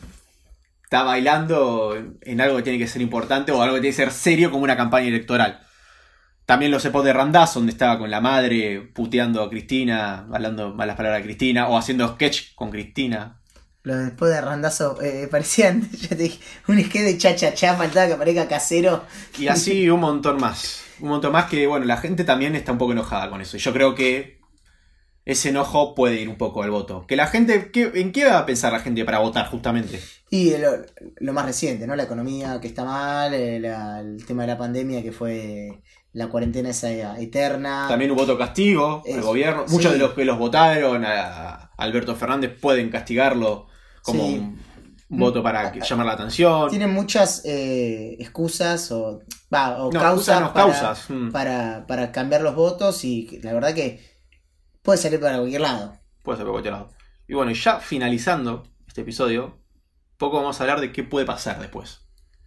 está 0.88 1.03
bailando 1.03 1.94
en 2.22 2.40
algo 2.40 2.57
que 2.57 2.62
tiene 2.62 2.79
que 2.79 2.87
ser 2.87 3.03
importante 3.03 3.53
o 3.53 3.61
algo 3.61 3.74
que 3.74 3.83
tiene 3.83 3.94
que 3.94 4.03
ser 4.05 4.11
serio 4.11 4.51
como 4.51 4.64
una 4.64 4.74
campaña 4.74 5.09
electoral. 5.09 5.61
También 6.46 6.72
los 6.72 6.83
spots 6.83 7.05
de 7.05 7.12
Randaz, 7.12 7.53
donde 7.53 7.72
estaba 7.72 7.98
con 7.98 8.11
la 8.11 8.22
madre 8.22 8.90
puteando 8.94 9.42
a 9.42 9.51
Cristina, 9.51 10.27
hablando 10.33 10.72
malas 10.72 10.96
palabras 10.96 11.20
a 11.20 11.24
Cristina, 11.24 11.68
o 11.68 11.77
haciendo 11.77 12.09
sketch 12.09 12.55
con 12.55 12.70
Cristina. 12.70 13.38
Los 13.83 13.98
después 13.98 14.33
de 14.33 14.40
Randazo 14.40 14.98
eh, 15.03 15.29
parecían, 15.31 15.90
ya 15.92 16.09
te 16.09 16.14
dije, 16.22 16.40
un 16.68 16.83
skate 16.83 17.05
de 17.05 17.18
cha-cha-cha, 17.18 17.77
faltaba 17.77 18.07
que 18.07 18.14
aparezca 18.14 18.48
casero. 18.48 19.05
Y 19.38 19.48
así 19.48 19.90
un 19.90 20.01
montón 20.01 20.40
más. 20.40 20.85
Un 21.01 21.11
montón 21.11 21.33
más 21.33 21.51
que, 21.51 21.66
bueno, 21.66 21.85
la 21.85 21.98
gente 21.98 22.24
también 22.24 22.55
está 22.55 22.72
un 22.72 22.79
poco 22.79 22.92
enojada 22.92 23.29
con 23.29 23.42
eso. 23.42 23.59
Y 23.59 23.61
yo 23.61 23.74
creo 23.74 23.94
que 23.94 24.38
ese 25.29 25.51
enojo 25.51 25.95
puede 25.95 26.21
ir 26.21 26.29
un 26.29 26.37
poco 26.37 26.62
al 26.62 26.71
voto. 26.71 27.05
Que 27.07 27.14
la 27.14 27.27
gente, 27.27 27.71
¿qué- 27.71 27.93
¿en 27.95 28.12
qué 28.12 28.25
va 28.25 28.38
a 28.38 28.47
pensar 28.47 28.73
la 28.73 28.81
gente 28.81 29.05
para 29.05 29.19
votar 29.19 29.47
justamente? 29.49 30.01
Y 30.31 30.57
lo, 30.57 30.71
lo 31.19 31.33
más 31.35 31.45
reciente, 31.45 31.87
¿no? 31.87 31.95
La 31.97 32.05
economía 32.05 32.59
que 32.61 32.67
está 32.69 32.85
mal, 32.85 33.35
eh, 33.35 33.57
el 33.59 34.25
tema 34.27 34.43
de 34.43 34.49
la 34.49 34.57
pandemia 34.59 35.03
que 35.03 35.12
fue 35.12 35.83
la 36.14 36.29
cuarentena 36.29 36.71
esa 36.71 36.91
eterna. 37.21 37.85
También 37.88 38.11
hubo 38.11 38.21
voto 38.21 38.38
castigo 38.38 39.03
al 39.07 39.21
gobierno. 39.21 39.64
sí. 39.69 39.75
Muchos 39.75 39.93
de 39.93 39.99
los 39.99 40.14
que 40.14 40.25
los 40.25 40.38
votaron 40.38 41.05
a, 41.05 41.71
Alberto 41.77 42.17
Fernández 42.17 42.59
pueden 42.61 42.88
castigarlo 42.91 43.67
como 44.03 44.25
Sí. 44.27 44.38
un 45.11 45.19
voto 45.19 45.43
para 45.43 45.71
que- 45.73 45.81
llamar 45.81 46.07
la 46.07 46.12
atención. 46.14 46.71
Tienen 46.71 46.91
muchas 46.93 47.43
eh, 47.45 48.17
excusas 48.19 48.91
o, 48.93 49.21
o 49.51 49.91
No, 49.93 50.01
causas, 50.01 50.41
no, 50.41 50.53
para, 50.55 50.67
causas. 50.73 51.05
mm, 51.11 51.31
para, 51.31 51.85
para 51.87 52.12
cambiar 52.12 52.41
los 52.41 52.55
votos 52.55 53.05
y 53.05 53.38
la 53.43 53.53
verdad 53.53 53.75
que 53.75 54.08
puede 54.88 54.96
salir 54.98 55.20
para 55.20 55.37
cualquier 55.37 55.61
lado. 55.61 55.98
Puede 56.22 56.38
ser 56.38 56.46
por 56.46 56.53
cualquier 56.55 56.72
lado. 56.72 56.88
Y 57.27 57.35
bueno, 57.35 57.53
ya 57.53 57.79
finalizando 57.79 58.66
este 58.87 59.03
episodio, 59.03 59.59
poco 60.16 60.38
vamos 60.38 60.59
a 60.59 60.62
hablar 60.62 60.81
de 60.81 60.92
qué 60.92 61.05
puede 61.05 61.27
pasar 61.27 61.61
después. 61.61 62.07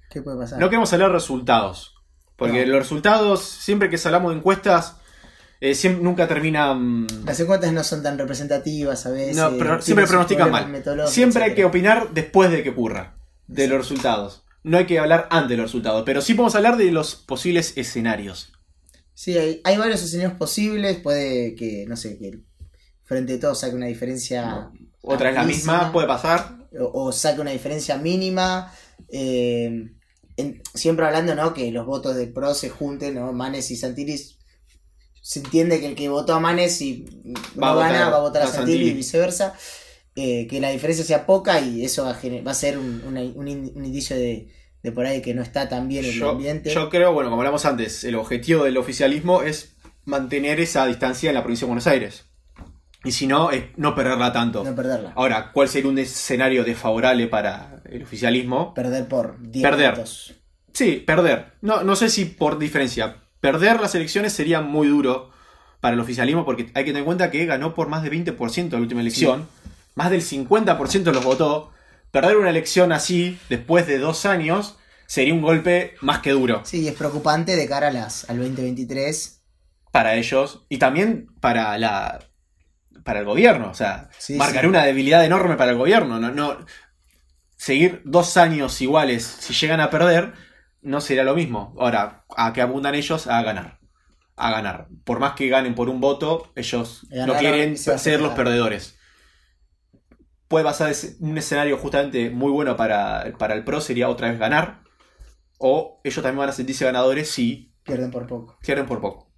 ¿Qué 0.10 0.24
puede 0.24 0.40
pasar? 0.40 0.58
No 0.58 0.68
queremos 0.68 0.92
hablar 0.92 1.10
de 1.10 1.14
resultados. 1.14 1.94
Porque 2.38 2.66
No. 2.66 2.72
los 2.72 2.80
resultados, 2.80 3.44
siempre 3.44 3.92
que 3.92 4.00
hablamos 4.04 4.32
de 4.32 4.40
encuestas, 4.40 4.98
eh, 5.60 5.76
siempre, 5.76 6.04
nunca 6.04 6.28
terminan. 6.28 7.06
Las 7.28 7.40
encuestas 7.40 7.72
no 7.74 7.84
son 7.84 8.02
tan 8.02 8.18
representativas 8.18 9.06
a 9.06 9.12
veces. 9.12 9.38
No, 9.38 9.52
pero 9.60 9.80
siempre 9.80 10.08
pronostican 10.08 10.50
mal. 10.50 10.84
Siempre 11.10 11.44
hay 11.44 11.54
que 11.54 11.64
opinar 11.64 12.10
después 12.12 12.50
de 12.50 12.64
que 12.64 12.72
ocurra. 12.72 13.18
De 13.46 13.68
los 13.68 13.78
resultados. 13.78 14.46
No 14.64 14.80
hay 14.80 14.88
que 14.88 14.98
hablar 14.98 15.28
antes 15.30 15.50
de 15.50 15.58
los 15.58 15.66
resultados. 15.68 16.02
Pero 16.08 16.22
sí 16.22 16.34
podemos 16.34 16.56
hablar 16.56 16.78
de 16.78 16.92
los 16.92 17.14
posibles 17.14 17.78
escenarios. 17.78 18.52
Sí, 19.14 19.38
hay, 19.38 19.62
hay 19.64 19.78
varios 19.78 20.02
escenarios 20.04 20.38
posibles. 20.38 20.98
Puede 21.00 21.56
que, 21.56 21.86
no 21.88 21.96
sé, 21.96 22.18
que 22.18 22.30
el 22.30 22.46
Frente 23.04 23.34
de 23.34 23.40
Todos 23.40 23.60
saque 23.60 23.76
una 23.76 23.88
diferencia. 23.88 24.72
Otra 25.02 25.30
es 25.30 25.36
la 25.36 25.44
misma, 25.44 25.92
puede 25.92 26.08
pasar. 26.08 26.58
O, 26.80 27.06
o 27.08 27.12
saque 27.12 27.42
una 27.42 27.52
diferencia 27.52 27.98
mínima. 27.98 28.74
eh, 29.10 29.92
en- 30.38 30.62
siempre 30.74 31.06
hablando, 31.06 31.36
¿no? 31.36 31.54
Que 31.54 31.72
los 31.72 31.86
votos 31.86 32.16
del 32.16 32.32
PRO 32.32 32.54
se 32.54 32.70
junten, 32.70 33.16
¿no? 33.16 33.34
Manes 33.34 33.70
y 33.72 33.76
Santilli. 33.76 34.18
Se 35.22 35.40
entiende 35.40 35.80
que 35.80 35.88
el 35.88 35.96
que 35.96 36.10
votó 36.10 36.34
a 36.34 36.40
Manes 36.40 36.82
y 36.82 37.06
Va 37.62 37.72
a 37.72 37.74
no 37.74 37.78
gana 37.78 38.10
votar 38.10 38.14
va 38.14 38.18
a 38.18 38.22
votar 38.22 38.42
a 38.44 38.46
a 38.46 38.48
Santilli. 38.48 38.90
y 38.90 38.94
viceversa. 38.94 39.54
eh, 40.16 40.48
que 40.48 40.60
la 40.60 40.70
diferencia 40.72 41.06
sea 41.06 41.26
poca 41.26 41.62
y 41.62 41.86
eso 41.86 42.04
va 42.04 42.12
a, 42.12 42.42
va 42.46 42.52
a 42.52 42.56
ser 42.56 42.78
un 42.78 43.86
indicio 43.86 44.16
de, 44.16 44.52
de 44.84 44.92
por 44.92 45.06
ahí 45.06 45.22
que 45.22 45.34
no 45.34 45.42
está 45.42 45.70
tan 45.70 45.88
bien 45.88 46.06
el 46.06 46.12
Yo, 46.14 46.32
ambiente. 46.32 46.74
yo 46.74 46.90
creo, 46.90 47.14
bueno, 47.14 47.30
como 47.30 47.42
hablamos 47.42 47.66
antes, 47.66 48.04
el 48.04 48.16
objetivo 48.16 48.64
del 48.64 48.78
oficialismo 48.78 49.42
es 49.44 49.76
mantener 50.06 50.60
esa 50.60 50.86
distancia 50.88 51.30
en 51.30 51.36
la 51.36 51.42
provincia 51.44 51.66
de 51.66 51.70
Buenos 51.70 51.88
Aires. 51.88 52.26
Y 53.04 53.12
si 53.14 53.26
no, 53.28 53.50
es 53.52 53.64
no 53.78 53.96
perderla 53.96 54.32
tanto. 54.32 54.64
no 54.64 54.76
perderla. 54.76 55.14
Ahora, 55.16 55.52
¿cuál 55.52 55.68
sería 55.68 55.90
un 55.90 55.98
escenario 55.98 56.64
desfavorable 56.64 57.28
para 57.28 57.82
el 57.90 58.04
oficialismo? 58.04 58.74
Perder 58.76 59.08
por 59.08 59.40
10 59.40 59.64
Perder. 59.64 60.04
Sí, 60.74 61.04
perder. 61.06 61.54
No, 61.62 61.84
no 61.84 61.96
sé 61.96 62.10
si 62.10 62.26
por 62.26 62.60
diferencia. 62.60 63.18
Perder 63.40 63.80
las 63.82 63.96
elecciones 63.96 64.34
sería 64.34 64.62
muy 64.62 64.88
duro 64.88 65.32
para 65.80 65.96
el 65.96 66.00
oficialismo 66.00 66.46
porque 66.46 66.70
hay 66.76 66.84
que 66.84 66.92
tener 66.92 67.00
en 67.00 67.06
cuenta 67.06 67.32
que 67.32 67.44
ganó 67.48 67.74
por 67.74 67.88
más 67.88 68.04
de 68.04 68.12
20% 68.12 68.70
la 68.72 68.78
última 68.78 69.02
elección. 69.02 69.48
Más 69.96 70.12
del 70.12 70.22
50% 70.22 71.12
los 71.12 71.24
votó. 71.24 71.72
Perder 72.12 72.38
una 72.38 72.50
elección 72.50 72.92
así, 72.92 73.40
después 73.50 73.88
de 73.88 73.98
dos 73.98 74.26
años, 74.26 74.78
sería 75.08 75.34
un 75.34 75.42
golpe 75.42 75.96
más 76.02 76.20
que 76.20 76.32
duro 76.32 76.62
Sí, 76.66 76.88
es 76.88 76.96
preocupante 76.96 77.56
de 77.56 77.68
cara 77.68 77.88
a 77.88 77.92
las, 77.92 78.30
al 78.30 78.38
2023. 78.40 79.42
para 79.92 80.16
ellos 80.16 80.66
y 80.70 80.78
también 80.78 81.28
para 81.42 81.78
la 81.78 82.20
para 83.04 83.20
el 83.20 83.26
gobierno. 83.26 83.70
O 83.70 83.74
sea, 83.74 84.10
Sí, 84.18 84.36
marcaría 84.36 84.62
sí. 84.62 84.68
una 84.68 84.84
debilidad 84.86 85.26
enorme 85.26 85.56
para 85.56 85.72
el 85.72 85.78
gobierno. 85.78 86.20
No, 86.20 86.32
no, 86.32 86.66
seguir 87.58 88.02
dos 88.06 88.38
años 88.38 88.80
iguales, 88.82 89.24
si 89.26 89.54
llegan 89.54 89.80
a 89.80 89.90
perder, 89.90 90.34
no 90.82 91.02
sería 91.02 91.24
lo 91.24 91.36
mismo. 91.36 91.76
Ahora, 91.80 92.26
¿a 92.36 92.54
qué 92.54 92.62
abundan 92.62 92.96
ellos? 92.96 93.28
A 93.28 93.42
ganar. 93.44 93.80
A 94.36 94.52
ganar. 94.52 94.88
Por 95.04 95.20
más 95.20 95.34
que 95.34 95.48
ganen 95.50 95.76
por 95.76 95.90
un 95.90 96.00
voto, 96.02 96.52
ellos 96.56 97.08
no 97.12 97.36
quieren 97.38 97.78
ser 97.78 98.22
los 98.22 98.34
perdedores. 98.34 98.98
Puede 100.52 100.66
pasar 100.66 100.94
un 101.22 101.38
escenario 101.38 101.78
justamente 101.78 102.30
muy 102.30 102.52
bueno 102.52 102.76
para, 102.76 103.34
para 103.40 103.56
el 103.56 103.64
PRO, 103.64 103.82
sería 103.82 104.08
otra 104.10 104.30
vez 104.30 104.38
ganar. 104.38 104.82
O 105.58 106.00
ellos 106.04 106.22
también 106.22 106.38
van 106.40 106.50
a 106.50 106.54
sentirse 106.54 106.86
ganadores 106.86 107.32
si 107.32 107.74
Pierden 107.84 108.12
por 108.12 108.28
poco. 108.28 108.58
pierden 108.62 108.86
por 108.86 109.00
poco. 109.02 109.32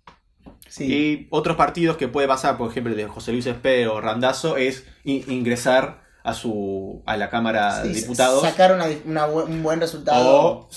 Sí. 0.67 0.86
Y 0.86 1.28
otros 1.30 1.56
partidos 1.56 1.97
que 1.97 2.08
puede 2.08 2.28
pasar, 2.28 2.58
por 2.58 2.69
ejemplo, 2.71 2.91
el 2.91 2.97
de 2.97 3.08
José 3.08 3.32
Luis 3.32 3.45
Espe 3.45 3.88
o 3.88 4.02
Randazo, 4.02 4.58
es 4.58 4.86
in- 5.04 5.23
ingresar 5.32 6.02
a 6.23 6.34
su 6.34 7.04
a 7.06 7.15
la 7.17 7.30
Cámara 7.30 7.84
Sí, 7.84 7.89
de 7.89 7.93
Diputados 7.95 8.41
Sacar 8.41 8.73
una- 8.73 8.88
una 9.06 9.28
bu- 9.28 9.45
un 9.45 9.62
buen 9.62 9.80
resultado. 9.82 10.26
o 10.41 10.69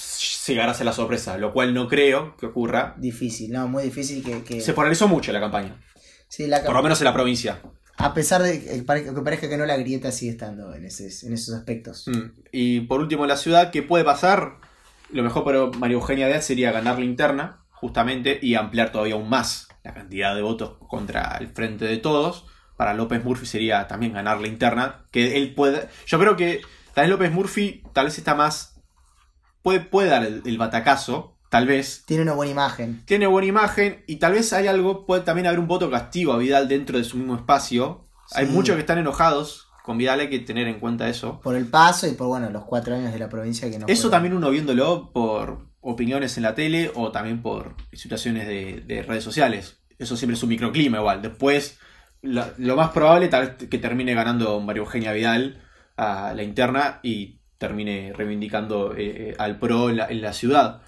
llegar 0.46 0.68
a 0.68 0.74
ser 0.74 0.84
la 0.86 0.92
sorpresa, 0.92 1.38
lo 1.38 1.52
cual 1.52 1.72
no 1.72 1.88
creo 1.88 2.36
que 2.36 2.46
ocurra. 2.46 2.94
Difícil, 2.98 3.52
no, 3.52 3.68
muy 3.68 3.84
difícil 3.84 4.22
que. 4.22 4.42
que- 4.44 4.60
Se 4.60 4.74
polarizó 4.74 5.08
mucho 5.08 5.32
la 5.32 5.40
campaña, 5.40 5.80
sí, 6.28 6.46
la- 6.46 6.62
por 6.62 6.74
lo 6.74 6.82
menos 6.82 7.00
en 7.00 7.04
la 7.06 7.14
provincia. 7.14 7.60
A 7.98 8.12
pesar 8.14 8.42
de 8.42 8.62
que 8.62 8.82
pare- 8.82 9.04
que 9.04 9.12
parezca 9.22 9.48
que 9.48 9.56
no, 9.56 9.64
la 9.66 9.76
grieta 9.76 10.12
sigue 10.12 10.32
estando 10.32 10.74
en, 10.74 10.84
ese- 10.84 11.26
en 11.26 11.32
esos 11.32 11.54
aspectos. 11.54 12.06
Mm. 12.08 12.40
Y 12.52 12.80
por 12.82 13.00
último, 13.00 13.26
la 13.26 13.36
ciudad, 13.36 13.70
¿qué 13.70 13.82
puede 13.82 14.04
pasar? 14.04 14.58
Lo 15.10 15.22
mejor 15.22 15.44
para 15.44 15.66
María 15.78 15.94
Eugenia 15.94 16.26
Díaz 16.26 16.44
sería 16.44 16.72
ganar 16.72 16.98
la 16.98 17.04
interna, 17.04 17.64
justamente, 17.70 18.38
y 18.42 18.54
ampliar 18.54 18.92
todavía 18.92 19.14
aún 19.14 19.28
más 19.28 19.68
la 19.84 19.94
cantidad 19.94 20.34
de 20.34 20.42
votos 20.42 20.78
contra 20.88 21.36
el 21.38 21.48
frente 21.48 21.84
de 21.84 21.96
todos. 21.98 22.46
Para 22.76 22.92
López 22.92 23.24
Murphy 23.24 23.46
sería 23.46 23.86
también 23.86 24.12
ganar 24.12 24.40
la 24.40 24.48
interna, 24.48 25.06
que 25.10 25.36
él 25.38 25.54
puede... 25.54 25.88
Yo 26.06 26.18
creo 26.18 26.36
que 26.36 26.60
tal 26.92 27.04
vez 27.04 27.10
López 27.10 27.32
Murphy 27.32 27.82
tal 27.94 28.06
vez 28.06 28.18
está 28.18 28.34
más... 28.34 28.74
Puede, 29.62 29.80
puede 29.80 30.08
dar 30.10 30.24
el 30.24 30.58
batacazo, 30.58 31.35
tal 31.56 31.66
vez. 31.66 32.02
Tiene 32.06 32.22
una 32.22 32.34
buena 32.34 32.52
imagen. 32.52 33.02
Tiene 33.06 33.26
buena 33.26 33.48
imagen 33.48 34.04
y 34.06 34.16
tal 34.16 34.32
vez 34.32 34.52
hay 34.52 34.66
algo, 34.66 35.06
puede 35.06 35.22
también 35.22 35.46
haber 35.46 35.58
un 35.58 35.66
voto 35.66 35.90
castigo 35.90 36.32
a 36.34 36.36
Vidal 36.38 36.68
dentro 36.68 36.98
de 36.98 37.04
su 37.04 37.16
mismo 37.16 37.34
espacio. 37.34 38.04
Hay 38.32 38.44
muchos 38.46 38.74
que 38.74 38.80
están 38.80 38.98
enojados 38.98 39.68
con 39.82 39.96
Vidal, 39.96 40.20
hay 40.20 40.28
que 40.28 40.40
tener 40.40 40.66
en 40.68 40.78
cuenta 40.80 41.08
eso. 41.08 41.40
Por 41.40 41.54
el 41.56 41.66
paso 41.66 42.06
y 42.08 42.12
por 42.12 42.26
bueno 42.26 42.50
los 42.50 42.64
cuatro 42.64 42.94
años 42.94 43.12
de 43.12 43.18
la 43.18 43.28
provincia 43.28 43.70
que 43.70 43.78
no 43.78 43.86
Eso 43.86 44.02
fueron- 44.02 44.10
también 44.10 44.34
uno 44.36 44.50
viéndolo 44.50 45.10
por 45.12 45.66
opiniones 45.80 46.36
en 46.36 46.42
la 46.42 46.54
tele 46.54 46.90
o 46.94 47.10
también 47.12 47.40
por 47.40 47.74
situaciones 47.92 48.46
de, 48.48 48.82
de 48.84 49.02
redes 49.02 49.24
sociales. 49.24 49.78
Eso 49.98 50.16
siempre 50.16 50.34
es 50.36 50.42
un 50.42 50.48
microclima 50.50 50.98
igual. 50.98 51.22
Después, 51.22 51.78
la- 52.20 52.52
lo 52.58 52.76
más 52.76 52.90
probable 52.90 53.28
tal 53.28 53.46
vez 53.58 53.68
que 53.70 53.78
termine 53.78 54.12
ganando 54.14 54.60
María 54.60 54.82
Eugenia 54.82 55.12
Vidal 55.12 55.62
a 55.96 56.34
la 56.34 56.42
interna 56.42 57.00
y 57.02 57.40
termine 57.56 58.12
reivindicando 58.14 58.92
eh, 58.94 59.30
eh, 59.30 59.34
al 59.38 59.58
PRO 59.58 59.88
en 59.88 59.96
la, 59.96 60.06
en 60.08 60.20
la 60.20 60.32
ciudad. 60.34 60.82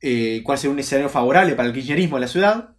Eh, 0.00 0.42
¿Cuál 0.44 0.58
sería 0.58 0.72
un 0.72 0.78
escenario 0.78 1.08
favorable 1.10 1.54
para 1.54 1.68
el 1.68 1.74
kirchnerismo 1.74 2.16
en 2.16 2.20
la 2.22 2.28
ciudad? 2.28 2.76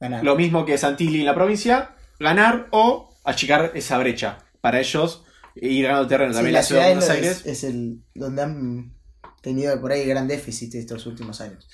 ganar. 0.00 0.24
Lo 0.24 0.34
mismo 0.36 0.64
que 0.64 0.76
Santilli 0.78 1.20
en 1.20 1.26
la 1.26 1.34
provincia, 1.34 1.94
ganar 2.18 2.66
o 2.72 3.14
achicar 3.24 3.70
esa 3.74 3.98
brecha. 3.98 4.38
Para 4.60 4.80
ellos, 4.80 5.24
ir 5.54 5.84
ganando 5.86 6.08
terreno 6.08 6.32
Sí, 6.32 6.36
también 6.38 6.54
la 6.54 6.58
la 6.60 6.64
ciudad 6.64 6.82
de 6.82 6.86
Buenos 6.88 7.04
es, 7.04 7.10
Aires. 7.10 7.42
es 7.46 7.64
el 7.64 8.02
donde 8.14 8.42
han 8.42 8.94
tenido 9.42 9.80
por 9.80 9.92
ahí 9.92 10.04
gran 10.04 10.26
déficit 10.26 10.74
estos 10.74 11.06
últimos 11.06 11.40
años. 11.40 11.68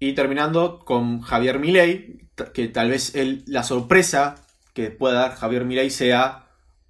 Y 0.00 0.12
terminando 0.14 0.80
con 0.84 1.20
Javier 1.20 1.58
Milei, 1.60 2.28
que 2.52 2.68
tal 2.68 2.90
vez 2.90 3.14
el- 3.14 3.44
la 3.46 3.62
sorpresa 3.62 4.34
que 4.74 4.90
pueda 4.90 5.20
dar 5.20 5.34
Javier 5.36 5.64
Milei 5.64 5.90
sea 5.90 6.46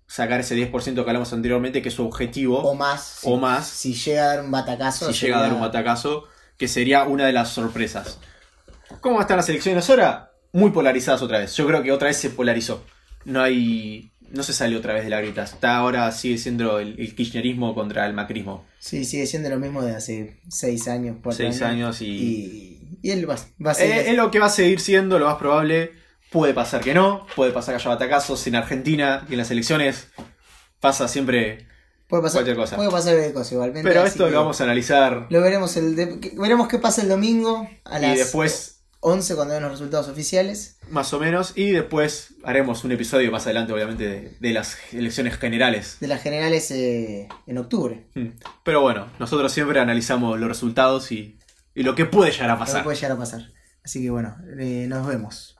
sacar 0.06 0.40
ese 0.40 0.54
10% 0.54 1.04
que 1.04 1.10
hablamos 1.10 1.32
anteriormente, 1.34 1.82
que 1.82 1.88
es 1.90 1.94
su 1.94 2.04
objetivo, 2.06 2.60
O 2.60 2.74
más. 2.74 3.20
o 3.24 3.34
si- 3.34 3.40
más, 3.40 3.66
Si 3.68 3.92
llega 3.94 4.24
a 4.24 4.26
dar 4.36 4.44
un 4.44 4.50
batacazo. 4.50 5.12
si 5.12 5.26
llega 5.26 5.38
a 5.38 5.42
dar 5.42 5.52
un 5.54 5.60
batacazo, 5.60 6.24
que 6.58 6.68
sería 6.68 7.04
una 7.04 7.24
de 7.24 7.32
las 7.32 7.50
sorpresas. 7.50 8.18
¿Cómo 9.00 9.20
están 9.20 9.36
las 9.36 9.48
elecciones 9.48 9.88
ahora? 9.88 10.32
Muy 10.52 10.70
polarizadas 10.70 11.22
otra 11.22 11.38
vez. 11.38 11.54
Yo 11.56 11.66
creo 11.66 11.82
que 11.82 11.92
otra 11.92 12.08
vez 12.08 12.16
se 12.16 12.30
polarizó. 12.30 12.84
No 13.24 13.40
hay. 13.42 14.12
No 14.30 14.42
se 14.42 14.52
salió 14.52 14.78
otra 14.78 14.92
vez 14.92 15.04
de 15.04 15.10
la 15.10 15.20
grieta. 15.20 15.44
Está 15.44 15.76
ahora 15.76 16.10
sigue 16.12 16.36
siendo 16.36 16.80
el, 16.80 16.98
el 16.98 17.14
kirchnerismo 17.14 17.74
contra 17.74 18.06
el 18.06 18.12
macrismo. 18.12 18.66
Sí, 18.78 19.04
sigue 19.04 19.26
siendo 19.26 19.48
lo 19.48 19.58
mismo 19.58 19.82
de 19.82 19.94
hace 19.94 20.40
seis 20.50 20.86
años, 20.88 21.16
cuatro 21.22 21.38
Seis 21.38 21.62
años 21.62 22.02
y. 22.02 22.06
Y, 22.06 22.98
y 23.02 23.10
él 23.10 23.28
va, 23.28 23.36
va 23.64 23.72
a. 23.72 23.74
Eh, 23.74 24.10
es 24.10 24.16
lo 24.16 24.30
que 24.30 24.38
va 24.38 24.46
a 24.46 24.50
seguir 24.50 24.80
siendo 24.80 25.18
lo 25.18 25.26
más 25.26 25.36
probable. 25.36 25.92
Puede 26.30 26.52
pasar 26.52 26.82
que 26.82 26.92
no, 26.92 27.26
puede 27.36 27.52
pasar 27.52 27.74
que 27.74 27.80
haya 27.80 27.90
batacazos 27.90 28.46
en 28.46 28.56
Argentina 28.56 29.24
y 29.30 29.32
en 29.32 29.38
las 29.38 29.50
elecciones 29.50 30.08
pasa 30.80 31.08
siempre. 31.08 31.68
Puede 32.08 32.22
pasar 32.24 32.38
cualquier 32.38 32.56
cosa. 32.56 32.76
Puede 32.76 32.90
pasar 32.90 33.12
cualquier 33.12 33.34
cosa 33.34 33.54
igualmente. 33.54 33.88
Pero 33.88 34.04
esto 34.04 34.28
lo 34.28 34.38
vamos 34.40 34.60
a 34.60 34.64
analizar 34.64 35.26
Lo 35.30 35.40
veremos, 35.40 35.76
el 35.76 35.94
de- 35.94 36.32
veremos 36.36 36.66
qué 36.68 36.78
pasa 36.78 37.02
el 37.02 37.08
domingo 37.08 37.68
a 37.84 37.98
las 37.98 38.14
y 38.16 38.18
después, 38.18 38.74
11 39.00 39.34
cuando 39.36 39.54
den 39.54 39.62
los 39.62 39.70
resultados 39.72 40.08
oficiales. 40.08 40.76
más 40.90 41.12
o 41.12 41.20
menos, 41.20 41.52
y 41.54 41.70
después 41.70 42.34
haremos 42.42 42.82
un 42.82 42.90
episodio 42.92 43.30
más 43.30 43.44
adelante, 43.44 43.72
obviamente, 43.72 44.08
de, 44.08 44.36
de 44.40 44.52
las 44.52 44.76
elecciones 44.92 45.36
generales. 45.38 45.98
De 46.00 46.08
las 46.08 46.20
generales 46.22 46.70
eh, 46.72 47.28
en 47.46 47.58
octubre. 47.58 48.06
Mm. 48.14 48.28
Pero 48.64 48.80
bueno, 48.80 49.06
nosotros 49.20 49.52
siempre 49.52 49.78
analizamos 49.78 50.38
los 50.40 50.48
resultados 50.48 51.12
y, 51.12 51.38
y 51.76 51.82
lo 51.84 51.94
que 51.94 52.06
puede 52.06 52.32
llegar 52.32 52.50
a 52.50 52.54
Lo 52.54 52.58
que 52.58 52.64
pasar. 52.64 52.82
puede 52.84 52.96
llegar 52.96 53.12
a 53.12 53.16
pasar. 53.18 53.52
Así 53.84 54.02
que 54.02 54.10
bueno, 54.10 54.36
eh, 54.58 54.86
nos 54.88 55.06
vemos. 55.06 55.56